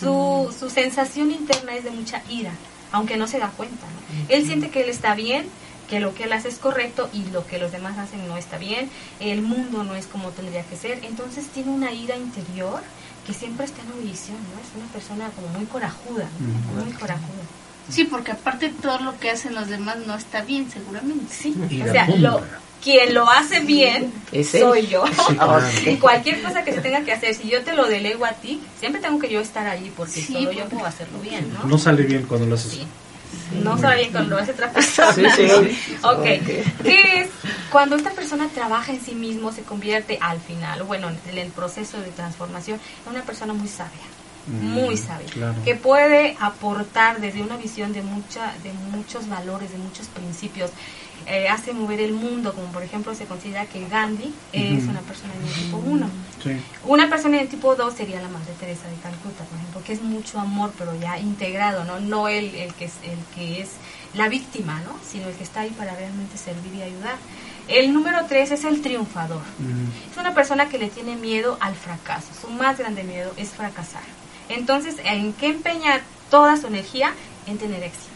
Su, 0.00 0.54
su 0.58 0.68
sensación 0.68 1.30
interna 1.30 1.74
es 1.74 1.84
de 1.84 1.90
mucha 1.90 2.22
ira, 2.28 2.52
aunque 2.92 3.16
no 3.16 3.26
se 3.26 3.38
da 3.38 3.48
cuenta. 3.56 3.86
¿no? 3.86 4.00
Él 4.28 4.44
siente 4.44 4.68
que 4.68 4.82
él 4.82 4.90
está 4.90 5.14
bien, 5.14 5.46
que 5.88 6.00
lo 6.00 6.12
que 6.14 6.24
él 6.24 6.32
hace 6.32 6.48
es 6.48 6.58
correcto 6.58 7.08
y 7.12 7.24
lo 7.30 7.46
que 7.46 7.58
los 7.58 7.72
demás 7.72 7.96
hacen 7.96 8.26
no 8.28 8.36
está 8.36 8.58
bien, 8.58 8.90
el 9.20 9.42
mundo 9.42 9.84
no 9.84 9.94
es 9.94 10.06
como 10.06 10.30
tendría 10.30 10.64
que 10.64 10.76
ser, 10.76 11.04
entonces 11.04 11.46
tiene 11.48 11.70
una 11.70 11.92
ira 11.92 12.16
interior 12.16 12.80
que 13.26 13.32
siempre 13.32 13.64
está 13.64 13.80
en 13.82 13.88
ebullición, 13.88 14.36
¿no? 14.36 14.60
Es 14.60 14.70
una 14.76 14.92
persona 14.92 15.30
como 15.30 15.48
muy 15.48 15.66
corajuda, 15.66 16.28
muy 16.74 16.92
corajuda. 16.92 17.44
Sí, 17.90 18.04
porque 18.04 18.32
aparte 18.32 18.72
todo 18.80 18.98
lo 19.00 19.18
que 19.18 19.30
hacen 19.30 19.54
los 19.54 19.68
demás 19.68 19.96
no 20.06 20.14
está 20.14 20.42
bien, 20.42 20.70
seguramente. 20.70 21.32
Sí, 21.34 21.54
Y 21.70 21.82
o 21.82 21.92
sea, 21.92 22.06
lo, 22.16 22.40
quien 22.82 23.14
lo 23.14 23.28
hace 23.28 23.60
bien 23.60 24.12
Es 24.32 24.54
él. 24.54 24.62
soy 24.62 24.86
yo. 24.86 25.04
Sí, 25.06 25.34
claro. 25.36 25.62
Y 25.86 25.96
cualquier 25.96 26.42
cosa 26.42 26.64
que 26.64 26.72
se 26.72 26.80
tenga 26.80 27.02
que 27.02 27.12
hacer, 27.12 27.34
si 27.34 27.48
yo 27.48 27.62
te 27.62 27.74
lo 27.74 27.86
delego 27.86 28.24
a 28.24 28.32
ti, 28.32 28.60
siempre 28.78 29.00
tengo 29.00 29.18
que 29.18 29.28
yo 29.30 29.40
estar 29.40 29.66
allí 29.66 29.92
porque 29.96 30.12
Sí, 30.20 30.32
solo 30.32 30.52
yo 30.52 30.64
puedo 30.66 30.86
hacerlo 30.86 31.18
bien, 31.20 31.52
¿no? 31.52 31.64
No 31.64 31.78
sale 31.78 32.02
bien 32.02 32.22
cuando 32.22 32.46
lo 32.46 32.54
haces. 32.54 32.72
Sí. 32.72 32.86
No 33.62 33.78
sabe 33.78 33.96
bien 33.96 34.10
cuando 34.12 34.36
lo 34.36 34.42
hace 34.42 34.52
otra 34.52 34.72
persona. 34.72 35.12
Sí, 35.12 35.24
sí. 35.36 35.96
ok. 36.02 36.18
Ok. 36.18 36.24
¿Qué 36.82 37.20
es? 37.20 37.28
Cuando 37.70 37.96
esta 37.96 38.10
persona 38.10 38.48
trabaja 38.48 38.92
en 38.92 39.00
sí 39.00 39.14
mismo, 39.14 39.52
se 39.52 39.62
convierte 39.62 40.18
al 40.20 40.40
final, 40.40 40.82
bueno, 40.82 41.10
en 41.28 41.38
el 41.38 41.48
proceso 41.48 42.00
de 42.00 42.10
transformación, 42.10 42.80
en 43.06 43.12
una 43.12 43.22
persona 43.22 43.52
muy 43.52 43.68
sabia. 43.68 43.92
Muy 44.50 44.96
sabia, 44.96 45.26
claro. 45.26 45.62
que 45.64 45.74
puede 45.74 46.36
aportar 46.40 47.20
desde 47.20 47.42
una 47.42 47.56
visión 47.56 47.92
de, 47.92 48.02
mucha, 48.02 48.52
de 48.62 48.72
muchos 48.96 49.28
valores, 49.28 49.72
de 49.72 49.78
muchos 49.78 50.06
principios, 50.08 50.70
eh, 51.26 51.48
hace 51.48 51.72
mover 51.72 52.00
el 52.00 52.12
mundo, 52.12 52.54
como 52.54 52.68
por 52.68 52.82
ejemplo 52.82 53.14
se 53.14 53.26
considera 53.26 53.66
que 53.66 53.86
Gandhi 53.88 54.34
es 54.52 54.84
una 54.84 55.00
persona 55.00 55.32
de 55.34 55.62
tipo 55.62 55.76
1. 55.76 56.10
Sí. 56.42 56.50
Una 56.84 57.08
persona 57.08 57.38
de 57.38 57.46
tipo 57.46 57.76
2 57.76 57.94
sería 57.94 58.20
la 58.20 58.28
Madre 58.28 58.52
Teresa 58.58 58.88
de 58.88 58.96
Calcuta, 58.96 59.44
por 59.44 59.58
ejemplo, 59.58 59.82
que 59.84 59.92
es 59.92 60.02
mucho 60.02 60.40
amor, 60.40 60.72
pero 60.78 60.98
ya 60.98 61.18
integrado, 61.18 61.84
no, 61.84 62.00
no 62.00 62.28
el, 62.28 62.54
el, 62.54 62.74
que 62.74 62.86
es, 62.86 62.94
el 63.04 63.18
que 63.34 63.60
es 63.60 63.70
la 64.14 64.28
víctima, 64.28 64.80
¿no? 64.80 64.96
sino 65.08 65.28
el 65.28 65.34
que 65.34 65.44
está 65.44 65.60
ahí 65.60 65.70
para 65.70 65.94
realmente 65.94 66.36
servir 66.36 66.74
y 66.74 66.82
ayudar. 66.82 67.16
El 67.68 67.92
número 67.92 68.24
3 68.26 68.50
es 68.50 68.64
el 68.64 68.82
triunfador. 68.82 69.42
Es 70.10 70.16
una 70.18 70.34
persona 70.34 70.68
que 70.68 70.78
le 70.78 70.88
tiene 70.88 71.14
miedo 71.14 71.56
al 71.60 71.76
fracaso. 71.76 72.26
Su 72.40 72.48
más 72.50 72.78
grande 72.78 73.04
miedo 73.04 73.32
es 73.36 73.50
fracasar. 73.50 74.02
Entonces, 74.50 74.96
¿en 75.04 75.32
qué 75.34 75.46
empeña 75.46 76.02
toda 76.30 76.56
su 76.56 76.66
energía? 76.66 77.12
En 77.46 77.58
tener 77.58 77.82
éxito. 77.82 78.10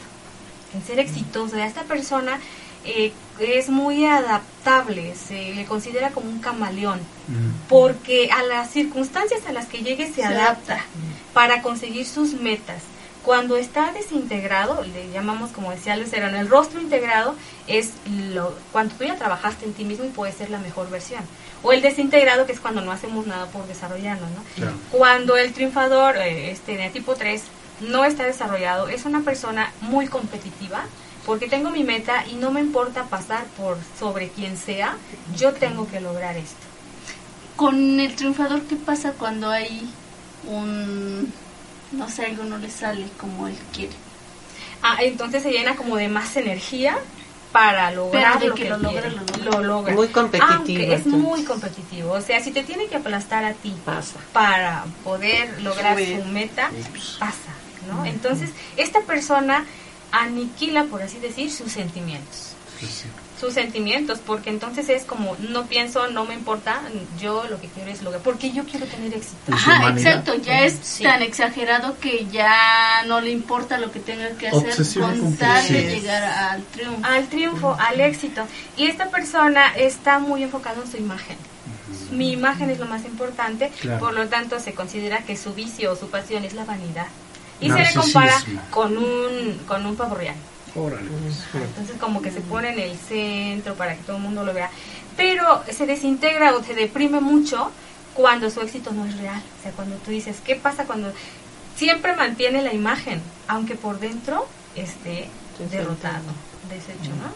En 0.75 0.85
ser 0.85 0.99
exitoso. 0.99 1.57
Esta 1.57 1.83
persona 1.85 2.39
eh, 2.85 3.13
es 3.39 3.69
muy 3.71 4.05
adaptable. 4.07 5.15
Se 5.15 5.55
le 5.55 5.65
considera 5.65 6.11
como 6.11 6.29
un 6.29 6.41
camaleón. 6.41 6.99
Ujú. 6.99 7.53
Porque 7.69 8.31
a 8.31 8.43
las 8.43 8.71
circunstancias 8.71 9.41
a 9.49 9.53
las 9.53 9.67
que 9.67 9.79
llegue 9.83 10.07
se, 10.09 10.15
Se 10.17 10.25
adapta, 10.25 10.75
adapta. 10.75 10.85
para 11.33 11.63
conseguir 11.63 12.07
sus 12.07 12.35
metas. 12.35 12.83
Cuando 13.25 13.57
está 13.57 13.91
desintegrado, 13.93 14.83
le 14.83 15.11
llamamos, 15.11 15.51
como 15.51 15.71
decía 15.71 15.97
Lucero, 15.97 16.29
en 16.29 16.35
el 16.35 16.49
rostro 16.49 16.81
integrado 16.81 17.35
es 17.67 17.93
lo, 18.35 18.55
cuando 18.71 18.95
tú 18.97 19.05
ya 19.05 19.17
trabajaste 19.17 19.65
en 19.65 19.73
ti 19.73 19.85
mismo 19.85 20.05
y 20.05 20.09
puedes 20.09 20.37
ser 20.37 20.51
la 20.51 20.59
mejor 20.59 20.91
versión. 20.91 21.23
O 21.63 21.73
el 21.73 21.81
desintegrado, 21.81 22.45
que 22.45 22.53
es 22.53 22.61
cuando 22.61 22.83
no 22.83 22.93
hacemos 22.93 23.27
nada 23.27 23.47
por 23.47 23.67
desarrollarnos, 23.67 24.31
¿no? 24.31 24.45
Claro. 24.57 24.73
Cuando 24.91 25.37
el 25.39 25.55
triunfador, 25.55 26.19
eh, 26.19 26.51
este, 26.51 26.77
de 26.77 26.91
tipo 26.91 27.15
3, 27.15 27.43
no 27.81 28.05
está 28.05 28.25
desarrollado, 28.25 28.89
es 28.89 29.07
una 29.07 29.23
persona 29.23 29.73
muy 29.81 30.07
competitiva, 30.07 30.85
porque 31.25 31.49
tengo 31.49 31.71
mi 31.71 31.83
meta 31.83 32.27
y 32.27 32.35
no 32.35 32.51
me 32.51 32.61
importa 32.61 33.05
pasar 33.05 33.47
por 33.57 33.79
sobre 33.99 34.29
quien 34.29 34.59
sea, 34.59 34.97
yo 35.37 35.55
tengo 35.55 35.89
que 35.89 36.01
lograr 36.01 36.37
esto. 36.37 36.57
Con 37.57 37.99
el 38.01 38.15
triunfador, 38.15 38.63
¿qué 38.63 38.77
pasa 38.77 39.13
cuando 39.13 39.49
hay 39.49 39.89
un, 40.47 41.33
no 41.95 42.09
sé, 42.09 42.27
algo 42.27 42.45
no 42.45 42.59
le 42.59 42.71
sale 42.71 43.07
como 43.19 43.49
él 43.49 43.57
quiere? 43.73 43.95
Ah, 44.83 44.99
entonces 45.01 45.43
se 45.43 45.51
llena 45.51 45.77
como 45.77 45.97
de 45.97 46.09
más 46.09 46.37
energía 46.37 46.99
para 47.53 47.91
lograr 47.93 48.41
de 48.41 48.49
lo 48.49 48.55
que 48.55 48.65
que, 48.65 48.69
lo 48.71 48.79
logra, 48.79 49.09
lo 49.09 49.21
logra. 49.21 49.45
Lo 49.45 49.63
logra. 49.63 49.95
Muy 49.95 50.09
competitivo, 50.09 50.57
Aunque 50.57 50.95
es 50.95 51.07
entonces. 51.07 51.13
muy 51.13 51.45
competitivo. 51.45 52.13
O 52.13 52.21
sea, 52.21 52.41
si 52.41 52.51
te 52.51 52.65
tiene 52.65 52.87
que 52.87 52.97
aplastar 52.97 53.45
a 53.45 53.55
ti 53.55 53.73
Pasa. 53.85 54.19
para 54.33 54.85
poder 55.05 55.63
lograr 55.63 55.97
su 55.97 56.25
meta, 56.25 56.71
pasa, 57.19 57.55
¿no? 57.89 58.05
Entonces, 58.05 58.51
esta 58.77 59.01
persona 59.03 59.65
aniquila, 60.11 60.85
por 60.85 61.03
así 61.03 61.19
decir, 61.19 61.51
sus 61.51 61.73
sentimientos. 61.73 62.51
Sí, 62.81 62.87
sí. 62.87 63.05
Sus 63.41 63.53
sentimientos, 63.55 64.21
porque 64.25 64.49
entonces 64.49 64.89
es 64.89 65.03
como, 65.05 65.37
no 65.51 65.67
pienso, 65.67 66.07
no 66.09 66.25
me 66.25 66.35
importa, 66.35 66.81
yo 67.21 67.45
lo 67.51 67.61
que 67.61 67.67
quiero 67.69 67.91
es 67.91 68.01
lograr, 68.03 68.23
porque 68.23 68.53
yo 68.53 68.65
quiero 68.65 68.87
tener 68.87 69.13
éxito. 69.13 69.53
Ajá, 69.53 69.91
exacto, 69.91 70.35
ya 70.37 70.61
es 70.65 70.79
Sí. 70.83 71.03
tan 71.03 71.21
exagerado 71.21 71.97
que 72.01 72.27
ya 72.31 73.03
no 73.07 73.21
le 73.21 73.31
importa 73.33 73.77
lo 73.79 73.91
que 73.91 73.99
tenga 74.01 74.29
que 74.39 74.49
hacer 74.49 74.69
Obsesivo 74.69 75.07
con 75.09 75.37
tal 75.37 75.67
de 75.69 75.83
llegar 75.83 76.23
al 76.23 76.63
triunfo. 76.63 77.01
al 77.07 77.27
triunfo, 77.27 77.77
al 77.79 78.01
éxito. 78.01 78.47
Y 78.77 78.87
esta 78.87 79.11
persona 79.11 79.75
está 79.77 80.19
muy 80.21 80.45
enfocada 80.45 80.81
en 80.85 80.91
su 80.91 80.97
imagen. 80.97 81.37
Mi 82.13 82.31
imagen 82.33 82.71
es 82.71 82.79
lo 82.79 82.87
más 82.87 83.05
importante, 83.05 83.71
Claro. 83.81 83.99
por 83.99 84.15
lo 84.15 84.29
tanto 84.29 84.61
se 84.61 84.75
considera 84.75 85.19
que 85.25 85.37
su 85.37 85.53
vicio 85.55 85.93
o 85.93 85.97
su 85.97 86.09
pasión 86.09 86.45
es 86.45 86.55
la 86.55 86.65
vanidad. 86.65 87.07
Y 87.61 87.69
se 87.71 87.79
le 87.81 87.95
compara 87.95 88.35
con 88.71 88.97
un, 88.97 89.61
con 89.67 89.85
un 89.87 89.97
pavo 89.97 90.15
real. 90.15 90.37
Órale, 90.77 91.09
pues. 91.09 91.63
Entonces 91.63 91.97
como 92.01 92.21
que 92.23 92.31
se 92.31 92.41
pone 92.41 92.71
en 92.73 92.79
el 92.81 92.97
centro 92.97 93.75
para 93.75 93.95
que 93.97 94.03
todo 94.03 94.17
el 94.17 94.23
mundo 94.23 94.45
lo 94.45 94.53
vea. 94.53 94.71
Pero 95.17 95.63
se 95.71 95.87
desintegra 95.87 96.55
o 96.55 96.63
se 96.65 96.75
deprime 96.75 97.21
mucho 97.21 97.71
cuando 98.15 98.51
su 98.51 98.61
éxito 98.61 98.93
no 98.93 99.07
es 99.07 99.17
real. 99.19 99.43
O 99.61 99.63
sea, 99.63 99.73
cuando 99.73 99.97
tú 99.97 100.11
dices, 100.11 100.37
¿qué 100.45 100.57
pasa 100.57 100.85
cuando 100.85 101.13
siempre 101.77 102.15
mantiene 102.17 102.63
la 102.63 102.73
imagen, 102.73 103.21
aunque 103.49 103.75
por 103.77 103.99
dentro 104.01 104.47
esté 104.77 105.29
derrotado, 105.71 106.25
deshecho, 106.69 107.11
¿no? 107.17 107.33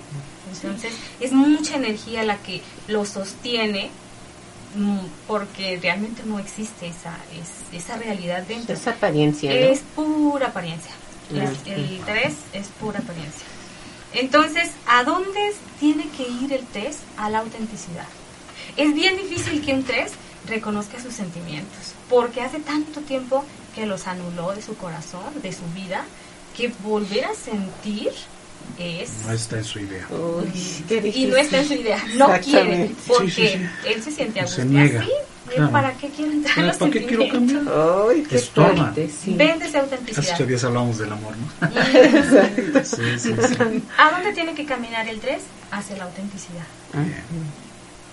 Entonces 0.53 0.93
es 1.20 1.32
mucha 1.32 1.76
energía 1.76 2.24
la 2.24 2.36
que 2.39 2.62
lo 2.89 3.05
sostiene 3.05 3.91
mm, 4.76 4.99
porque 5.26 5.78
realmente 5.80 6.22
no 6.24 6.39
existe 6.39 6.89
esa, 6.89 7.16
es- 7.41 7.72
esa 7.76 7.97
realidad 7.97 8.43
dentro. 8.43 8.74
Esa 8.74 8.91
apariencia, 8.91 9.51
¿no? 9.53 9.57
Es 9.57 9.80
pura 9.95 10.49
apariencia. 10.49 10.91
El 11.31 12.01
3 12.05 12.35
es 12.55 12.66
pura 12.81 12.99
apariencia. 13.01 13.47
Entonces, 14.14 14.70
¿a 14.87 15.05
dónde 15.05 15.53
tiene 15.79 16.09
que 16.16 16.22
ir 16.29 16.53
el 16.53 16.64
3? 16.72 16.97
A 17.18 17.29
la 17.31 17.41
autenticidad. 17.41 18.07
Es 18.76 18.95
bien 18.95 19.16
difícil 19.16 19.64
que 19.64 19.74
un 19.74 19.85
3 19.85 20.11
reconozca 20.47 21.01
sus 21.03 21.12
sentimientos, 21.14 21.93
porque 22.09 22.41
hace 22.41 22.59
tanto 22.61 23.01
tiempo 23.03 23.45
que 23.74 23.85
los 23.87 24.07
anuló 24.07 24.55
de 24.55 24.62
su 24.62 24.76
corazón, 24.76 25.24
de 25.43 25.53
su 25.53 25.64
vida, 25.74 26.05
que 26.57 26.72
volver 26.83 27.26
a 27.26 27.35
sentir 27.35 28.11
es... 28.79 29.11
No 29.26 29.33
está 29.33 29.59
en 29.59 29.64
su 29.64 29.79
idea. 29.81 30.07
Uy, 30.11 30.51
qué 30.89 30.97
Y 30.97 31.01
difícil. 31.01 31.31
no 31.31 31.37
está 31.37 31.59
en 31.61 31.68
su 31.68 31.74
idea, 31.74 32.05
no 32.16 32.29
quiere, 32.41 32.91
porque 33.07 33.31
Sí, 33.31 33.47
sí, 33.49 33.49
sí. 33.49 33.66
él 33.89 34.03
se 34.03 34.11
siente 34.11 34.41
a 34.41 34.47
Se 34.47 34.62
gusto 34.64 34.79
niega, 34.79 35.01
así. 35.01 35.11
¿y 35.11 35.28
claro. 35.49 35.72
¿Para 35.72 35.92
qué 35.94 36.09
quiere 36.11 36.32
entrar 36.32 36.55
¿Para 36.55 36.66
los 36.68 36.76
qué 36.78 37.07
quiero 37.07 37.28
cambiar? 37.28 37.62
Ay, 38.11 38.22
qué 38.28 38.36
Estorba. 38.36 38.74
fuerte, 38.76 39.09
sí. 39.11 39.34
Vende 39.34 39.66
esa 39.66 39.78
Hace 39.78 39.78
autenticidad. 39.78 40.34
ocho 40.34 40.46
días 40.46 40.64
hablábamos 40.64 40.99
del 40.99 41.12
amor, 41.12 41.34
¿no? 41.36 41.49
sí, 42.84 43.18
sí, 43.18 43.34
sí. 43.34 43.82
¿A 43.99 44.11
dónde 44.11 44.32
tiene 44.32 44.55
que 44.55 44.64
caminar 44.64 45.09
el 45.09 45.20
3? 45.20 45.40
Hacia 45.70 45.96
la 45.96 46.05
autenticidad. 46.05 46.64
Bien. 46.94 47.14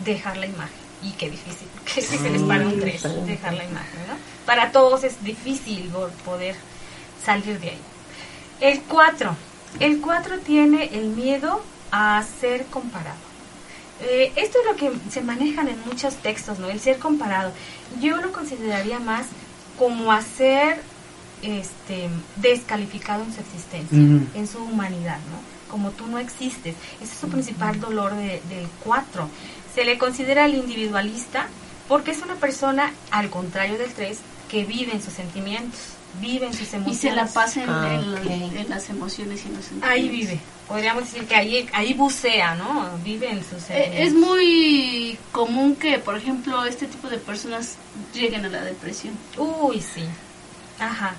Dejar 0.03 0.37
la 0.37 0.45
imagen. 0.47 0.85
Y 1.03 1.11
qué 1.11 1.29
difícil, 1.29 1.67
qué 1.85 2.01
difícil 2.01 2.35
es 2.35 2.41
para 2.43 2.65
un 2.65 2.79
3 2.79 3.03
dejar 3.27 3.53
la 3.53 3.63
imagen, 3.63 3.99
¿no? 4.07 4.15
Para 4.45 4.71
todos 4.71 5.03
es 5.03 5.23
difícil 5.23 5.89
por 5.89 6.09
poder 6.11 6.55
salir 7.23 7.59
de 7.59 7.69
ahí. 7.71 7.79
El 8.61 8.81
4. 8.81 9.35
El 9.79 9.99
4 10.01 10.39
tiene 10.39 10.85
el 10.93 11.07
miedo 11.07 11.61
a 11.91 12.23
ser 12.39 12.65
comparado. 12.67 13.17
Eh, 14.01 14.31
esto 14.35 14.57
es 14.59 14.65
lo 14.65 14.75
que 14.75 14.91
se 15.09 15.21
manejan 15.21 15.67
en 15.69 15.77
muchos 15.85 16.15
textos, 16.15 16.59
¿no? 16.59 16.69
El 16.69 16.79
ser 16.79 16.99
comparado. 16.99 17.51
Yo 18.01 18.17
lo 18.17 18.31
consideraría 18.33 18.99
más 18.99 19.25
como 19.77 20.11
a 20.11 20.21
ser 20.21 20.81
este, 21.41 22.09
descalificado 22.37 23.23
en 23.23 23.33
su 23.33 23.41
existencia, 23.41 23.97
en 24.33 24.47
su 24.47 24.59
humanidad, 24.63 25.17
¿no? 25.31 25.39
Como 25.71 25.91
tú 25.91 26.07
no 26.07 26.17
existes. 26.19 26.75
Ese 27.01 27.13
es 27.13 27.19
su 27.19 27.27
principal 27.29 27.79
dolor 27.79 28.15
de- 28.15 28.41
del 28.49 28.67
4. 28.83 29.29
Se 29.73 29.83
le 29.85 29.97
considera 29.97 30.45
el 30.45 30.55
individualista 30.55 31.47
porque 31.87 32.11
es 32.11 32.21
una 32.21 32.35
persona, 32.35 32.91
al 33.11 33.29
contrario 33.29 33.77
del 33.77 33.93
3, 33.93 34.17
que 34.49 34.63
vive 34.63 34.93
en 34.93 35.01
sus 35.03 35.13
sentimientos, 35.13 35.79
vive 36.21 36.47
en 36.47 36.53
sus 36.53 36.73
emociones. 36.73 36.97
Y 37.03 37.07
se 37.07 37.11
la 37.15 37.25
pasa 37.27 37.63
en, 37.63 37.69
Ah, 37.69 38.15
ok. 38.21 38.25
en 38.29 38.69
las 38.69 38.89
emociones 38.89 39.43
y 39.43 39.47
en 39.47 39.55
los 39.55 39.65
sentimientos. 39.65 39.89
Ahí 39.89 40.09
vive. 40.09 40.39
Podríamos 40.67 41.03
decir 41.03 41.25
que 41.27 41.35
ahí, 41.35 41.69
ahí 41.73 41.93
bucea, 41.93 42.55
¿no? 42.55 42.89
Vive 43.03 43.29
en 43.29 43.43
sus 43.43 43.53
Eh, 43.53 43.67
sentimientos. 43.67 44.07
Es 44.07 44.13
muy 44.13 45.17
común 45.31 45.75
que, 45.75 45.99
por 45.99 46.17
ejemplo, 46.17 46.65
este 46.65 46.87
tipo 46.87 47.07
de 47.09 47.17
personas 47.17 47.75
lleguen 48.13 48.45
a 48.45 48.49
la 48.49 48.61
depresión. 48.63 49.13
Uy, 49.37 49.79
sí. 49.81 50.03
Ajá. 50.79 51.15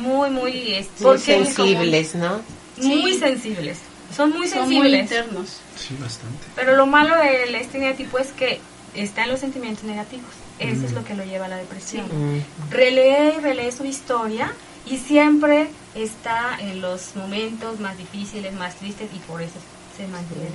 Muy, 0.00 0.30
muy... 0.30 0.52
Muy 0.52 0.88
porque 1.02 1.40
es 1.40 1.48
sensibles, 1.54 2.14
¿no? 2.14 2.40
Muy 2.78 3.12
Sí. 3.12 3.18
sensibles. 3.18 3.78
Son 4.14 4.30
muy 4.30 4.48
Son 4.48 4.60
muy 4.64 4.74
sensibles. 4.76 5.00
internos. 5.02 5.48
Sí, 5.76 5.94
bastante. 6.00 6.46
Pero 6.54 6.76
lo 6.76 6.86
malo 6.86 7.16
del 7.18 7.54
estereotipo 7.54 8.18
es 8.18 8.28
que 8.28 8.60
está 8.94 9.24
en 9.24 9.30
los 9.30 9.40
sentimientos 9.40 9.84
negativos. 9.84 10.30
Eso 10.58 10.82
Mm. 10.82 10.84
es 10.86 10.92
lo 10.92 11.04
que 11.04 11.14
lo 11.14 11.24
lleva 11.24 11.46
a 11.46 11.48
la 11.48 11.56
depresión. 11.56 12.06
Mm. 12.06 12.70
Relee 12.70 13.34
y 13.36 13.40
relee 13.40 13.70
su 13.72 13.84
historia 13.84 14.52
y 14.86 14.96
siempre 14.98 15.68
está 15.94 16.58
en 16.60 16.80
los 16.80 17.14
momentos 17.16 17.80
más 17.80 17.96
difíciles, 17.98 18.54
más 18.54 18.76
tristes 18.76 19.08
y 19.14 19.18
por 19.20 19.42
eso 19.42 19.54
se 19.96 20.06
mantiene 20.08 20.48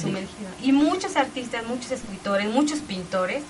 sumergido. 0.00 0.50
Y 0.62 0.72
muchos 0.72 1.16
artistas, 1.16 1.64
muchos 1.66 1.92
escritores, 1.92 2.48
muchos 2.52 2.80
pintores 2.80 3.42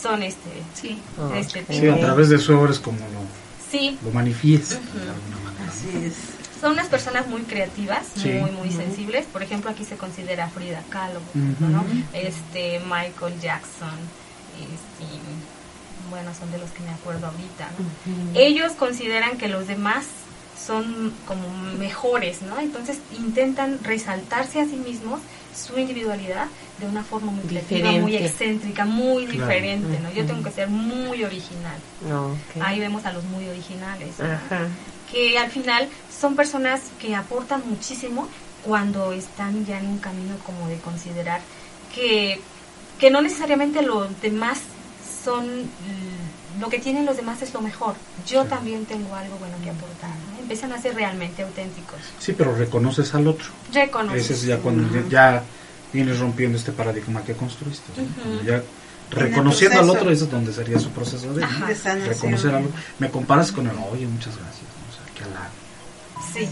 son 0.00 0.22
este, 0.22 0.50
Sí. 0.74 1.00
Oh, 1.18 1.32
este 1.34 1.60
tipo. 1.62 1.72
Sí, 1.80 1.88
a 1.88 1.96
través 1.98 2.28
de 2.28 2.38
su 2.38 2.56
obra 2.58 2.72
es 2.72 2.78
como 2.78 2.98
lo, 2.98 3.26
Sí, 3.70 3.98
lo 4.04 4.10
manifiesta 4.12 4.76
Ujú. 4.76 4.98
de 4.98 5.10
alguna 5.10 5.36
manera. 5.44 5.72
Así 5.72 5.88
es. 6.06 6.14
son 6.60 6.72
unas 6.72 6.86
personas 6.88 7.26
muy 7.28 7.42
creativas, 7.42 8.06
Sí. 8.16 8.30
muy 8.30 8.50
muy 8.50 8.70
sensibles. 8.70 9.26
Por 9.26 9.42
ejemplo, 9.42 9.70
aquí 9.70 9.84
se 9.84 9.96
considera 9.96 10.48
Frida 10.48 10.82
Kahlo. 10.88 11.20
Este 12.14 12.80
Michael 12.80 13.38
Jackson, 13.40 13.98
este, 14.58 15.04
bueno, 16.10 16.30
son 16.38 16.50
de 16.52 16.58
los 16.58 16.70
que 16.70 16.82
me 16.82 16.90
acuerdo 16.90 17.26
ahorita. 17.26 17.68
¿no? 17.78 18.38
Ellos 18.38 18.72
consideran 18.72 19.38
que 19.38 19.48
los 19.48 19.66
demás 19.66 20.04
son 20.64 21.12
como 21.26 21.48
mejores, 21.78 22.42
¿no? 22.42 22.58
Entonces 22.58 22.98
intentan 23.18 23.78
resaltarse 23.84 24.60
a 24.60 24.64
sí 24.64 24.76
mismos 24.76 25.20
su 25.54 25.78
individualidad 25.78 26.46
de 26.80 26.86
una 26.86 27.02
forma 27.04 27.30
muy 27.32 27.44
creativa, 27.44 27.90
muy 27.92 28.16
excéntrica, 28.16 28.84
muy 28.84 29.26
Claro. 29.26 29.40
diferente, 29.46 29.98
¿no? 30.00 30.10
Yo 30.12 30.26
tengo 30.26 30.42
que 30.42 30.50
ser 30.50 30.68
muy 30.68 31.22
original. 31.24 31.76
No, 32.08 32.26
ok. 32.32 32.62
Ahí 32.62 32.80
vemos 32.80 33.04
a 33.06 33.12
los 33.12 33.24
muy 33.24 33.48
originales, 33.48 34.18
¿no? 34.18 34.24
Ajá. 34.26 34.66
que 35.10 35.38
al 35.38 35.50
final 35.50 35.88
son 36.20 36.34
personas 36.34 36.80
que 37.00 37.14
aportan 37.14 37.62
muchísimo 37.66 38.28
cuando 38.64 39.12
están 39.12 39.64
ya 39.64 39.78
en 39.78 39.86
un 39.86 39.98
camino 39.98 40.34
como 40.44 40.66
de 40.68 40.78
considerar 40.78 41.40
que, 41.94 42.40
que 42.98 43.10
no 43.10 43.22
necesariamente 43.22 43.82
los 43.82 44.08
demás 44.20 44.58
son 45.26 45.44
mm, 45.64 46.60
lo 46.60 46.68
que 46.70 46.78
tienen 46.78 47.04
los 47.04 47.16
demás 47.16 47.42
es 47.42 47.52
lo 47.52 47.60
mejor. 47.60 47.94
Yo 48.26 48.44
también 48.46 48.86
tengo 48.86 49.14
algo 49.14 49.36
bueno 49.38 49.56
que 49.62 49.70
aportar. 49.70 50.10
¿no? 50.10 50.38
Empiezan 50.40 50.72
a 50.72 50.80
ser 50.80 50.94
realmente 50.94 51.42
auténticos. 51.42 51.98
Sí, 52.18 52.32
pero 52.32 52.54
reconoces 52.54 53.14
al 53.14 53.26
otro. 53.26 53.46
Reconoces. 53.72 54.22
Ese 54.24 54.32
es 54.34 54.42
ya 54.42 54.56
cuando 54.58 54.82
ya- 54.94 55.08
ya 55.08 55.42
vienes 55.92 56.18
rompiendo 56.20 56.56
este 56.56 56.72
paradigma 56.72 57.22
que 57.24 57.34
construiste. 57.34 57.90
ya 58.46 58.62
reconociendo 59.10 59.80
al 59.80 59.90
otro, 59.90 60.10
eso 60.10 60.24
es 60.24 60.30
donde 60.30 60.52
sería 60.52 60.78
su 60.78 60.90
proceso 60.90 61.32
de, 61.34 61.44
Ajá. 61.44 61.66
De 61.66 61.74
sanación. 61.74 62.08
reconocer 62.14 62.54
al 62.54 62.64
otro. 62.66 62.80
Me 62.98 63.10
comparas 63.10 63.52
con 63.52 63.66
el, 63.66 63.76
oye, 63.92 64.06
muchas 64.06 64.34
gracias. 64.36 64.66
O 64.88 64.92
sea, 64.94 65.04
qué 65.14 65.24
halago. 65.24 65.54
Sí. 66.32 66.48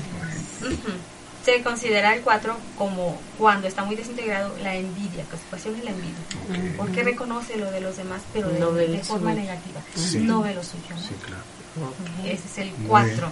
Se 1.45 1.63
considera 1.63 2.15
el 2.15 2.23
4 2.23 2.57
como 2.79 3.19
cuando 3.39 3.69
está 3.69 3.85
muy 3.85 3.97
desintegrado 3.97 4.55
la 4.63 4.77
envidia, 4.77 5.25
pasión 5.51 5.77
es 5.77 5.85
la 5.85 5.91
envidia. 5.91 6.75
Porque 6.77 7.03
reconoce 7.03 7.57
lo 7.57 7.71
de 7.71 7.81
los 7.81 7.97
demás, 7.97 8.23
pero 8.33 8.49
de, 8.49 8.59
No 8.59 9.05
forma 9.05 9.33
suyo. 9.33 9.43
negativa. 9.43 9.81
Sí. 9.95 10.19
No 10.19 10.43
ve 10.43 10.55
lo 10.55 10.63
suyo. 10.63 10.83
¿no? 10.91 10.99
Sí, 10.99 11.15
claro. 11.23 11.43
Ese 12.25 12.47
es 12.47 12.59
el 12.59 12.71
Muy 12.79 12.89
4. 12.89 13.29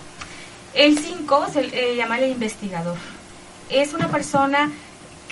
El 0.74 0.98
5 0.98 1.46
se 1.52 1.60
eh, 1.60 1.96
llama 1.96 2.18
el 2.18 2.30
investigador. 2.32 2.96
Es 3.70 3.94
una 3.94 4.08
persona 4.08 4.70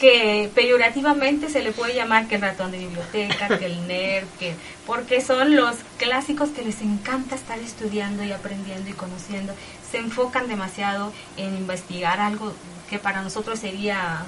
que 0.01 0.51
peyorativamente 0.55 1.51
se 1.51 1.63
le 1.63 1.73
puede 1.73 1.95
llamar 1.95 2.27
que 2.27 2.37
el 2.37 2.41
ratón 2.41 2.73
de 2.73 2.79
biblioteca, 2.79 3.59
que 3.59 3.67
el 3.67 3.87
nerd, 3.87 4.27
que 4.39 4.55
porque 4.87 5.21
son 5.21 5.55
los 5.55 5.77
clásicos 5.99 6.49
que 6.49 6.63
les 6.63 6.81
encanta 6.81 7.35
estar 7.35 7.59
estudiando 7.59 8.25
y 8.25 8.33
aprendiendo 8.33 8.89
y 8.89 8.95
conociendo. 8.95 9.53
Se 9.91 9.99
enfocan 9.99 10.49
demasiado 10.49 11.13
en 11.37 11.55
investigar 11.55 12.19
algo 12.19 12.55
que 12.89 12.99
para 12.99 13.21
nosotros 13.21 13.59
sería 13.59 14.25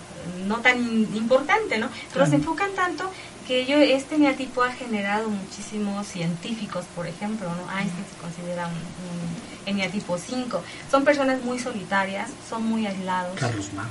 no 0.47 0.59
tan 0.59 0.79
importante, 1.15 1.79
¿no? 1.79 1.89
Pero 2.13 2.27
se 2.27 2.37
enfocan 2.37 2.73
tanto 2.75 3.11
que 3.49 3.63
ello, 3.63 3.79
este 3.79 4.19
neatipo 4.19 4.63
ha 4.63 4.73
generado 4.73 5.31
muchísimos 5.31 6.07
científicos, 6.07 6.85
por 6.95 7.07
ejemplo, 7.07 7.49
¿no? 7.49 7.79
Einstein 7.79 8.05
se 8.05 8.21
considera 8.21 8.67
un, 8.67 8.75
un 8.75 9.69
eneatipo 9.75 10.19
5. 10.19 10.63
Son 10.91 11.05
personas 11.05 11.43
muy 11.43 11.59
solitarias, 11.59 12.31
son 12.49 12.67
muy 12.67 12.87
aislados. 12.87 13.41
Carlos 13.41 13.73
Marx. 13.73 13.91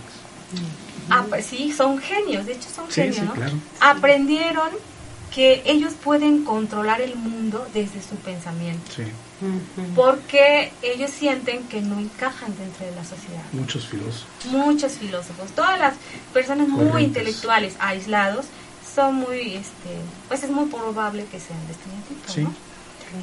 Ah, 1.09 1.25
pues 1.27 1.45
sí, 1.45 1.71
son 1.71 1.97
genios, 1.99 2.45
de 2.45 2.53
hecho 2.53 2.69
son 2.73 2.85
Sí, 2.89 3.01
genios, 3.01 3.15
sí, 3.17 3.21
¿no? 3.23 3.33
claro. 3.33 3.53
Aprendieron 3.79 4.69
que 5.33 5.61
ellos 5.65 5.93
pueden 6.03 6.43
controlar 6.43 7.01
el 7.01 7.15
mundo 7.15 7.65
desde 7.73 8.01
su 8.01 8.15
pensamiento, 8.17 8.91
Sí, 8.95 9.03
porque 9.95 10.71
ellos 10.81 11.09
sienten 11.11 11.63
que 11.67 11.81
no 11.81 11.99
encajan 11.99 12.53
dentro 12.57 12.85
de 12.85 12.91
la 12.95 13.03
sociedad. 13.03 13.43
muchos 13.53 13.87
filósofos. 13.87 14.25
Muchos 14.51 14.91
filósofos, 14.93 15.51
todas 15.51 15.79
las 15.79 15.93
personas 16.33 16.67
muy 16.67 16.85
Corrientes. 16.89 17.21
intelectuales, 17.23 17.73
aislados, 17.79 18.45
son 18.95 19.15
muy, 19.15 19.55
este, 19.55 19.89
pues 20.27 20.43
es 20.43 20.49
muy 20.51 20.65
probable 20.69 21.25
que 21.31 21.39
sean 21.39 21.59
de 21.67 21.73
este 21.73 21.85
tipo, 22.09 22.31
Sí. 22.33 22.41
¿no? 22.41 22.53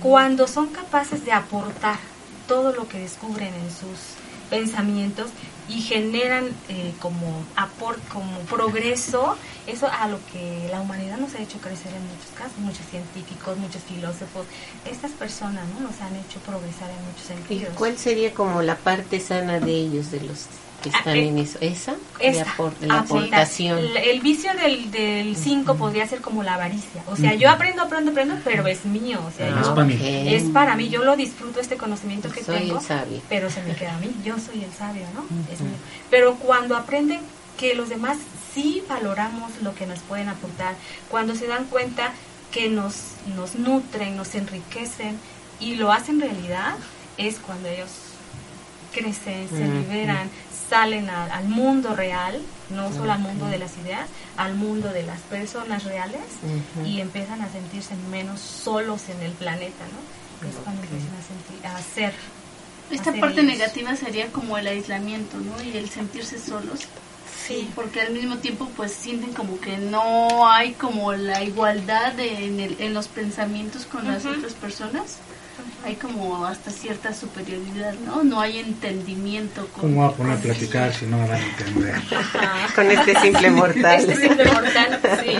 Cuando 0.03 0.47
son 0.49 0.69
capaces 0.69 1.25
de 1.25 1.33
aportar 1.33 1.99
todo 2.47 2.73
lo 2.73 2.89
que 2.89 2.99
descubren 2.99 3.53
en 3.55 3.71
sus 3.71 4.17
pensamientos 4.51 5.29
y 5.69 5.83
generan 5.83 6.47
eh, 6.69 6.95
como 6.99 7.45
aport, 7.57 7.99
como 8.09 8.39
progreso, 8.41 9.37
eso 9.67 9.87
a 9.87 10.09
lo 10.09 10.19
que 10.33 10.69
la 10.71 10.81
humanidad 10.81 11.19
nos 11.19 11.35
ha 11.35 11.43
hecho 11.43 11.59
crecer 11.59 11.93
en 11.95 12.03
muchos 12.09 12.31
casos, 12.37 12.59
muchos 12.59 12.87
científicos, 12.87 13.59
muchos 13.59 13.83
filósofos, 13.83 14.47
estas 14.91 15.11
personas 15.13 15.65
¿no? 15.75 15.81
nos 15.89 16.01
han 16.01 16.17
hecho 16.17 16.41
progresar 16.41 16.91
en 16.91 17.05
muchos 17.05 17.25
¿Y 17.25 17.59
sentidos. 17.59 17.75
cuál 17.77 17.99
sería 17.99 18.33
como 18.33 18.63
la 18.63 18.77
parte 18.77 19.21
sana 19.21 19.61
de 19.61 19.73
ellos, 19.73 20.11
de 20.11 20.21
los 20.21 20.47
que 20.83 20.91
están 20.91 21.09
Ah, 21.15 21.17
eh, 21.17 21.29
en 21.29 21.39
eso? 21.39 21.59
¿Esa? 21.61 21.95
Esta, 22.21 22.55
de 22.81 22.87
la 22.87 23.01
aportación. 23.01 23.79
El, 23.79 23.97
el 23.97 24.21
vicio 24.21 24.51
del 24.55 25.35
5 25.37 25.75
podría 25.77 26.07
ser 26.07 26.21
como 26.21 26.43
la 26.45 26.55
avaricia. 26.55 27.03
O 27.09 27.17
sea, 27.17 27.35
yo 27.35 27.51
aprendo, 27.51 27.83
aprendo, 27.83 28.13
aprendo, 28.13 28.37
pero 28.45 28.67
es 28.69 28.85
mío. 28.85 29.21
O 29.27 29.31
sea, 29.37 29.53
Ah, 29.55 29.61
Es 29.61 29.67
yo- 29.67 29.75
para 29.75 29.87
mí. 29.87 29.95
ok. 29.95 30.01
es 30.03 30.43
para 30.51 30.77
mí. 30.77 30.89
Yo 30.89 31.03
lo 31.05 31.17
disfruto 31.17 31.59
este 31.61 31.77
conocimiento 31.77 32.31
que 32.31 32.45
Soy 32.45 32.59
tengo, 32.61 32.79
el 32.79 32.85
sabio. 32.85 33.21
pero 33.29 33.51
se 33.51 33.63
me 33.65 33.75
queda 33.75 33.97
a 33.97 33.99
mí. 33.99 34.11
Yo 34.25 34.37
soy 34.39 34.63
el 34.63 34.73
sabio, 34.73 35.07
¿no? 35.15 35.25
Es 35.53 35.61
mío. 35.61 35.73
Pero 36.11 36.37
cuando 36.37 36.77
aprenden 36.77 37.21
que 37.59 37.75
los 37.75 37.89
demás 37.89 38.17
sí 38.55 38.83
valoramos 38.89 39.51
lo 39.63 39.75
que 39.75 39.87
nos 39.87 39.99
pueden 40.01 40.29
aportar, 40.29 40.75
cuando 41.11 41.35
se 41.35 41.47
dan 41.49 41.65
cuenta 41.65 42.13
que 42.53 42.69
nos, 42.69 42.95
nos 43.35 43.57
nutren, 43.57 44.17
nos 44.17 44.35
enriquecen 44.37 45.19
y 45.61 45.75
lo 45.75 45.91
hacen 45.93 46.21
realidad, 46.21 46.77
es 47.19 47.41
cuando 47.41 47.69
ellos 47.69 47.91
crecen, 48.93 49.49
se 49.51 49.67
liberan, 49.67 50.31
salen 50.69 51.09
a- 51.11 51.25
al 51.35 51.49
mundo 51.49 51.95
real, 51.97 52.41
no 52.71 52.93
solo 52.93 53.13
al 53.13 53.21
mundo 53.21 53.47
de 53.47 53.59
las 53.59 53.77
ideas, 53.79 54.07
al 54.37 54.55
mundo 54.55 54.89
de 54.93 55.03
las 55.05 55.21
personas 55.23 55.85
reales 55.85 56.21
y 56.85 57.01
empiezan 57.01 57.41
a 57.43 57.49
sentirse 57.51 57.95
menos 58.11 58.41
solos 58.41 59.09
en 59.09 59.21
el 59.23 59.33
planeta, 59.33 59.85
¿no? 59.93 60.49
Es 60.49 60.55
cuando 60.57 60.83
empiezan 60.83 61.09
a 61.17 61.23
sentir, 61.23 61.67
a 61.67 61.95
ser. 61.95 62.15
Esta 62.91 63.11
hacer 63.11 63.21
parte 63.21 63.41
ellos. 63.41 63.53
negativa 63.59 63.97
sería 63.97 64.29
como 64.33 64.57
el 64.59 64.67
aislamiento, 64.67 65.37
¿no? 65.39 65.63
Y 65.63 65.77
el 65.77 65.89
sentirse 65.91 66.39
solos. 66.39 66.81
Sí. 67.47 67.71
Porque 67.75 68.03
al 68.03 68.13
mismo 68.13 68.37
tiempo 68.39 68.69
pues 68.77 68.93
sienten 68.93 69.33
como 69.33 69.59
que 69.61 69.79
no 69.79 70.51
hay 70.51 70.73
como 70.73 71.13
la 71.15 71.43
igualdad 71.43 72.13
de- 72.13 72.45
en, 72.47 72.61
el- 72.61 72.77
en 72.79 72.93
los 72.95 73.09
pensamientos 73.09 73.87
con 73.87 74.07
las 74.07 74.25
otras 74.27 74.53
personas. 74.53 75.17
Hay 75.85 75.95
como 75.97 76.45
hasta 76.45 76.71
cierta 76.71 77.15
superioridad, 77.15 77.95
¿no? 78.05 78.23
No 78.25 78.41
hay 78.41 78.59
entendimiento. 78.59 79.67
Con, 79.69 79.83
¿Cómo 79.83 80.03
voy 80.03 80.13
a 80.13 80.17
poner 80.17 80.39
a 80.39 80.41
platicar 80.41 80.93
si 80.93 81.07
no 81.07 81.19
van 81.19 81.33
a 81.33 81.39
entender? 81.39 81.95
Ajá. 81.95 82.75
Con 82.75 82.91
este 82.91 83.21
simple 83.21 83.51
mortal. 83.51 84.01
Este 84.01 84.17
simple 84.17 84.45
mortal, 84.45 85.01
sí. 85.23 85.39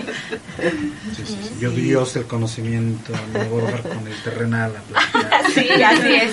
Sí, 1.17 1.25
sí, 1.27 1.27
sí. 1.27 1.57
Yo 1.61 1.71
Dios 1.71 2.17
el 2.17 2.25
conocimiento, 2.27 3.13
me 3.33 3.45
voy 3.45 3.63
a 3.63 3.65
bajar 3.65 3.83
con 3.83 4.07
el 4.07 4.23
terrenal 4.23 4.73
a 4.77 4.81
platicar. 4.81 5.29
Sí, 5.55 5.69
así 5.83 6.15
es. 6.15 6.33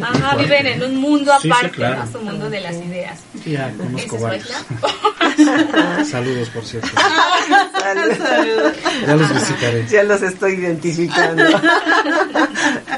Ajá, 0.00 0.36
viven 0.36 0.66
en 0.66 0.82
un 0.82 0.96
mundo 0.96 1.32
Sí, 1.40 1.42
sí, 1.42 1.50
aparte, 1.50 1.76
claro. 1.76 2.04
¿no? 2.04 2.12
Su 2.12 2.20
mundo 2.20 2.50
de 2.50 2.60
las 2.60 2.74
ideas. 2.76 3.20
Sí, 3.42 3.52
ya 3.52 3.70
conozco 3.72 4.16
¿Ese 4.16 4.16
es 4.16 4.22
varios. 4.22 6.08
Saludos, 6.10 6.48
por 6.50 6.64
cierto. 6.64 6.88
Saludos. 8.18 8.76
Ya 9.06 9.16
los 9.16 9.34
visitaré. 9.34 9.86
Ya 9.86 10.02
los 10.04 10.22
estoy 10.22 10.54
identificando. 10.54 11.44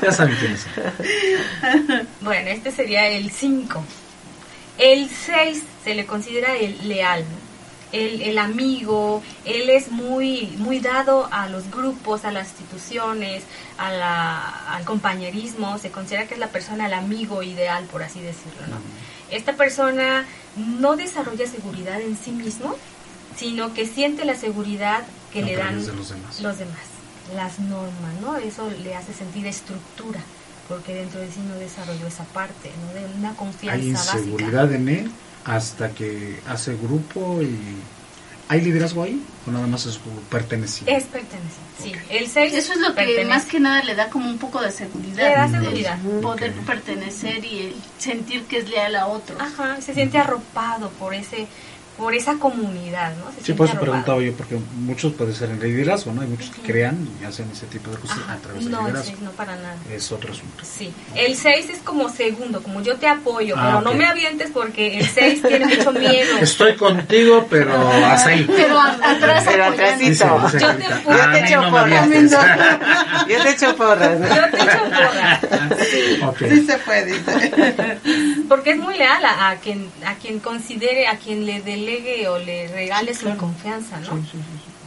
Ya 0.02 0.12
saben 0.12 0.36
quiénes 0.36 0.45
Bueno, 2.20 2.51
este 2.51 2.70
sería 2.72 3.07
el 3.09 3.30
5. 3.30 3.82
El 4.78 5.09
6 5.09 5.62
se 5.84 5.94
le 5.94 6.05
considera 6.07 6.55
el 6.57 6.86
leal, 6.88 7.24
el, 7.92 8.20
el 8.22 8.38
amigo, 8.38 9.22
él 9.44 9.70
es 9.70 9.90
muy, 9.90 10.53
muy 10.59 10.80
dado 10.80 11.28
a 11.32 11.49
los 11.49 11.70
grupos, 11.70 12.24
a 12.26 12.32
las 12.32 12.49
instituciones, 12.49 13.44
a 13.78 13.90
la- 13.92 14.74
al 14.74 14.84
compañerismo, 14.84 15.78
se 15.78 15.90
considera 15.90 16.26
que 16.26 16.34
es 16.34 16.40
la 16.40 16.49
persona, 16.49 16.86
el 16.86 16.94
amigo 16.94 17.42
ideal, 17.42 17.84
por 17.84 18.03
así 18.03 18.20
decirlo. 18.20 18.66
¿no? 18.68 18.76
Esta 19.30 19.55
persona 19.55 20.26
no 20.57 20.97
desarrolla 20.97 21.47
seguridad 21.47 22.01
en 22.01 22.18
sí 22.22 22.32
mismo, 22.32 22.76
sino 23.38 23.72
que 23.72 23.86
siente 23.86 24.24
la 24.26 24.34
seguridad 24.34 25.05
que 25.32 25.40
No, 25.40 25.47
le 25.47 25.57
dan 25.57 25.76
los 25.76 25.86
demás. 26.11 26.40
los 26.40 26.59
demás, 26.59 26.76
las 27.34 27.59
normas, 27.61 28.14
¿no? 28.20 28.36
Eso 28.36 28.68
le 28.82 28.94
hace 28.94 29.12
sentir 29.14 29.47
estructura, 29.47 30.20
porque 30.69 30.95
dentro 30.95 31.21
de 31.21 31.29
sí 31.29 31.41
no 31.49 31.55
desarrolló 31.57 32.07
esa 32.07 32.25
parte, 32.25 32.71
¿no? 32.87 32.93
De 32.95 33.07
una 33.19 33.35
confianza 33.35 33.73
Hay 33.85 33.93
básica. 33.93 34.19
inseguridad 34.19 34.73
en 34.73 34.89
él 34.89 35.11
hasta 35.45 35.91
que 35.91 36.41
hace 36.49 36.75
grupo 36.77 37.41
y... 37.43 37.59
¿Hay 38.49 38.61
liderazgo 38.61 39.03
ahí? 39.03 39.21
¿O 39.45 39.51
nada 39.51 39.67
más 39.67 39.87
es 39.87 39.99
perteneciente? 40.31 40.95
Es 40.95 41.03
pertenecer, 41.05 41.59
sí. 41.83 41.93
El 42.11 42.29
6 42.29 42.55
Eso 42.55 42.75
es 42.75 42.79
lo 42.79 42.95
que 42.95 43.25
más 43.25 43.45
que 43.45 43.59
nada 43.59 43.83
le 43.83 43.97
da 43.97 44.09
como 44.09 44.31
un 44.31 44.39
poco 44.39 44.61
de 44.62 44.71
seguridad. 44.71 45.17
Le 45.17 45.35
da 45.35 45.45
el 45.47 45.51
seguridad. 45.51 45.99
Poder 46.23 46.51
Ok. 46.51 46.64
pertenecer 46.64 47.45
y 47.45 47.59
el 47.59 47.75
sentir 47.99 48.45
que 48.45 48.59
es 48.59 48.69
leal 48.69 48.95
a 48.95 49.09
otros. 49.09 49.41
Ajá, 49.43 49.81
se 49.81 49.95
siente 49.95 50.19
arropado 50.19 50.91
por 50.91 51.12
ese 51.14 51.49
por 51.97 52.14
esa 52.14 52.34
comunidad, 52.34 53.12
¿no? 53.16 53.32
Se 53.38 53.42
Sí, 53.47 53.53
por 53.55 53.66
eso 53.66 53.72
arropado. 53.76 53.80
preguntaba 53.80 54.20
yo, 54.22 54.32
porque 54.34 54.59
muchos 54.76 55.12
puede 55.14 55.32
ser 55.34 55.51
en 55.51 55.61
liderazgo, 55.61 56.12
¿no? 56.12 56.20
Hay 56.20 56.26
muchos 56.28 56.51
que 56.51 56.61
crean 56.61 57.09
y 57.20 57.24
hacen 57.24 57.49
ese 57.51 57.66
tipo 57.66 57.90
de 57.90 57.97
cosas 57.97 58.18
Ajá, 58.18 58.34
a 58.34 58.36
través 58.36 58.62
del 58.64 58.70
No, 58.72 58.78
el 58.80 58.84
liderazgo. 58.86 59.11
6 59.12 59.20
no 59.22 59.30
para 59.30 59.57
nada. 59.57 59.76
Es 59.90 60.12
otro 60.12 60.32
asunto. 60.32 60.62
Sí, 60.64 60.92
el 61.14 61.34
6 61.36 61.70
es 61.70 61.78
como 61.78 62.09
segundo, 62.11 62.62
como 62.62 62.82
yo 62.82 62.97
te 62.97 63.09
apoyo, 63.09 63.55
Ah, 63.57 63.62
pero 63.66 63.78
ok. 63.78 63.84
no 63.84 63.94
me 63.94 64.07
avientes 64.07 64.51
porque 64.53 64.99
el 64.99 65.07
6 65.09 65.42
tiene 65.42 65.66
mucho 65.66 65.92
miedo. 65.92 66.36
Estoy 66.40 66.76
contigo, 66.76 67.47
pero 67.49 67.72
hasta 68.05 68.30
ahí. 68.30 68.44
Pero 68.47 68.78
atrás 68.80 69.44
Pero 69.47 69.64
atrásito. 69.64 70.07
Dice- 70.11 70.28
dice 70.44 70.59
Yo 70.61 70.74
te 70.76 70.84
empujo, 70.84 71.11
"Ah, 71.18 71.30
te 71.32 71.40
no, 71.40 71.47
echo 71.47 71.62
no 71.62 71.70
porras". 71.70 72.09
Yo 73.28 73.42
te 73.42 73.51
echo 73.51 73.76
porras. 73.76 74.20
¿no? 74.20 74.28
Yo 74.28 74.42
te 74.51 74.57
echo 74.62 74.82
porras. 74.84 75.44
Ok. 76.28 76.38
Sí 76.51 76.66
se 76.66 76.78
puede. 76.78 77.14
Porque 78.49 78.70
es 78.70 78.78
muy 78.78 78.97
leal 78.97 79.24
a, 79.24 79.51
a 79.51 79.57
quien 79.57 79.90
a 80.05 80.14
quien 80.14 80.40
considere, 80.40 81.07
a 81.09 81.18
quien 81.18 81.47
le 81.47 81.61
delegue 81.61 82.28
o 82.28 82.38
le 82.38 82.68
regale 82.68 83.14
su 83.14 83.34
confianza, 83.36 83.99
¿no? 84.01 84.24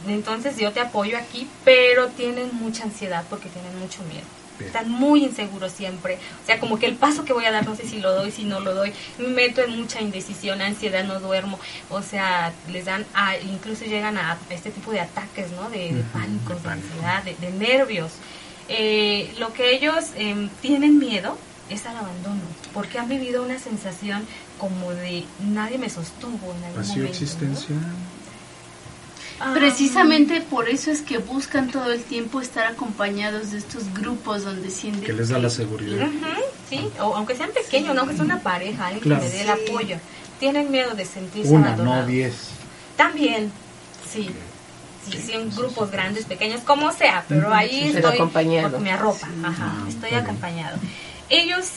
Entonces 0.08 0.56
yo 0.56 0.72
te 0.72 0.80
apoyo 0.80 1.18
aquí, 1.18 1.46
pero 1.64 2.08
tienen 2.08 2.50
mucha 2.54 2.84
ansiedad 2.84 3.24
porque 3.28 3.48
tienen 3.48 3.78
mucho 3.78 4.02
miedo. 4.04 4.24
Están 4.58 4.90
muy 4.90 5.24
inseguros 5.24 5.72
siempre. 5.72 6.18
O 6.42 6.46
sea, 6.46 6.60
como 6.60 6.78
que 6.78 6.86
el 6.86 6.94
paso 6.94 7.24
que 7.24 7.32
voy 7.32 7.46
a 7.46 7.50
dar, 7.50 7.66
no 7.66 7.74
sé 7.74 7.86
si 7.86 7.98
lo 7.98 8.14
doy, 8.14 8.30
si 8.30 8.44
no 8.44 8.60
lo 8.60 8.74
doy. 8.74 8.92
Me 9.18 9.28
meto 9.28 9.62
en 9.62 9.78
mucha 9.78 10.02
indecisión, 10.02 10.60
ansiedad, 10.60 11.04
no 11.04 11.18
duermo. 11.18 11.58
O 11.88 12.02
sea, 12.02 12.52
les 12.68 12.84
dan, 12.84 13.06
a, 13.14 13.38
incluso 13.38 13.86
llegan 13.86 14.18
a 14.18 14.36
este 14.50 14.70
tipo 14.70 14.92
de 14.92 15.00
ataques, 15.00 15.50
¿no? 15.52 15.70
De, 15.70 15.94
de 15.94 16.02
pánicos, 16.12 16.62
de 16.62 16.68
ansiedad, 16.68 17.22
de, 17.22 17.34
de 17.36 17.50
nervios. 17.52 18.12
Eh, 18.68 19.34
lo 19.38 19.52
que 19.52 19.74
ellos 19.74 20.10
eh, 20.16 20.48
tienen 20.60 20.98
miedo 20.98 21.38
es 21.70 21.86
al 21.86 21.96
abandono, 21.96 22.40
porque 22.74 22.98
han 22.98 23.08
vivido 23.08 23.42
una 23.42 23.58
sensación 23.58 24.26
como 24.58 24.90
de 24.92 25.24
nadie 25.40 25.78
me 25.78 25.88
sostuvo 25.88 26.52
en 26.52 26.64
algún 26.64 26.76
Vacío 26.76 26.96
momento. 26.96 27.12
existencial. 27.12 27.78
¿no? 27.80 29.54
Precisamente 29.54 30.42
por 30.42 30.68
eso 30.68 30.90
es 30.90 31.00
que 31.00 31.16
buscan 31.18 31.70
todo 31.70 31.90
el 31.92 32.02
tiempo 32.02 32.40
estar 32.42 32.66
acompañados 32.66 33.52
de 33.52 33.58
estos 33.58 33.84
grupos 33.94 34.44
donde 34.44 34.70
sienten 34.70 35.02
Que 35.02 35.12
les 35.14 35.30
da 35.30 35.38
la 35.38 35.48
seguridad. 35.48 36.06
Ujú, 36.06 36.42
sí, 36.68 36.88
o 37.00 37.14
aunque 37.16 37.34
sean 37.34 37.50
pequeños, 37.52 37.94
¿no? 37.94 38.06
Que 38.06 38.12
es 38.14 38.20
una 38.20 38.40
pareja, 38.40 38.86
alguien 38.88 39.02
Claro. 39.02 39.22
que 39.22 39.28
me 39.28 39.32
dé 39.32 39.40
el 39.42 39.50
apoyo. 39.50 39.96
Tienen 40.38 40.70
miedo 40.70 40.94
de 40.94 41.06
sentirse 41.06 41.50
Una, 41.52 41.68
abandonados. 41.68 42.02
no 42.02 42.06
diez. 42.06 42.34
También, 42.96 43.50
sí. 44.10 44.30
Sí, 45.10 45.18
sí, 45.18 45.32
en 45.32 45.48
grupos 45.56 45.90
grandes, 45.90 46.26
pequeños, 46.26 46.60
como 46.60 46.92
sea, 46.92 47.24
pero 47.26 47.52
ahí 47.54 47.84
estoy 47.94 48.18
me 48.80 48.92
arropa, 48.92 49.26
ajá, 49.42 49.72
Ah, 49.78 49.88
estoy 49.88 50.10
acompañado. 50.12 50.76
Ellos 51.30 51.70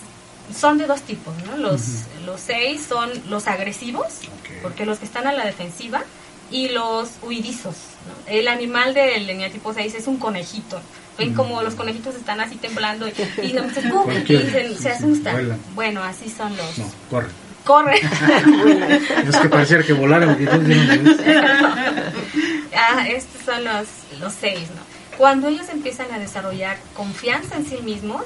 son 0.54 0.78
de 0.78 0.88
dos 0.88 1.02
tipos, 1.02 1.34
¿no? 1.46 1.58
Los, 1.58 2.04
los 2.26 2.42
seis 2.42 2.86
son 2.88 3.10
los 3.30 3.48
agresivos, 3.48 4.20
porque 4.62 4.86
los 4.86 5.00
que 5.00 5.06
están 5.06 5.28
a 5.28 5.32
la 5.32 5.46
defensiva, 5.46 6.04
y 6.52 6.70
los 6.70 7.10
huidizos, 7.22 7.76
¿no? 8.08 8.32
El 8.32 8.48
animal 8.48 8.94
del 8.94 9.30
eneatipo 9.30 9.74
6 9.74 9.96
es 9.96 10.08
un 10.08 10.18
conejito. 10.18 10.80
Ven 11.18 11.34
como 11.34 11.62
los 11.62 11.76
conejitos 11.76 12.16
están 12.16 12.42
así 12.42 12.56
temblando 12.56 13.08
y, 13.08 13.14
y, 13.42 13.54
no, 13.54 14.04
Cualquiera, 14.04 14.76
se, 14.78 14.90
asustan. 14.90 15.58
bueno, 15.76 16.04
así 16.04 16.30
son 16.30 16.56
los... 16.56 16.78
No, 16.78 16.86
corre. 17.10 17.28
Corre. 17.64 18.02
Es 19.28 19.36
que 19.38 19.50
pareciera 19.50 19.84
que 19.84 19.94
ves. 19.94 21.18
Ah, 22.76 23.08
estos 23.08 23.44
son 23.46 23.64
los, 23.64 23.88
los 24.20 24.34
seis, 24.34 24.68
¿no? 24.76 24.82
Cuando 25.18 25.48
ellos 25.48 25.68
empiezan 25.72 26.12
a 26.12 26.18
desarrollar 26.18 26.78
confianza 26.96 27.56
en 27.56 27.68
sí 27.68 27.78
mismos, 27.84 28.24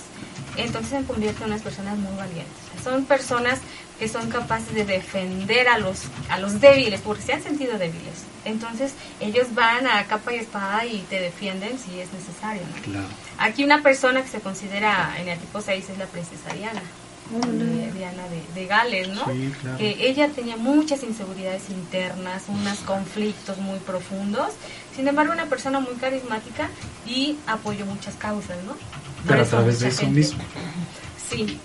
entonces 0.58 0.99
se 0.99 1.05
convierten 1.05 1.43
en 1.43 1.49
unas 1.51 1.62
personas 1.62 1.97
muy 1.97 2.16
valientes. 2.18 2.53
Son 2.84 3.05
personas 3.05 3.60
que 3.99 4.08
son 4.08 4.30
capaces 4.30 4.74
de 4.76 4.86
defender 4.86 5.68
a 5.68 5.80
los, 5.80 6.03
a 6.30 6.38
los 6.39 6.60
débiles, 6.62 7.01
porque 7.01 7.24
se 7.24 7.34
han 7.34 7.41
sentido 7.43 7.78
débiles. 7.78 8.24
Entonces 8.45 8.93
ellos 9.20 9.47
van 9.55 9.88
a 9.88 10.03
capa 10.05 10.34
y 10.34 10.38
espada 10.38 10.86
y 10.86 10.99
te 11.10 11.20
defienden 11.20 11.78
si 11.80 11.99
es 11.99 12.12
necesario, 12.14 12.62
¿no? 12.76 12.82
Claro. 12.84 13.08
Aquí 13.39 13.64
una 13.64 13.82
persona 13.82 14.22
que 14.22 14.30
se 14.30 14.39
considera 14.39 15.16
en 15.20 15.28
el 15.30 15.39
tipo 15.39 15.62
6 15.62 15.89
es 15.89 15.97
la 15.97 16.05
princesa 16.05 16.53
Diana. 16.53 16.82
de- 17.30 17.91
Diana 17.91 18.24
de, 18.30 18.62
de 18.62 18.68
Gales, 18.68 19.10
¿no? 19.10 19.26
Sí, 19.26 19.51
claro. 19.62 19.78
Que 19.80 20.08
ella 20.08 20.30
tenía 20.30 20.55
muchas 20.58 21.03
inseguridades 21.03 21.64
internas, 21.70 22.43
unos 22.47 22.78
conflictos 22.80 23.58
muy 23.58 23.80
profundos. 23.80 24.49
Sin 24.95 25.08
embargo, 25.08 25.34
una 25.34 25.47
persona 25.47 25.80
muy 25.80 25.95
carismática 25.95 26.70
y 27.05 27.38
apoyó 27.47 27.86
muchas 27.86 28.16
causas, 28.16 28.58
¿no? 28.66 28.76
Pero 29.28 29.42
a 29.42 29.46
través 29.46 29.80
de 29.80 29.90
eso 29.90 30.02
gente- 30.02 30.20
mismo. 30.20 30.40
Sí. 31.30 31.60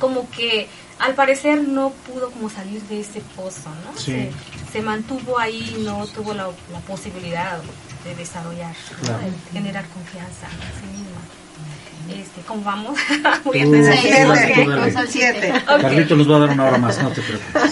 Como 0.00 0.28
que 0.30 0.68
al 0.98 1.14
parecer 1.14 1.62
no 1.62 1.90
pudo 1.90 2.30
como 2.30 2.48
salir 2.50 2.80
de 2.82 3.00
ese 3.00 3.20
pozo, 3.36 3.68
¿no? 3.84 3.98
Sí. 3.98 4.30
Se, 4.66 4.72
se 4.72 4.82
mantuvo 4.82 5.38
ahí, 5.38 5.76
no 5.84 6.06
tuvo 6.06 6.34
la, 6.34 6.48
la 6.72 6.80
posibilidad 6.86 7.58
de 8.04 8.14
desarrollar, 8.14 8.74
de 9.02 9.52
generar 9.52 9.86
confianza 9.88 10.46
en 10.46 10.80
sí 10.80 10.86
misma. 10.98 11.20
Este, 12.10 12.42
¿Cómo 12.42 12.62
vamos? 12.62 12.98
Voy 13.44 13.60
a 13.60 15.06
Siete. 15.08 15.52
Carlito 15.66 16.16
nos 16.16 16.30
va 16.30 16.36
a 16.36 16.40
dar 16.40 16.50
una 16.50 16.64
hora 16.64 16.78
más, 16.78 17.02
no 17.02 17.10
te 17.10 17.22
preocupes. 17.22 17.62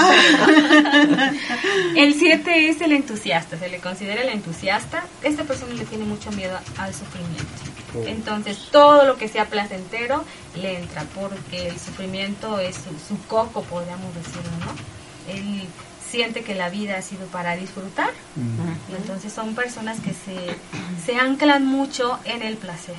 El 1.97 2.15
7 2.15 2.69
es 2.71 2.81
el 2.81 2.93
entusiasta, 2.93 3.59
se 3.59 3.69
le 3.69 3.79
considera 3.79 4.23
el 4.23 4.31
entusiasta. 4.31 5.05
Esta 5.23 5.45
persona 5.45 5.75
le 5.75 5.85
tiene 5.85 6.05
mucho 6.05 6.31
miedo 6.33 6.59
al 6.79 6.95
sufrimiento. 6.95 7.45
Entonces, 8.07 8.69
todo 8.71 9.05
lo 9.05 9.17
que 9.17 9.29
sea 9.29 9.47
placentero 9.47 10.25
le 10.55 10.79
entra, 10.79 11.05
porque 11.15 11.69
el 11.69 11.79
sufrimiento 11.79 12.59
es 12.59 12.77
su, 12.77 13.15
su 13.15 13.23
coco, 13.27 13.63
podríamos 13.63 14.15
decirlo, 14.15 14.51
¿no? 14.65 15.33
Él 15.33 15.67
siente 16.13 16.43
que 16.43 16.55
la 16.55 16.69
vida 16.69 16.99
ha 16.99 17.03
sido 17.03 17.27
para 17.29 17.57
disfrutar, 17.57 18.11
y 18.37 18.95
entonces 18.95 19.33
son 19.33 19.55
personas 19.55 19.99
que 20.01 20.13
se, 20.13 20.57
se 21.07 21.19
anclan 21.19 21.65
mucho 21.65 22.19
en 22.25 22.43
el 22.43 22.59
placer. 22.59 22.99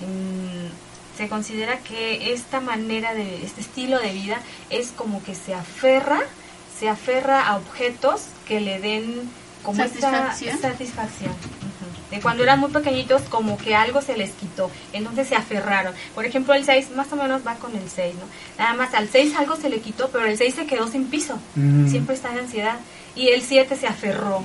Mm, 0.00 1.18
se 1.18 1.28
considera 1.28 1.78
que 1.80 2.32
esta 2.32 2.60
manera 2.60 3.12
de, 3.12 3.44
este 3.44 3.60
estilo 3.60 4.00
de 4.00 4.12
vida 4.12 4.40
es 4.70 4.92
como 4.92 5.22
que 5.22 5.34
se 5.34 5.54
aferra, 5.54 6.20
se 6.78 6.88
aferra 6.88 7.46
a 7.48 7.56
objetos 7.58 8.22
que 8.48 8.60
le 8.60 8.80
den 8.80 9.30
como 9.62 9.82
esta 9.82 10.34
Satisfacción. 10.34 11.34
De 12.12 12.20
cuando 12.20 12.42
eran 12.42 12.60
muy 12.60 12.70
pequeñitos, 12.70 13.22
como 13.22 13.56
que 13.56 13.74
algo 13.74 14.02
se 14.02 14.18
les 14.18 14.32
quitó, 14.32 14.70
entonces 14.92 15.28
se 15.28 15.34
aferraron. 15.34 15.94
Por 16.14 16.26
ejemplo, 16.26 16.52
el 16.52 16.62
6 16.62 16.90
más 16.90 17.10
o 17.10 17.16
menos 17.16 17.40
va 17.44 17.54
con 17.54 17.74
el 17.74 17.88
6, 17.88 18.16
¿no? 18.16 18.26
Nada 18.62 18.74
más 18.74 18.92
al 18.92 19.08
6 19.08 19.34
algo 19.38 19.56
se 19.56 19.70
le 19.70 19.80
quitó, 19.80 20.10
pero 20.10 20.26
el 20.26 20.36
6 20.36 20.54
se 20.54 20.66
quedó 20.66 20.86
sin 20.88 21.06
piso. 21.06 21.38
Mm. 21.54 21.88
Siempre 21.88 22.14
está 22.14 22.30
en 22.30 22.40
ansiedad. 22.40 22.76
Y 23.16 23.28
el 23.28 23.40
7 23.40 23.76
se 23.76 23.86
aferró, 23.86 24.44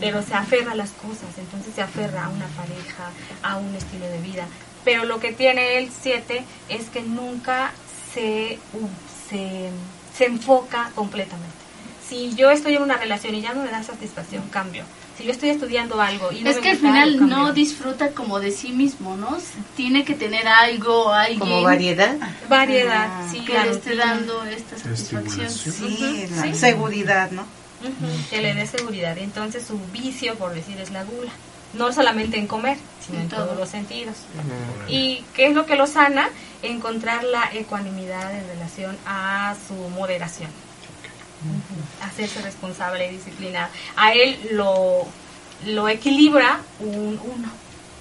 pero 0.00 0.22
se 0.22 0.34
aferra 0.34 0.72
a 0.72 0.74
las 0.74 0.90
cosas, 0.90 1.38
entonces 1.38 1.74
se 1.74 1.80
aferra 1.80 2.26
a 2.26 2.28
una 2.28 2.46
pareja, 2.48 3.10
a 3.42 3.56
un 3.56 3.74
estilo 3.74 4.06
de 4.08 4.18
vida. 4.18 4.46
Pero 4.84 5.06
lo 5.06 5.18
que 5.18 5.32
tiene 5.32 5.78
el 5.78 5.90
7 5.90 6.44
es 6.68 6.90
que 6.90 7.00
nunca 7.00 7.72
se, 8.12 8.58
se, 9.30 9.70
se 10.14 10.26
enfoca 10.26 10.90
completamente. 10.94 11.54
Si 12.06 12.34
yo 12.34 12.50
estoy 12.50 12.74
en 12.74 12.82
una 12.82 12.98
relación 12.98 13.34
y 13.34 13.40
ya 13.40 13.54
no 13.54 13.64
me 13.64 13.70
da 13.70 13.82
satisfacción, 13.82 14.46
cambio. 14.50 14.84
Si 15.16 15.24
yo 15.24 15.30
estoy 15.32 15.50
estudiando 15.50 16.00
algo 16.00 16.32
y 16.32 16.40
no 16.40 16.50
es 16.50 16.56
me 16.56 16.62
que 16.62 16.70
al 16.70 16.76
final 16.78 17.28
no 17.28 17.52
disfruta 17.52 18.10
como 18.12 18.40
de 18.40 18.50
sí 18.50 18.72
mismo, 18.72 19.16
¿no? 19.16 19.36
Tiene 19.76 20.04
que 20.04 20.14
tener 20.14 20.48
algo, 20.48 21.12
alguien 21.12 21.38
Como 21.38 21.62
variedad. 21.62 22.16
Variedad, 22.48 23.08
Ah, 23.12 23.28
sí, 23.30 23.44
que 23.44 23.52
le 23.52 23.70
esté 23.70 23.94
dando 23.96 24.44
esta 24.44 24.78
satisfacción. 24.78 25.50
Sí, 25.50 26.26
la 26.34 26.42
sí. 26.44 26.54
seguridad, 26.54 27.30
¿no? 27.30 27.42
Ujú, 27.42 28.28
que 28.30 28.40
le 28.40 28.54
dé 28.54 28.66
seguridad. 28.66 29.18
Entonces 29.18 29.64
su 29.66 29.78
vicio, 29.92 30.34
por 30.36 30.54
decir, 30.54 30.78
es 30.80 30.90
la 30.90 31.04
gula. 31.04 31.32
No 31.74 31.92
solamente 31.92 32.36
en 32.38 32.46
comer, 32.46 32.76
sino 33.04 33.18
En 33.18 33.24
en 33.24 33.28
todo. 33.30 33.44
todos 33.46 33.58
los 33.58 33.68
sentidos. 33.68 34.16
¿Y 34.88 35.24
qué 35.34 35.46
es 35.46 35.54
lo 35.54 35.66
que 35.66 35.74
lo 35.76 35.86
sana? 35.86 36.28
Encontrar 36.62 37.24
la 37.24 37.50
ecuanimidad 37.52 38.32
en 38.34 38.46
relación 38.46 38.96
a 39.06 39.54
su 39.68 39.74
moderación. 39.90 40.50
Hacerse 42.02 42.42
responsable 42.42 43.08
y 43.08 43.16
disciplinado. 43.16 43.68
A 43.96 44.12
él 44.12 44.38
lo, 44.52 45.06
lo 45.66 45.88
equilibra 45.88 46.60
un 46.80 47.20
uno, 47.22 47.48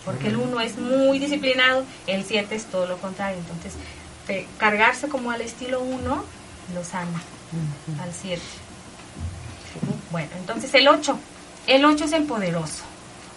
porque 0.05 0.27
el 0.27 0.37
uno 0.37 0.59
es 0.59 0.77
muy 0.77 1.19
disciplinado, 1.19 1.85
el 2.07 2.23
siete 2.25 2.55
es 2.55 2.65
todo 2.65 2.87
lo 2.87 2.97
contrario. 2.97 3.37
Entonces, 3.39 3.73
cargarse 4.57 5.07
como 5.07 5.31
al 5.31 5.41
estilo 5.41 5.81
uno 5.81 6.23
lo 6.73 6.83
sana 6.83 7.21
al 8.01 8.13
7. 8.13 8.41
Bueno, 10.11 10.29
entonces 10.37 10.73
el 10.73 10.87
8. 10.87 11.17
El 11.67 11.85
8 11.85 12.05
es 12.05 12.13
el 12.13 12.23
poderoso. 12.23 12.83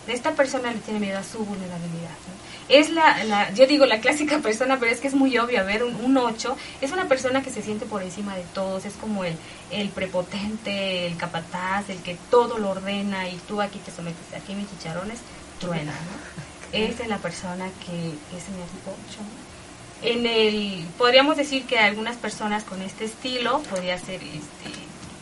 De 0.06 0.12
esta 0.12 0.32
persona 0.32 0.70
le 0.70 0.78
tiene 0.80 1.00
miedo 1.00 1.18
a 1.18 1.22
su 1.22 1.38
vulnerabilidad. 1.38 2.10
¿no? 2.10 2.43
Es 2.68 2.88
la, 2.90 3.22
la- 3.24 3.52
yo 3.52 3.66
digo 3.66 3.84
la 3.84 4.00
clásica 4.00 4.38
persona, 4.38 4.78
pero 4.80 4.90
es 4.90 5.00
que 5.00 5.08
es 5.08 5.14
muy 5.14 5.36
obvio, 5.38 5.60
a 5.60 5.64
ver, 5.64 5.84
un, 5.84 5.94
un 5.96 6.16
8 6.16 6.56
es 6.80 6.92
una 6.92 7.06
persona 7.08 7.42
que 7.42 7.50
se 7.50 7.60
siente 7.62 7.84
por 7.84 8.02
encima 8.02 8.34
de 8.36 8.42
todos, 8.54 8.86
es 8.86 8.94
como 8.94 9.24
el, 9.24 9.36
el 9.70 9.90
prepotente, 9.90 11.06
el 11.06 11.16
capataz, 11.16 11.90
el 11.90 11.98
que 11.98 12.16
todo 12.30 12.58
lo 12.58 12.70
ordena 12.70 13.28
y 13.28 13.36
tú 13.46 13.60
aquí 13.60 13.78
te 13.80 13.90
sometes, 13.92 14.32
aquí 14.34 14.54
mis 14.54 14.68
chicharrones 14.70 15.18
truena, 15.60 15.92
¿no? 15.92 16.44
Esa 16.78 17.02
es 17.04 17.08
la 17.08 17.18
persona 17.18 17.66
que 17.84 17.92
es 18.36 18.48
en 18.48 18.54
el 18.54 18.68
tipo 18.68 18.96
8. 19.10 19.18
¿no? 19.20 20.08
En 20.08 20.26
el, 20.26 20.86
podríamos 20.98 21.36
decir 21.36 21.64
que 21.66 21.78
algunas 21.78 22.16
personas 22.16 22.64
con 22.64 22.82
este 22.82 23.04
estilo 23.04 23.60
podría 23.70 23.96
ser 23.98 24.22
este, 24.22 24.70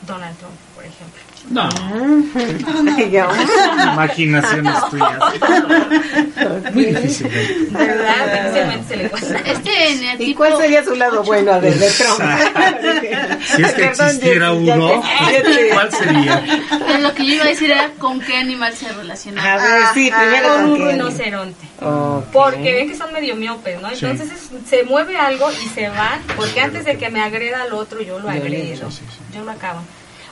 Donald 0.07 0.36
Trump, 0.38 0.55
por 0.74 0.84
ejemplo. 0.84 1.20
No, 1.51 1.68
Yo, 3.11 3.26
imaginaciones 3.93 4.74
tuyas. 4.90 5.18
Muy 6.72 6.84
difícil. 6.86 7.28
¿Verdad? 7.70 8.45
Difícilmente 8.45 8.88
se 8.88 8.97
le 8.97 9.09
pasa. 9.11 9.38
Este 9.45 10.22
¿Y 10.24 10.34
cuál 10.34 10.57
sería 10.57 10.84
su 10.84 10.95
lado 10.95 11.22
bueno 11.24 11.53
a 11.53 11.59
ver, 11.59 11.74
de 11.74 11.90
Trump? 11.90 12.20
Si 13.45 13.62
es 13.62 13.72
que 13.74 13.82
Perdón, 13.82 14.07
existiera 14.07 14.53
uno, 14.53 15.03
te- 15.03 15.32
ya 15.32 15.43
te- 15.43 15.68
¿cuál 15.70 15.93
sería? 15.93 16.45
eh, 16.95 16.99
lo 17.01 17.12
que 17.14 17.26
yo 17.26 17.34
iba 17.34 17.45
a 17.45 17.49
decir 17.49 17.70
era 17.70 17.90
con 17.99 18.20
qué 18.20 18.36
animal 18.36 18.72
se 18.74 18.90
relaciona. 18.93 19.53
A 19.55 19.57
ver, 19.57 19.82
sí, 19.95 20.11
primero 20.16 20.55
Con 20.55 20.64
un 20.70 20.88
rinoceronte. 20.88 21.66
Porque 22.32 22.72
ven 22.72 22.88
que 22.88 22.97
son 22.97 23.12
medio 23.12 23.34
miopes, 23.36 23.80
¿no? 23.82 23.90
Sí. 23.90 24.07
Entonces 24.07 24.30
es- 24.32 24.68
se 24.70 24.84
mueve 24.84 25.16
algo 25.16 25.51
y 25.51 25.68
se 25.68 25.88
van, 25.88 26.20
porque 26.36 26.61
antes 26.61 26.84
de 26.84 26.97
que 26.97 27.11
me 27.11 27.20
agreda 27.20 27.62
al 27.62 27.72
otro 27.72 28.01
yo 28.01 28.18
lo 28.20 28.30
agredo, 28.30 28.90
Sí, 28.90 28.97
sí, 28.99 29.05
sí. 29.11 29.36
yo 29.36 29.45
lo 29.45 29.51
acabo. 29.51 29.80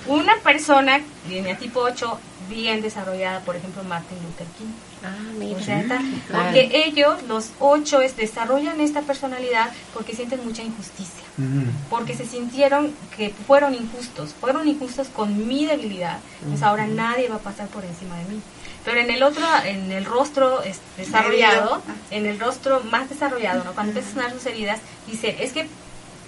Una 0.06 0.36
persona, 0.38 1.00
línea 1.28 1.56
tipo 1.58 1.80
8, 1.80 2.18
bien 2.48 2.82
desarrollada, 2.82 3.40
por 3.40 3.54
ejemplo, 3.54 3.84
Martin 3.84 4.18
Luther 4.24 4.46
King. 4.58 4.66
Ah, 5.04 5.14
mira. 5.38 5.56
O 5.58 5.62
sea, 5.62 5.80
está- 5.80 6.00
Claro. 6.26 6.44
porque 6.44 6.70
ellos, 6.86 7.22
los 7.28 7.50
ocho, 7.60 8.00
es, 8.00 8.16
desarrollan 8.16 8.80
esta 8.80 9.02
personalidad 9.02 9.70
porque 9.94 10.14
sienten 10.16 10.44
mucha 10.44 10.62
injusticia, 10.62 11.22
Ujú. 11.38 11.70
porque 11.88 12.16
se 12.16 12.26
sintieron 12.26 12.92
que 13.16 13.32
fueron 13.46 13.74
injustos, 13.74 14.34
fueron 14.40 14.66
injustos 14.66 15.08
con 15.08 15.46
mi 15.46 15.64
debilidad, 15.66 16.18
pues 16.48 16.62
ahora 16.62 16.86
nadie 16.86 17.28
va 17.28 17.36
a 17.36 17.40
pasar 17.40 17.68
por 17.68 17.84
encima 17.84 18.16
de 18.18 18.24
mí. 18.24 18.40
Pero 18.84 18.98
en 19.00 19.10
el 19.10 19.22
otro, 19.22 19.44
en 19.64 19.92
el 19.92 20.04
rostro 20.06 20.62
es- 20.62 20.80
desarrollado, 20.96 21.82
en 22.10 22.26
el 22.26 22.40
rostro 22.40 22.80
más 22.90 23.08
desarrollado, 23.08 23.62
¿no? 23.64 23.72
cuando 23.74 23.92
empiezan 23.92 24.10
a 24.12 24.14
sonar 24.24 24.32
sus 24.32 24.46
heridas, 24.46 24.80
dice, 25.06 25.36
es 25.40 25.52
que 25.52 25.66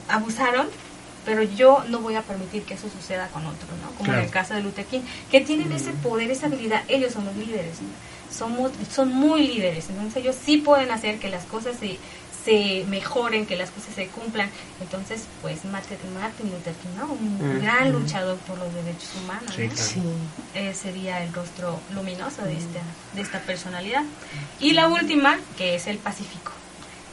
abusaron, 0.09 0.69
pero 1.25 1.43
yo 1.43 1.85
no 1.89 2.01
voy 2.01 2.15
a 2.17 2.23
permitir 2.23 2.63
que 2.65 2.75
eso 2.75 2.89
suceda 2.91 3.29
con 3.29 3.45
otros, 3.47 3.71
¿no? 3.83 3.91
Como 3.93 4.05
Claro. 4.05 4.19
en 4.21 4.25
el 4.27 4.31
caso 4.31 4.55
de 4.55 4.63
Luther 4.63 4.85
King, 4.87 5.01
que 5.31 5.41
tienen 5.41 5.71
ese 5.73 5.93
poder, 5.93 6.31
esa 6.31 6.47
habilidad, 6.47 6.83
ellos 6.89 7.13
son 7.13 7.25
los 7.27 7.37
líderes, 7.37 7.81
¿no? 7.81 7.89
Somos, 8.37 8.73
son 8.95 9.13
muy 9.13 9.47
líderes, 9.47 9.89
entonces 9.91 10.17
ellos 10.23 10.37
sí 10.45 10.57
pueden 10.59 10.91
hacer 10.91 11.19
que 11.19 11.29
las 11.29 11.45
cosas 11.45 11.77
se, 11.79 11.99
se 12.45 12.85
mejoren, 12.89 13.47
que 13.47 13.57
las 13.57 13.71
cosas 13.71 13.95
se 13.95 14.07
cumplan. 14.09 14.49
Entonces, 14.81 15.25
pues 15.43 15.65
Martin, 15.67 15.99
Martin 16.19 16.51
Luther 16.51 16.73
King, 16.75 16.89
¿no? 16.97 17.07
Un 17.13 17.37
Ujú. 17.41 17.61
gran 17.63 17.93
luchador 17.93 18.37
por 18.39 18.59
los 18.59 18.73
derechos 18.75 19.11
humanos, 19.23 19.53
Sí, 19.55 19.63
¿no? 19.69 19.73
claro. 19.75 19.89
Sí. 19.91 20.03
Eh, 20.55 20.75
sería 20.75 21.23
el 21.23 21.33
rostro 21.33 21.79
luminoso 21.95 22.43
de 22.43 22.55
esta, 22.57 22.81
de 23.15 23.21
esta 23.21 23.39
personalidad. 23.41 24.03
Y 24.59 24.73
la 24.73 24.89
última, 24.89 25.39
que 25.59 25.75
es 25.77 25.87
el 25.87 25.99
Pacífico. 25.99 26.51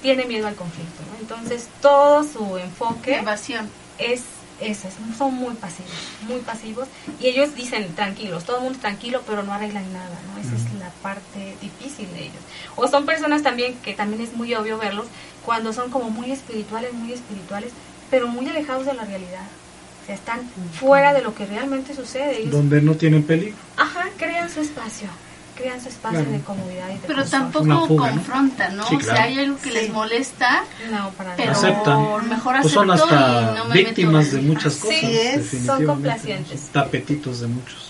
Tiene 0.02 0.24
miedo 0.26 0.48
al 0.48 0.56
conflicto, 0.56 1.04
¿no? 1.12 1.20
Entonces, 1.20 1.68
todo 1.82 2.24
su 2.24 2.58
enfoque 2.58 3.18
Evasión. 3.18 3.70
Es 4.00 4.22
eso, 4.62 4.88
es- 4.90 5.18
son 5.18 5.34
muy 5.36 5.54
pasivos, 5.56 5.92
muy 6.28 6.40
pasivos. 6.40 6.88
Y 7.22 7.28
ellos 7.28 7.56
dicen 7.56 7.94
tranquilos, 7.96 8.44
todo 8.44 8.58
el 8.58 8.64
mundo 8.64 8.80
tranquilo, 8.80 9.22
pero 9.26 9.44
no 9.44 9.54
arreglan 9.54 9.92
nada, 9.94 10.10
¿no? 10.28 10.40
Esa 10.42 10.56
es 10.56 10.74
la 10.80 10.90
parte 11.02 11.56
difícil 11.62 12.12
de 12.14 12.24
ellos. 12.24 12.42
O 12.76 12.88
son 12.88 13.06
personas 13.06 13.42
también, 13.42 13.76
que 13.84 13.94
también 13.94 14.22
es 14.22 14.34
muy 14.34 14.54
obvio 14.56 14.78
verlos, 14.78 15.06
cuando 15.46 15.72
son 15.72 15.90
como 15.92 16.10
muy 16.10 16.32
espirituales, 16.32 16.94
muy 16.94 17.14
espirituales, 17.14 17.72
pero 18.12 18.28
muy 18.28 18.48
alejados 18.50 18.86
de 18.86 18.94
la 18.96 19.06
realidad. 19.06 19.46
O 20.04 20.06
sea, 20.06 20.16
están 20.16 20.42
fuera 20.78 21.14
de 21.14 21.22
lo 21.22 21.34
que 21.36 21.46
realmente 21.46 21.94
sucede. 21.96 22.40
Ellos, 22.42 22.52
Donde 22.52 22.82
no 22.82 22.96
tienen 22.96 23.24
peligro. 23.24 23.56
ajá, 23.78 24.06
crean 24.18 24.50
su 24.50 24.60
espacio, 24.60 25.08
crean 25.60 25.82
su 25.82 25.90
espacio 25.90 26.20
Claro. 26.20 26.32
de 26.32 26.40
comodidad 26.42 26.90
y 26.90 26.94
de 26.94 27.00
Pero 27.08 27.26
tampoco 27.26 27.66
fuga, 27.88 28.08
¿no? 28.12 28.16
confrontan, 28.16 28.78
¿no? 28.78 28.88
Sí, 28.88 28.96
O 28.96 29.00
sea, 29.02 29.14
claro. 29.14 29.30
hay 29.30 29.40
algo 29.40 29.58
que 29.58 29.70
Sí. 29.70 29.76
les 29.76 29.90
molesta, 29.92 30.64
No, 30.92 31.10
para 31.12 31.36
pero. 31.36 31.52
Aceptan. 31.52 32.30
mejor 32.30 32.62
Pues 32.62 32.74
son 32.74 32.92
hasta 32.92 33.52
y 33.54 33.58
no 33.58 33.66
me 33.66 33.74
víctimas 33.76 34.26
meto. 34.26 34.36
de 34.38 34.42
muchas 34.44 34.74
Sí, 34.74 34.80
cosas. 34.82 35.04
es, 35.04 35.32
son 35.34 35.42
definitivamente. 35.44 35.86
complacientes. 35.86 36.62
Tapetitos 36.72 37.40
de 37.42 37.48
muchos. 37.48 37.89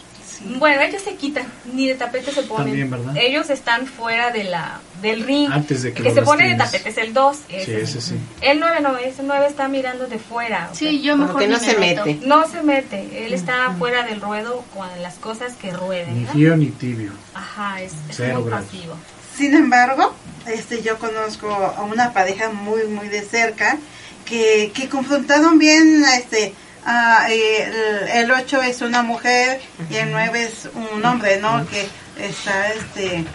Bueno, 0.57 0.81
ellos 0.81 1.01
se 1.01 1.15
quitan, 1.15 1.45
ni 1.73 1.87
de 1.87 1.95
tapete 1.95 2.31
se 2.31 2.43
ponen. 2.43 2.67
También, 2.67 2.89
¿verdad? 2.89 3.13
Ellos 3.17 3.49
están 3.49 3.85
fuera 3.87 4.31
de 4.31 4.45
la 4.45 4.79
del 5.01 5.23
ring. 5.23 5.49
Antes 5.51 5.83
de 5.83 5.91
que 5.93 5.99
el 5.99 6.03
que 6.03 6.09
lo 6.09 6.15
se 6.15 6.21
pone 6.21 6.47
de 6.49 6.55
tapete 6.55 6.89
es 6.89 6.97
el 6.97 7.13
2. 7.13 7.37
Sí, 7.47 7.53
ese 7.73 8.01
sí. 8.01 8.15
El 8.41 8.59
9 8.59 8.77
no, 8.81 8.97
ese 8.97 9.23
9 9.23 9.47
está 9.47 9.67
mirando 9.67 10.07
de 10.07 10.17
fuera. 10.19 10.69
o 10.71 10.75
Sí, 10.75 10.85
sea, 10.85 11.01
yo 11.01 11.17
mejor 11.17 11.39
que 11.39 11.47
ni 11.47 11.53
no 11.53 11.59
me 11.59 11.65
se 11.65 11.77
meto. 11.77 12.05
mete. 12.05 12.25
No 12.27 12.47
se 12.47 12.61
mete, 12.63 13.25
él 13.25 13.33
está 13.33 13.73
fuera 13.77 14.03
del 14.03 14.21
ruedo 14.21 14.63
con 14.73 14.87
las 15.01 15.15
cosas 15.15 15.53
que 15.53 15.71
rueden. 15.71 16.19
Ni 16.19 16.25
frío 16.25 16.55
ni 16.57 16.67
tibio. 16.67 17.11
Ajá, 17.33 17.81
es, 17.81 17.93
muy 18.17 18.27
grados. 18.27 18.49
pasivo. 18.65 18.95
Sin 19.35 19.53
embargo, 19.55 20.13
este, 20.47 20.81
yo 20.81 20.97
conozco 20.99 21.49
a 21.49 21.83
una 21.83 22.11
pareja 22.13 22.49
muy, 22.49 22.83
muy 22.85 23.07
de 23.09 23.21
cerca 23.21 23.77
que, 24.25 24.71
que 24.73 24.89
confrontaron 24.89 25.57
bien, 25.57 26.03
este, 26.17 26.53
a, 26.85 27.27
eh, 27.29 27.63
el, 27.63 28.23
el 28.23 28.31
8 28.31 28.61
es 28.63 28.81
una 28.81 29.03
mujer 29.03 29.61
y 29.89 29.95
el 29.95 30.11
9 30.11 30.43
es 30.43 30.69
un 30.73 31.05
hombre, 31.05 31.37
¿no? 31.37 31.65
Que 31.67 31.87
está, 32.23 32.73
este, 32.73 33.25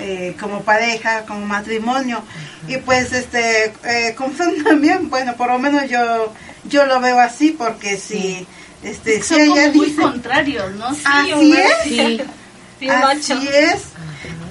eh, 0.00 0.36
como 0.40 0.62
pareja, 0.62 1.24
como 1.26 1.46
matrimonio. 1.46 2.22
Y 2.66 2.78
pues, 2.78 3.12
este, 3.12 3.72
eh, 3.84 4.16
bien, 4.78 5.10
bueno, 5.10 5.36
por 5.36 5.48
lo 5.48 5.58
menos 5.58 5.88
yo, 5.88 6.32
yo 6.64 6.86
lo 6.86 7.00
veo 7.00 7.18
así 7.18 7.50
porque 7.50 7.96
si, 7.96 8.46
este, 8.82 9.22
si 9.22 9.28
Son 9.28 9.46
como 9.46 9.56
ella 9.56 9.72
muy 9.72 9.86
dice, 9.86 10.02
contrarios, 10.02 10.72
¿no? 10.72 10.86
Así 10.86 11.52
es. 11.52 11.84
Sí, 11.84 12.20
sí, 12.80 12.86
un 12.88 12.90
Así 12.90 13.48
es. 13.52 13.82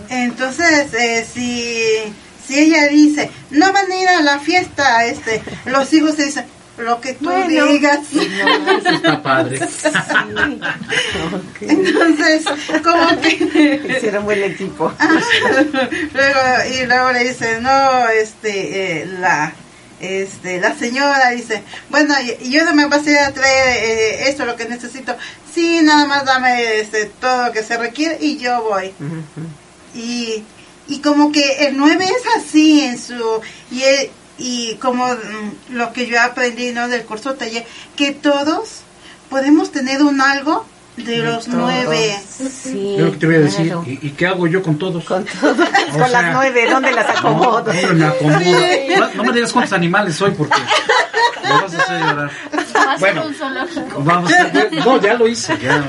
Entonces, 0.09 0.93
eh, 0.93 1.25
si, 1.31 2.13
si 2.47 2.59
ella 2.59 2.87
dice, 2.87 3.31
no 3.49 3.73
van 3.73 3.91
a 3.91 3.95
ir 3.95 4.07
a 4.07 4.21
la 4.21 4.39
fiesta, 4.39 5.05
este, 5.05 5.41
los 5.65 5.91
hijos 5.93 6.15
se 6.15 6.25
dicen, 6.25 6.45
lo 6.77 6.99
que 7.01 7.13
tú 7.13 7.25
Bueno. 7.25 7.65
digas. 7.67 7.99
Está 8.93 9.21
padre. 9.21 9.59
Entonces, 11.61 12.45
como 12.83 13.21
que 13.21 13.81
Hicieron 13.97 14.25
buen 14.25 14.43
equipo. 14.43 14.91
luego 16.13 16.39
y 16.73 16.85
luego 16.85 17.11
le 17.11 17.23
dice, 17.25 17.59
no, 17.61 18.09
este, 18.09 19.01
eh, 19.01 19.05
la 19.19 19.53
este, 19.99 20.59
la 20.59 20.75
señora 20.75 21.29
dice, 21.29 21.63
bueno, 21.89 22.13
yo 22.41 22.65
no 22.65 22.73
me 22.73 22.87
vas 22.87 23.07
a 23.07 23.09
ir 23.09 23.17
a 23.19 23.31
traer 23.31 23.77
eh, 23.83 24.29
esto, 24.29 24.43
lo 24.45 24.55
que 24.57 24.65
necesito. 24.65 25.15
Sí, 25.53 25.79
nada 25.81 26.05
más 26.05 26.25
dame 26.25 26.79
este, 26.81 27.05
todo 27.05 27.45
lo 27.47 27.51
que 27.53 27.63
se 27.63 27.77
requiere 27.77 28.17
y 28.19 28.37
yo 28.37 28.61
voy. 28.63 28.91
y, 29.95 30.43
y 30.87 30.99
como 30.99 31.31
que 31.31 31.67
el 31.67 31.77
9 31.77 32.03
es 32.05 32.43
así 32.43 32.81
en 32.81 32.97
su 32.99 33.39
y 33.71 33.81
y 34.37 34.75
como 34.75 35.07
mm, 35.07 35.75
lo 35.75 35.93
que 35.93 36.07
yo 36.07 36.21
aprendí 36.21 36.71
¿no? 36.71 36.87
del 36.87 37.03
curso 37.03 37.33
taller 37.35 37.65
que 37.95 38.11
todos 38.11 38.81
podemos 39.29 39.71
tener 39.71 40.01
un 40.01 40.21
algo 40.21 40.65
de 40.97 41.17
los 41.17 41.45
Todos. 41.45 41.57
nueve 41.57 42.15
Sí, 42.29 42.95
Yo 42.97 43.05
lo 43.05 43.11
que 43.13 43.17
te 43.17 43.25
voy 43.25 43.35
a 43.35 43.39
decir, 43.39 43.65
claro. 43.65 43.83
¿y, 43.87 43.99
y 44.01 44.09
qué 44.11 44.27
hago 44.27 44.45
yo 44.47 44.61
con 44.61 44.77
todos? 44.77 45.03
Con 45.05 45.25
con 45.41 45.55
sea, 45.57 46.07
las 46.07 46.33
nueve, 46.33 46.67
¿dónde 46.69 46.91
las 46.91 47.07
No, 47.07 47.29
acomodo? 47.29 47.57
hombre, 47.71 47.93
me 47.93 48.05
acomodo. 48.05 48.39
No, 48.99 49.13
no 49.15 49.23
me 49.23 49.33
digas 49.33 49.51
cuántos 49.53 49.73
animales 49.73 50.15
soy 50.15 50.31
porque 50.31 50.61
me 51.43 51.49
vas 51.49 51.73
a 51.73 51.77
hacer 51.77 51.99
llorar. 51.99 52.31
Va 52.53 52.91
a 52.93 52.97
ser 52.97 52.99
Bueno. 52.99 53.25
un 53.27 53.33
zoológico. 53.33 54.03
Vamos 54.03 54.31
a 54.33 54.51
no, 54.85 55.01
ya 55.01 55.13
lo 55.15 55.27
hice. 55.27 55.57
Ya, 55.57 55.83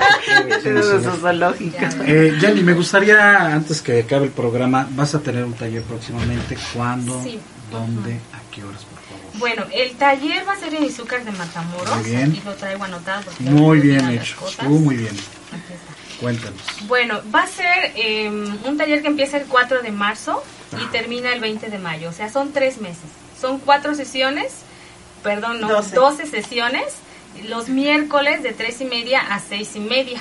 zoológico. 1.20 1.76
Eh, 2.06 2.36
Jenny, 2.40 2.62
me 2.62 2.72
gustaría, 2.72 3.46
antes 3.54 3.82
que 3.82 4.00
acabe 4.00 4.24
el 4.26 4.30
programa, 4.32 4.86
vas 4.92 5.14
a 5.14 5.20
tener 5.20 5.44
un 5.44 5.52
taller 5.52 5.82
próximamente. 5.82 6.56
¿Cuándo? 6.74 7.22
Sí. 7.22 7.38
¿Dónde? 7.70 8.20
¿A 8.32 8.33
qué 8.54 8.64
horas, 8.64 8.84
por 8.84 8.98
favor? 9.00 9.38
Bueno, 9.38 9.64
el 9.72 9.96
taller 9.96 10.46
va 10.46 10.52
a 10.52 10.56
ser 10.56 10.74
en 10.74 10.84
Izúcar 10.84 11.24
de 11.24 11.32
Matamoros. 11.32 11.96
Muy 11.96 12.10
bien. 12.10 12.30
Aquí 12.30 12.42
lo 12.44 12.54
traigo 12.54 12.84
anotado. 12.84 13.30
Muy 13.40 13.80
bien 13.80 14.08
hecho. 14.10 14.36
muy 14.62 14.96
bien. 14.96 15.14
Aquí 15.52 15.72
está. 15.72 16.20
Cuéntanos. 16.20 16.60
Bueno, 16.86 17.20
va 17.34 17.42
a 17.42 17.46
ser 17.46 17.92
eh, 17.96 18.28
un 18.28 18.76
taller 18.78 19.02
que 19.02 19.08
empieza 19.08 19.36
el 19.36 19.46
4 19.46 19.82
de 19.82 19.90
marzo 19.90 20.42
y 20.80 20.86
termina 20.86 21.32
el 21.32 21.40
20 21.40 21.68
de 21.68 21.78
mayo. 21.78 22.08
O 22.08 22.12
sea, 22.12 22.30
son 22.30 22.52
tres 22.52 22.80
meses. 22.80 23.04
Son 23.40 23.58
cuatro 23.58 23.94
sesiones, 23.94 24.52
perdón, 25.22 25.60
no, 25.60 25.68
Doce. 25.68 25.96
12 25.96 26.26
sesiones, 26.26 26.94
los 27.48 27.68
miércoles 27.68 28.42
de 28.42 28.52
3 28.52 28.82
y 28.82 28.84
media 28.84 29.20
a 29.20 29.40
6 29.40 29.76
y 29.76 29.80
media. 29.80 30.20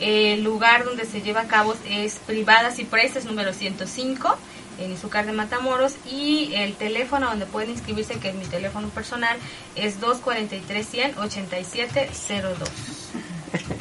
El 0.00 0.42
lugar 0.42 0.84
donde 0.84 1.04
se 1.04 1.22
lleva 1.22 1.42
a 1.42 1.46
cabo 1.46 1.74
es 1.86 2.16
Privadas 2.26 2.78
y 2.78 2.84
Presas 2.84 3.24
número 3.24 3.52
105 3.52 4.36
en 4.80 4.92
Izúcar 4.92 5.26
de 5.26 5.32
Matamoros 5.32 5.94
y 6.10 6.52
el 6.54 6.74
teléfono 6.74 7.26
donde 7.28 7.46
pueden 7.46 7.70
inscribirse, 7.70 8.14
que 8.14 8.30
es 8.30 8.34
mi 8.34 8.46
teléfono 8.46 8.88
personal, 8.88 9.36
es 9.76 10.00
243 10.00 10.86
100 10.88 11.18
8702. 11.18 12.68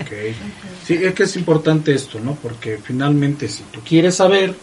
Ok. 0.02 0.12
Sí, 0.86 0.96
es 0.96 1.14
que 1.14 1.24
es 1.24 1.36
importante 1.36 1.94
esto, 1.94 2.20
¿no? 2.20 2.36
Porque 2.36 2.80
finalmente, 2.84 3.48
si 3.48 3.64
tú 3.64 3.82
quieres 3.88 4.16
saber 4.16 4.56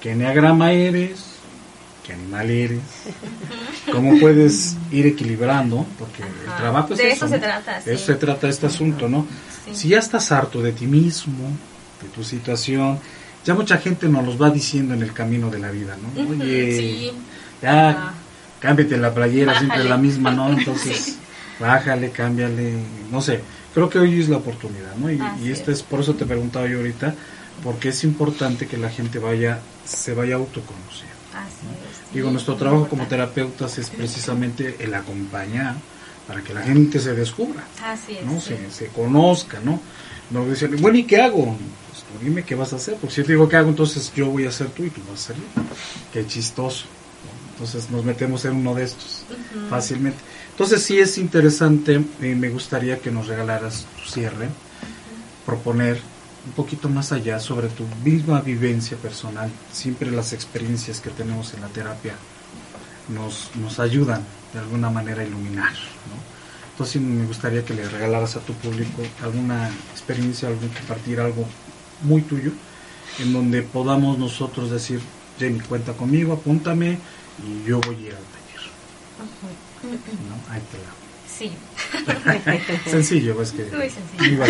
qué 0.00 0.12
enneagrama 0.12 0.72
eres, 0.72 1.24
qué 2.06 2.12
animal 2.12 2.50
eres, 2.50 2.80
cómo 3.92 4.18
puedes 4.20 4.76
ir 4.90 5.06
equilibrando, 5.06 5.84
porque 5.98 6.22
el 6.22 6.56
trabajo 6.56 6.92
es 6.94 6.98
De 6.98 7.08
eso. 7.10 7.26
eso 7.26 7.28
se 7.28 7.36
¿no? 7.38 7.42
trata, 7.42 7.80
De 7.80 7.94
eso 7.94 8.06
sí. 8.06 8.12
se 8.12 8.14
trata 8.18 8.48
este 8.48 8.66
asunto, 8.66 9.08
¿no? 9.08 9.26
Sí. 9.66 9.74
Si 9.74 9.88
ya 9.88 9.98
estás 9.98 10.30
harto 10.32 10.60
de 10.62 10.72
ti 10.72 10.86
mismo, 10.86 11.50
de 12.02 12.08
tu 12.08 12.22
situación, 12.24 12.98
ya 13.44 13.54
mucha 13.54 13.78
gente 13.78 14.08
nos 14.08 14.24
los 14.24 14.40
va 14.40 14.50
diciendo 14.50 14.94
en 14.94 15.02
el 15.02 15.12
camino 15.12 15.50
de 15.50 15.58
la 15.58 15.70
vida, 15.70 15.96
¿no? 16.00 16.30
Oye, 16.30 16.78
sí. 16.78 17.12
ya, 17.62 17.90
Ajá. 17.90 18.14
cámbiate 18.60 18.96
la 18.96 19.12
playera, 19.12 19.52
siempre 19.58 19.78
Bájale. 19.78 19.90
la 19.90 19.96
misma, 19.98 20.30
¿no? 20.32 20.48
Entonces, 20.58 20.96
Sí. 21.04 21.16
bájale, 21.60 22.10
cámbiale, 22.10 22.74
no 23.10 23.20
sé. 23.20 23.40
Creo 23.74 23.88
que 23.88 23.98
hoy 23.98 24.20
es 24.20 24.28
la 24.28 24.36
oportunidad, 24.38 24.94
¿no? 24.96 25.10
Y, 25.10 25.18
Así 25.20 25.44
y 25.44 25.50
este 25.50 25.72
es. 25.72 25.82
por 25.82 26.00
eso 26.00 26.14
te 26.14 26.26
preguntaba 26.26 26.66
yo 26.66 26.78
ahorita, 26.78 27.14
porque 27.64 27.88
es 27.90 28.04
importante 28.04 28.66
que 28.66 28.76
la 28.76 28.90
gente 28.90 29.18
vaya, 29.18 29.58
se 29.84 30.14
vaya 30.14 30.34
autoconociendo. 30.36 31.12
Así 31.34 31.66
es. 32.08 32.14
Digo, 32.14 32.30
nuestro 32.30 32.56
trabajo 32.56 32.88
como 32.88 33.06
terapeutas 33.06 33.78
es 33.78 33.88
precisamente 33.90 34.76
el 34.80 34.92
acompañar 34.94 35.76
para 36.28 36.42
que 36.42 36.52
la 36.54 36.62
gente 36.62 37.00
se 37.00 37.14
descubra, 37.14 37.64
Así 37.84 38.16
es. 38.18 38.24
¿no? 38.26 38.38
sí. 38.40 38.54
Se, 38.70 38.70
se 38.70 38.86
conozca, 38.88 39.58
¿no? 39.64 39.80
No 40.30 40.44
dicen, 40.46 40.76
bueno, 40.80 40.98
¿y 40.98 41.04
qué 41.04 41.20
hago? 41.22 41.56
Pues 42.12 42.24
dime 42.24 42.44
qué 42.44 42.54
vas 42.54 42.72
a 42.72 42.76
hacer, 42.76 42.96
porque 42.96 43.14
si 43.14 43.20
yo 43.22 43.26
te 43.26 43.32
digo 43.32 43.48
qué 43.48 43.56
hago, 43.56 43.70
entonces 43.70 44.12
yo 44.14 44.28
voy 44.28 44.46
a 44.46 44.52
ser 44.52 44.68
tú 44.68 44.84
y 44.84 44.90
tú 44.90 45.00
vas 45.10 45.30
a 45.30 45.34
yo. 45.34 45.40
Qué 46.12 46.26
chistoso. 46.26 46.84
¿no? 47.24 47.52
Entonces 47.52 47.90
nos 47.90 48.04
metemos 48.04 48.44
en 48.44 48.56
uno 48.56 48.74
de 48.74 48.84
estos 48.84 49.24
fácilmente. 49.70 50.18
Entonces 50.50 50.82
sí 50.82 50.98
es 50.98 51.16
interesante, 51.18 52.04
y 52.20 52.26
me 52.26 52.50
gustaría 52.50 52.98
que 52.98 53.10
nos 53.10 53.26
regalaras 53.26 53.86
tu 53.96 54.10
cierre, 54.10 54.48
proponer 55.46 56.00
un 56.44 56.52
poquito 56.52 56.88
más 56.88 57.12
allá 57.12 57.38
sobre 57.38 57.68
tu 57.68 57.84
misma 58.04 58.40
vivencia 58.40 58.96
personal. 58.96 59.50
Siempre 59.72 60.10
las 60.10 60.32
experiencias 60.32 61.00
que 61.00 61.10
tenemos 61.10 61.54
en 61.54 61.60
la 61.60 61.68
terapia 61.68 62.14
nos, 63.08 63.50
nos 63.56 63.78
ayudan 63.78 64.24
de 64.52 64.58
alguna 64.58 64.90
manera 64.90 65.22
a 65.22 65.24
iluminar. 65.24 65.72
Entonces 66.72 67.02
me 67.02 67.26
gustaría 67.26 67.64
que 67.64 67.74
le 67.74 67.88
regalaras 67.88 68.36
a 68.36 68.40
tu 68.40 68.54
público 68.54 69.02
alguna 69.22 69.70
experiencia, 69.92 70.48
compartir 70.78 71.20
algo 71.20 71.46
muy 72.02 72.22
tuyo, 72.22 72.52
en 73.18 73.32
donde 73.32 73.62
podamos 73.62 74.18
nosotros 74.18 74.70
decir, 74.70 75.00
Jenny, 75.38 75.60
cuenta 75.60 75.92
conmigo, 75.92 76.32
apúntame 76.32 76.98
y 77.46 77.68
yo 77.68 77.80
voy 77.80 77.96
a 77.96 78.00
ir 78.00 78.14
al 78.14 78.24
taller. 78.24 78.62
¿No? 80.28 80.52
Ahí 80.52 80.62
te 80.70 80.78
la 80.78 81.02
Sí. 81.38 81.50
sencillo, 82.90 83.40
es 83.42 83.52
que. 83.52 83.64
Muy 83.64 83.90
sencillo. 83.90 84.44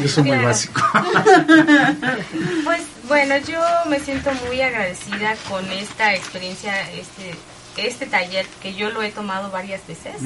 Yo 0.00 0.08
soy 0.08 0.24
muy 0.24 0.38
básico. 0.38 0.80
pues 2.64 2.82
bueno, 3.08 3.36
yo 3.38 3.60
me 3.88 3.98
siento 3.98 4.30
muy 4.46 4.60
agradecida 4.60 5.34
con 5.48 5.64
esta 5.72 6.14
experiencia, 6.14 6.90
este 6.92 7.34
este 7.76 8.06
taller 8.06 8.46
que 8.62 8.74
yo 8.74 8.90
lo 8.90 9.02
he 9.02 9.10
tomado 9.10 9.50
varias 9.50 9.86
veces 9.86 10.16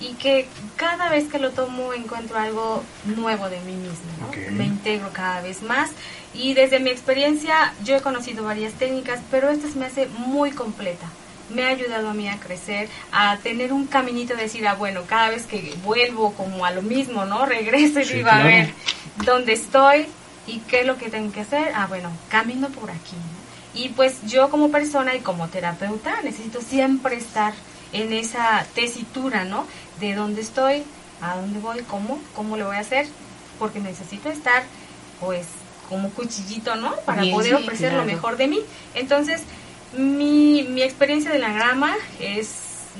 y 0.00 0.14
que 0.14 0.48
cada 0.76 1.08
vez 1.08 1.28
que 1.28 1.38
lo 1.38 1.50
tomo 1.50 1.92
encuentro 1.92 2.38
algo 2.38 2.82
nuevo 3.04 3.48
de 3.48 3.60
mí 3.60 3.74
misma, 3.74 4.52
me 4.52 4.64
integro 4.64 5.10
cada 5.12 5.40
vez 5.40 5.62
más 5.62 5.90
y 6.34 6.54
desde 6.54 6.80
mi 6.80 6.90
experiencia 6.90 7.72
yo 7.84 7.96
he 7.96 8.00
conocido 8.00 8.44
varias 8.44 8.72
técnicas, 8.74 9.20
pero 9.30 9.50
esta 9.50 9.68
se 9.68 9.78
me 9.78 9.86
hace 9.86 10.06
muy 10.06 10.50
completa 10.50 11.06
me 11.50 11.64
ha 11.64 11.68
ayudado 11.68 12.10
a 12.10 12.14
mí 12.14 12.28
a 12.28 12.38
crecer, 12.38 12.88
a 13.12 13.38
tener 13.38 13.72
un 13.72 13.86
caminito 13.86 14.36
de 14.36 14.42
decir, 14.42 14.66
ah, 14.68 14.74
bueno, 14.74 15.02
cada 15.06 15.30
vez 15.30 15.46
que 15.46 15.74
vuelvo 15.82 16.34
como 16.34 16.64
a 16.64 16.70
lo 16.70 16.82
mismo, 16.82 17.24
¿no? 17.24 17.46
Regreso 17.46 18.00
y 18.00 18.04
digo, 18.04 18.28
a 18.30 18.42
ver, 18.42 18.70
¿dónde 19.24 19.54
estoy? 19.54 20.06
¿Y 20.46 20.60
qué 20.60 20.80
es 20.80 20.86
lo 20.86 20.96
que 20.96 21.10
tengo 21.10 21.32
que 21.32 21.40
hacer? 21.40 21.72
Ah, 21.74 21.86
bueno, 21.86 22.10
camino 22.28 22.68
por 22.68 22.90
aquí. 22.90 23.16
Y 23.78 23.90
pues 23.90 24.16
yo 24.26 24.50
como 24.50 24.72
persona 24.72 25.14
y 25.14 25.20
como 25.20 25.46
terapeuta 25.46 26.20
necesito 26.22 26.60
siempre 26.60 27.14
estar 27.16 27.54
en 27.92 28.12
esa 28.12 28.66
tesitura, 28.74 29.44
¿no? 29.44 29.66
De 30.00 30.16
dónde 30.16 30.40
estoy, 30.40 30.82
a 31.22 31.36
dónde 31.36 31.60
voy, 31.60 31.82
cómo, 31.88 32.20
cómo 32.34 32.56
lo 32.56 32.66
voy 32.66 32.76
a 32.76 32.80
hacer, 32.80 33.06
porque 33.56 33.78
necesito 33.78 34.30
estar, 34.30 34.64
pues, 35.20 35.46
como 35.88 36.10
cuchillito, 36.10 36.74
¿no? 36.74 36.96
Para 37.06 37.22
poder 37.30 37.54
ofrecer 37.54 37.92
lo 37.92 38.04
mejor 38.04 38.36
de 38.36 38.48
mí. 38.48 38.60
Entonces, 38.94 39.42
mi, 39.96 40.64
mi 40.68 40.82
experiencia 40.82 41.30
de 41.30 41.38
la 41.38 41.52
grama 41.52 41.94
es 42.18 42.48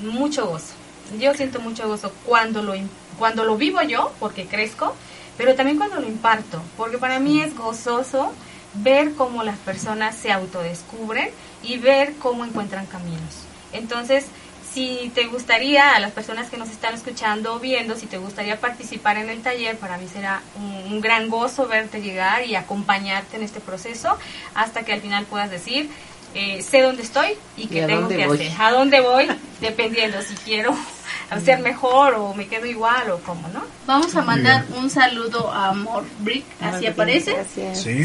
mucho 0.01 0.47
gozo. 0.47 0.73
Yo 1.19 1.33
siento 1.33 1.59
mucho 1.59 1.89
gozo 1.89 2.13
cuando 2.25 2.63
lo, 2.63 2.73
cuando 3.17 3.43
lo 3.43 3.57
vivo 3.57 3.81
yo, 3.81 4.13
porque 4.17 4.45
crezco, 4.45 4.95
pero 5.37 5.55
también 5.55 5.77
cuando 5.77 5.99
lo 5.99 6.07
imparto, 6.07 6.61
porque 6.77 6.97
para 6.97 7.19
mí 7.19 7.41
es 7.41 7.53
gozoso 7.53 8.31
ver 8.73 9.13
cómo 9.13 9.43
las 9.43 9.57
personas 9.57 10.15
se 10.15 10.31
autodescubren 10.31 11.29
y 11.63 11.77
ver 11.77 12.13
cómo 12.15 12.45
encuentran 12.45 12.85
caminos. 12.85 13.43
Entonces, 13.73 14.25
si 14.71 15.11
te 15.15 15.25
gustaría, 15.25 15.95
a 15.95 15.99
las 15.99 16.11
personas 16.11 16.49
que 16.49 16.57
nos 16.57 16.69
están 16.69 16.93
escuchando 16.93 17.55
o 17.55 17.59
viendo, 17.59 17.95
si 17.95 18.05
te 18.05 18.17
gustaría 18.17 18.59
participar 18.59 19.17
en 19.17 19.29
el 19.29 19.41
taller, 19.41 19.77
para 19.77 19.97
mí 19.97 20.07
será 20.07 20.41
un, 20.55 20.93
un, 20.93 21.01
gran 21.01 21.29
gozo 21.29 21.67
verte 21.67 22.01
llegar 22.01 22.45
y 22.45 22.55
acompañarte 22.55 23.37
en 23.37 23.43
este 23.43 23.59
proceso 23.59 24.17
hasta 24.53 24.83
que 24.83 24.93
al 24.93 25.01
final 25.01 25.25
puedas 25.25 25.49
decir, 25.49 25.89
eh, 26.35 26.61
sé 26.61 26.81
dónde 26.81 27.01
estoy 27.01 27.29
y 27.57 27.67
qué 27.67 27.83
tengo 27.83 28.07
que 28.07 28.23
hacer. 28.23 28.51
A 28.59 28.71
dónde 28.71 29.01
voy, 29.01 29.27
dependiendo 29.61 30.21
si 30.21 30.35
quiero 30.35 30.75
ser 31.39 31.59
mejor 31.59 32.15
o 32.15 32.33
me 32.33 32.47
quedo 32.47 32.65
igual 32.65 33.11
o 33.11 33.19
cómo, 33.19 33.47
¿no? 33.49 33.61
Vamos 33.85 34.15
a 34.15 34.21
mandar 34.23 34.65
un 34.75 34.89
saludo 34.89 35.51
a 35.51 35.69
Amor 35.69 36.03
Brick, 36.19 36.45
así 36.61 36.87
aparece. 36.87 37.35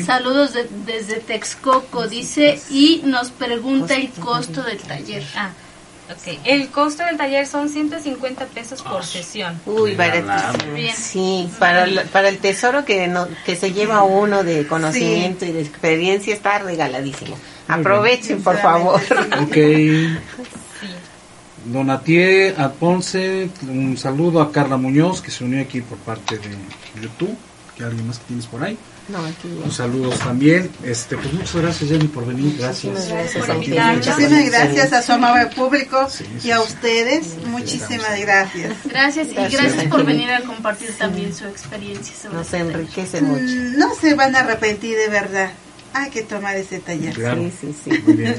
Saludos 0.04 0.52
desde 0.86 1.16
Texcoco, 1.16 2.06
dice, 2.06 2.60
y 2.70 3.02
nos 3.04 3.30
pregunta 3.30 3.94
el 3.94 4.10
costo 4.10 4.62
del 4.62 4.78
taller. 4.78 5.24
Ah, 5.36 5.50
ok. 6.10 6.38
El 6.44 6.68
costo 6.68 7.04
del 7.04 7.16
taller 7.16 7.46
son 7.46 7.68
150 7.68 8.44
pesos 8.46 8.82
por 8.82 9.04
sesión. 9.04 9.58
Uy, 9.64 9.94
baratísimo. 9.94 10.74
Bien. 10.74 10.94
Sí, 10.94 11.48
para, 11.58 11.86
para 12.12 12.28
el 12.28 12.38
tesoro 12.38 12.84
que, 12.84 13.08
no, 13.08 13.26
que 13.46 13.56
se 13.56 13.72
lleva 13.72 14.02
uno 14.02 14.44
de 14.44 14.66
conocimiento 14.66 15.44
y 15.44 15.52
de 15.52 15.62
experiencia 15.62 16.34
está 16.34 16.58
regaladísimo. 16.58 17.38
Aprovechen, 17.68 18.42
por 18.42 18.58
favor. 18.58 19.00
Ok. 19.42 19.56
Donatier 21.64 22.54
Ponce, 22.78 23.48
un 23.62 23.96
saludo 23.96 24.40
a 24.40 24.52
Carla 24.52 24.76
Muñoz 24.76 25.20
que 25.20 25.30
se 25.30 25.44
unió 25.44 25.62
aquí 25.62 25.80
por 25.80 25.98
parte 25.98 26.38
de 26.38 26.50
YouTube. 27.00 27.36
¿Qué 27.76 27.82
alguien 27.82 28.06
más 28.06 28.18
que 28.18 28.26
tienes 28.26 28.46
por 28.46 28.62
ahí? 28.62 28.78
No, 29.08 29.18
aquí 29.18 29.48
Un 29.62 29.70
saludo 29.70 30.10
también. 30.10 30.70
Este, 30.82 31.16
pues 31.16 31.32
muchas 31.32 31.56
gracias 31.56 31.90
Jenny 31.90 32.06
por 32.06 32.24
venir. 32.24 32.56
Gracias. 32.56 33.10
Muchísimas 33.10 34.50
gracias 34.50 34.92
a 34.92 35.02
su 35.02 35.12
amable 35.12 35.46
público 35.46 36.06
y 36.42 36.50
a 36.50 36.60
ustedes. 36.60 37.36
muchísimas 37.46 38.18
gracias. 38.20 38.76
Gracias 38.84 39.28
y 39.28 39.34
gracias 39.34 39.84
por 39.88 40.04
venir 40.04 40.30
a 40.30 40.42
compartir 40.42 40.90
también 40.96 41.34
su 41.34 41.46
experiencia. 41.46 42.14
Sobre 42.16 42.34
Nos 42.36 42.54
enriquece 42.54 43.20
mucho. 43.20 43.42
Mm, 43.42 43.78
no 43.78 43.94
se 43.94 44.14
van 44.14 44.36
a 44.36 44.40
arrepentir 44.40 44.96
de 44.96 45.08
verdad 45.08 45.50
hay 45.94 46.10
que 46.10 46.22
tomar 46.22 46.56
ese 46.56 46.80
taller. 46.80 47.14
Sí, 47.14 47.52
sí, 47.60 47.74
sí. 47.84 48.02
Muy 48.04 48.14
bien. 48.14 48.36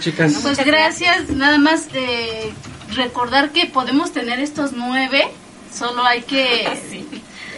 chicas. 0.00 0.34
Pues 0.42 0.58
gracias. 0.64 1.30
Nada 1.30 1.56
más 1.56 1.86
eh, 1.94 2.52
recordar 2.94 3.50
que 3.50 3.66
podemos 3.66 4.12
tener 4.12 4.40
estos 4.40 4.72
nueve, 4.72 5.22
solo 5.72 6.04
hay 6.04 6.22
que 6.22 6.68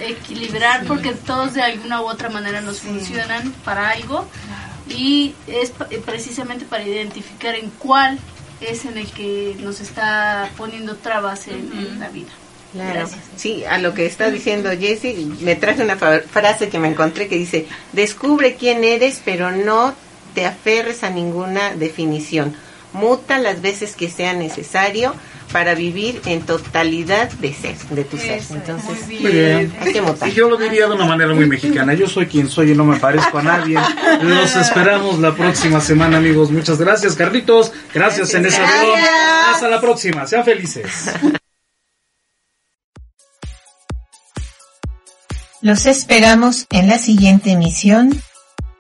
equilibrar 0.01 0.85
porque 0.85 1.13
todos 1.13 1.55
de 1.55 1.63
alguna 1.63 2.03
u 2.03 2.07
otra 2.07 2.29
manera 2.29 2.61
nos 2.61 2.81
funcionan 2.81 3.53
para 3.65 3.91
algo 3.91 4.27
y 4.89 5.35
es 5.47 5.73
precisamente 6.05 6.65
para 6.65 6.87
identificar 6.87 7.55
en 7.55 7.71
cuál 7.71 8.19
es 8.61 8.85
en 8.85 8.99
el 8.99 9.07
que 9.11 9.57
nos 9.61 9.81
está 9.81 10.51
poniendo 10.57 10.97
trabas 10.97 11.49
en 11.49 11.99
la 11.99 12.09
vida. 12.11 12.31
Claro. 12.73 13.09
Sí, 13.37 13.65
a 13.65 13.79
lo 13.79 13.95
que 13.95 14.07
está 14.07 14.31
diciendo 14.31 14.71
Jesse, 14.71 15.17
me 15.41 15.57
traje 15.57 15.83
una 15.83 15.97
frase 15.97 16.69
que 16.69 16.79
me 16.79 16.89
encontré 16.89 17.27
que 17.27 17.37
dice, 17.37 17.67
descubre 17.93 18.55
quién 18.55 18.85
eres, 18.85 19.21
pero 19.25 19.51
no 19.51 19.95
te 20.35 20.47
aferres 20.47 21.03
a 21.03 21.11
ninguna 21.11 21.75
definición. 21.75 22.55
Muta 22.93 23.39
las 23.39 23.61
veces 23.63 23.95
que 23.95 24.09
sea 24.09 24.35
necesario 24.35 25.15
para 25.53 25.75
vivir 25.75 26.21
en 26.27 26.43
totalidad 26.43 27.31
de 27.31 27.53
ser, 27.53 27.77
de 27.91 28.05
tu 28.05 28.17
ser. 28.17 28.41
Entonces, 28.51 29.07
muy 29.21 29.33
bien. 29.33 29.73
Y 30.27 30.31
yo 30.33 30.49
lo 30.49 30.57
diría 30.57 30.87
de 30.87 30.95
una 30.95 31.05
manera 31.05 31.35
muy 31.35 31.47
mexicana. 31.47 31.95
Yo 31.95 32.09
soy 32.09 32.27
quien 32.27 32.49
soy 32.49 32.73
y 32.73 32.75
no 32.75 32.85
me 32.85 32.99
parezco 32.99 33.39
a 33.39 33.43
nadie. 33.43 33.79
Los 34.23 34.57
esperamos 34.57 35.19
la 35.19 35.35
próxima 35.35 35.81
semana, 35.81 36.19
amigos. 36.19 36.51
Muchas 36.51 36.79
gracias, 36.79 37.15
Carlitos. 37.15 37.73
Gracias, 37.93 38.31
gracias 38.31 38.35
en 38.35 38.47
ese 38.47 38.61
Hasta 38.61 39.69
la 39.69 39.81
próxima. 39.81 40.27
Sean 40.27 40.45
felices. 40.45 41.11
Los 45.63 45.85
esperamos 45.85 46.67
en 46.71 46.89
la 46.89 46.99
siguiente 46.99 47.51
emisión 47.51 48.19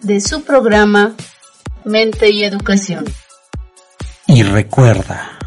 de 0.01 0.18
su 0.22 0.45
programa 0.45 1.14
Mente 1.85 2.31
y 2.31 2.43
Educación. 2.43 3.05
Y 4.26 4.43
recuerda, 4.45 5.39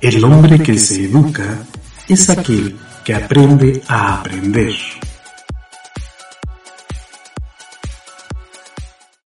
el 0.00 0.24
hombre 0.24 0.62
que 0.62 0.78
se 0.78 1.04
educa 1.04 1.58
es 2.08 2.30
aquel 2.30 2.78
que 3.04 3.14
aprende 3.14 3.82
a 3.86 4.20
aprender. 4.20 4.72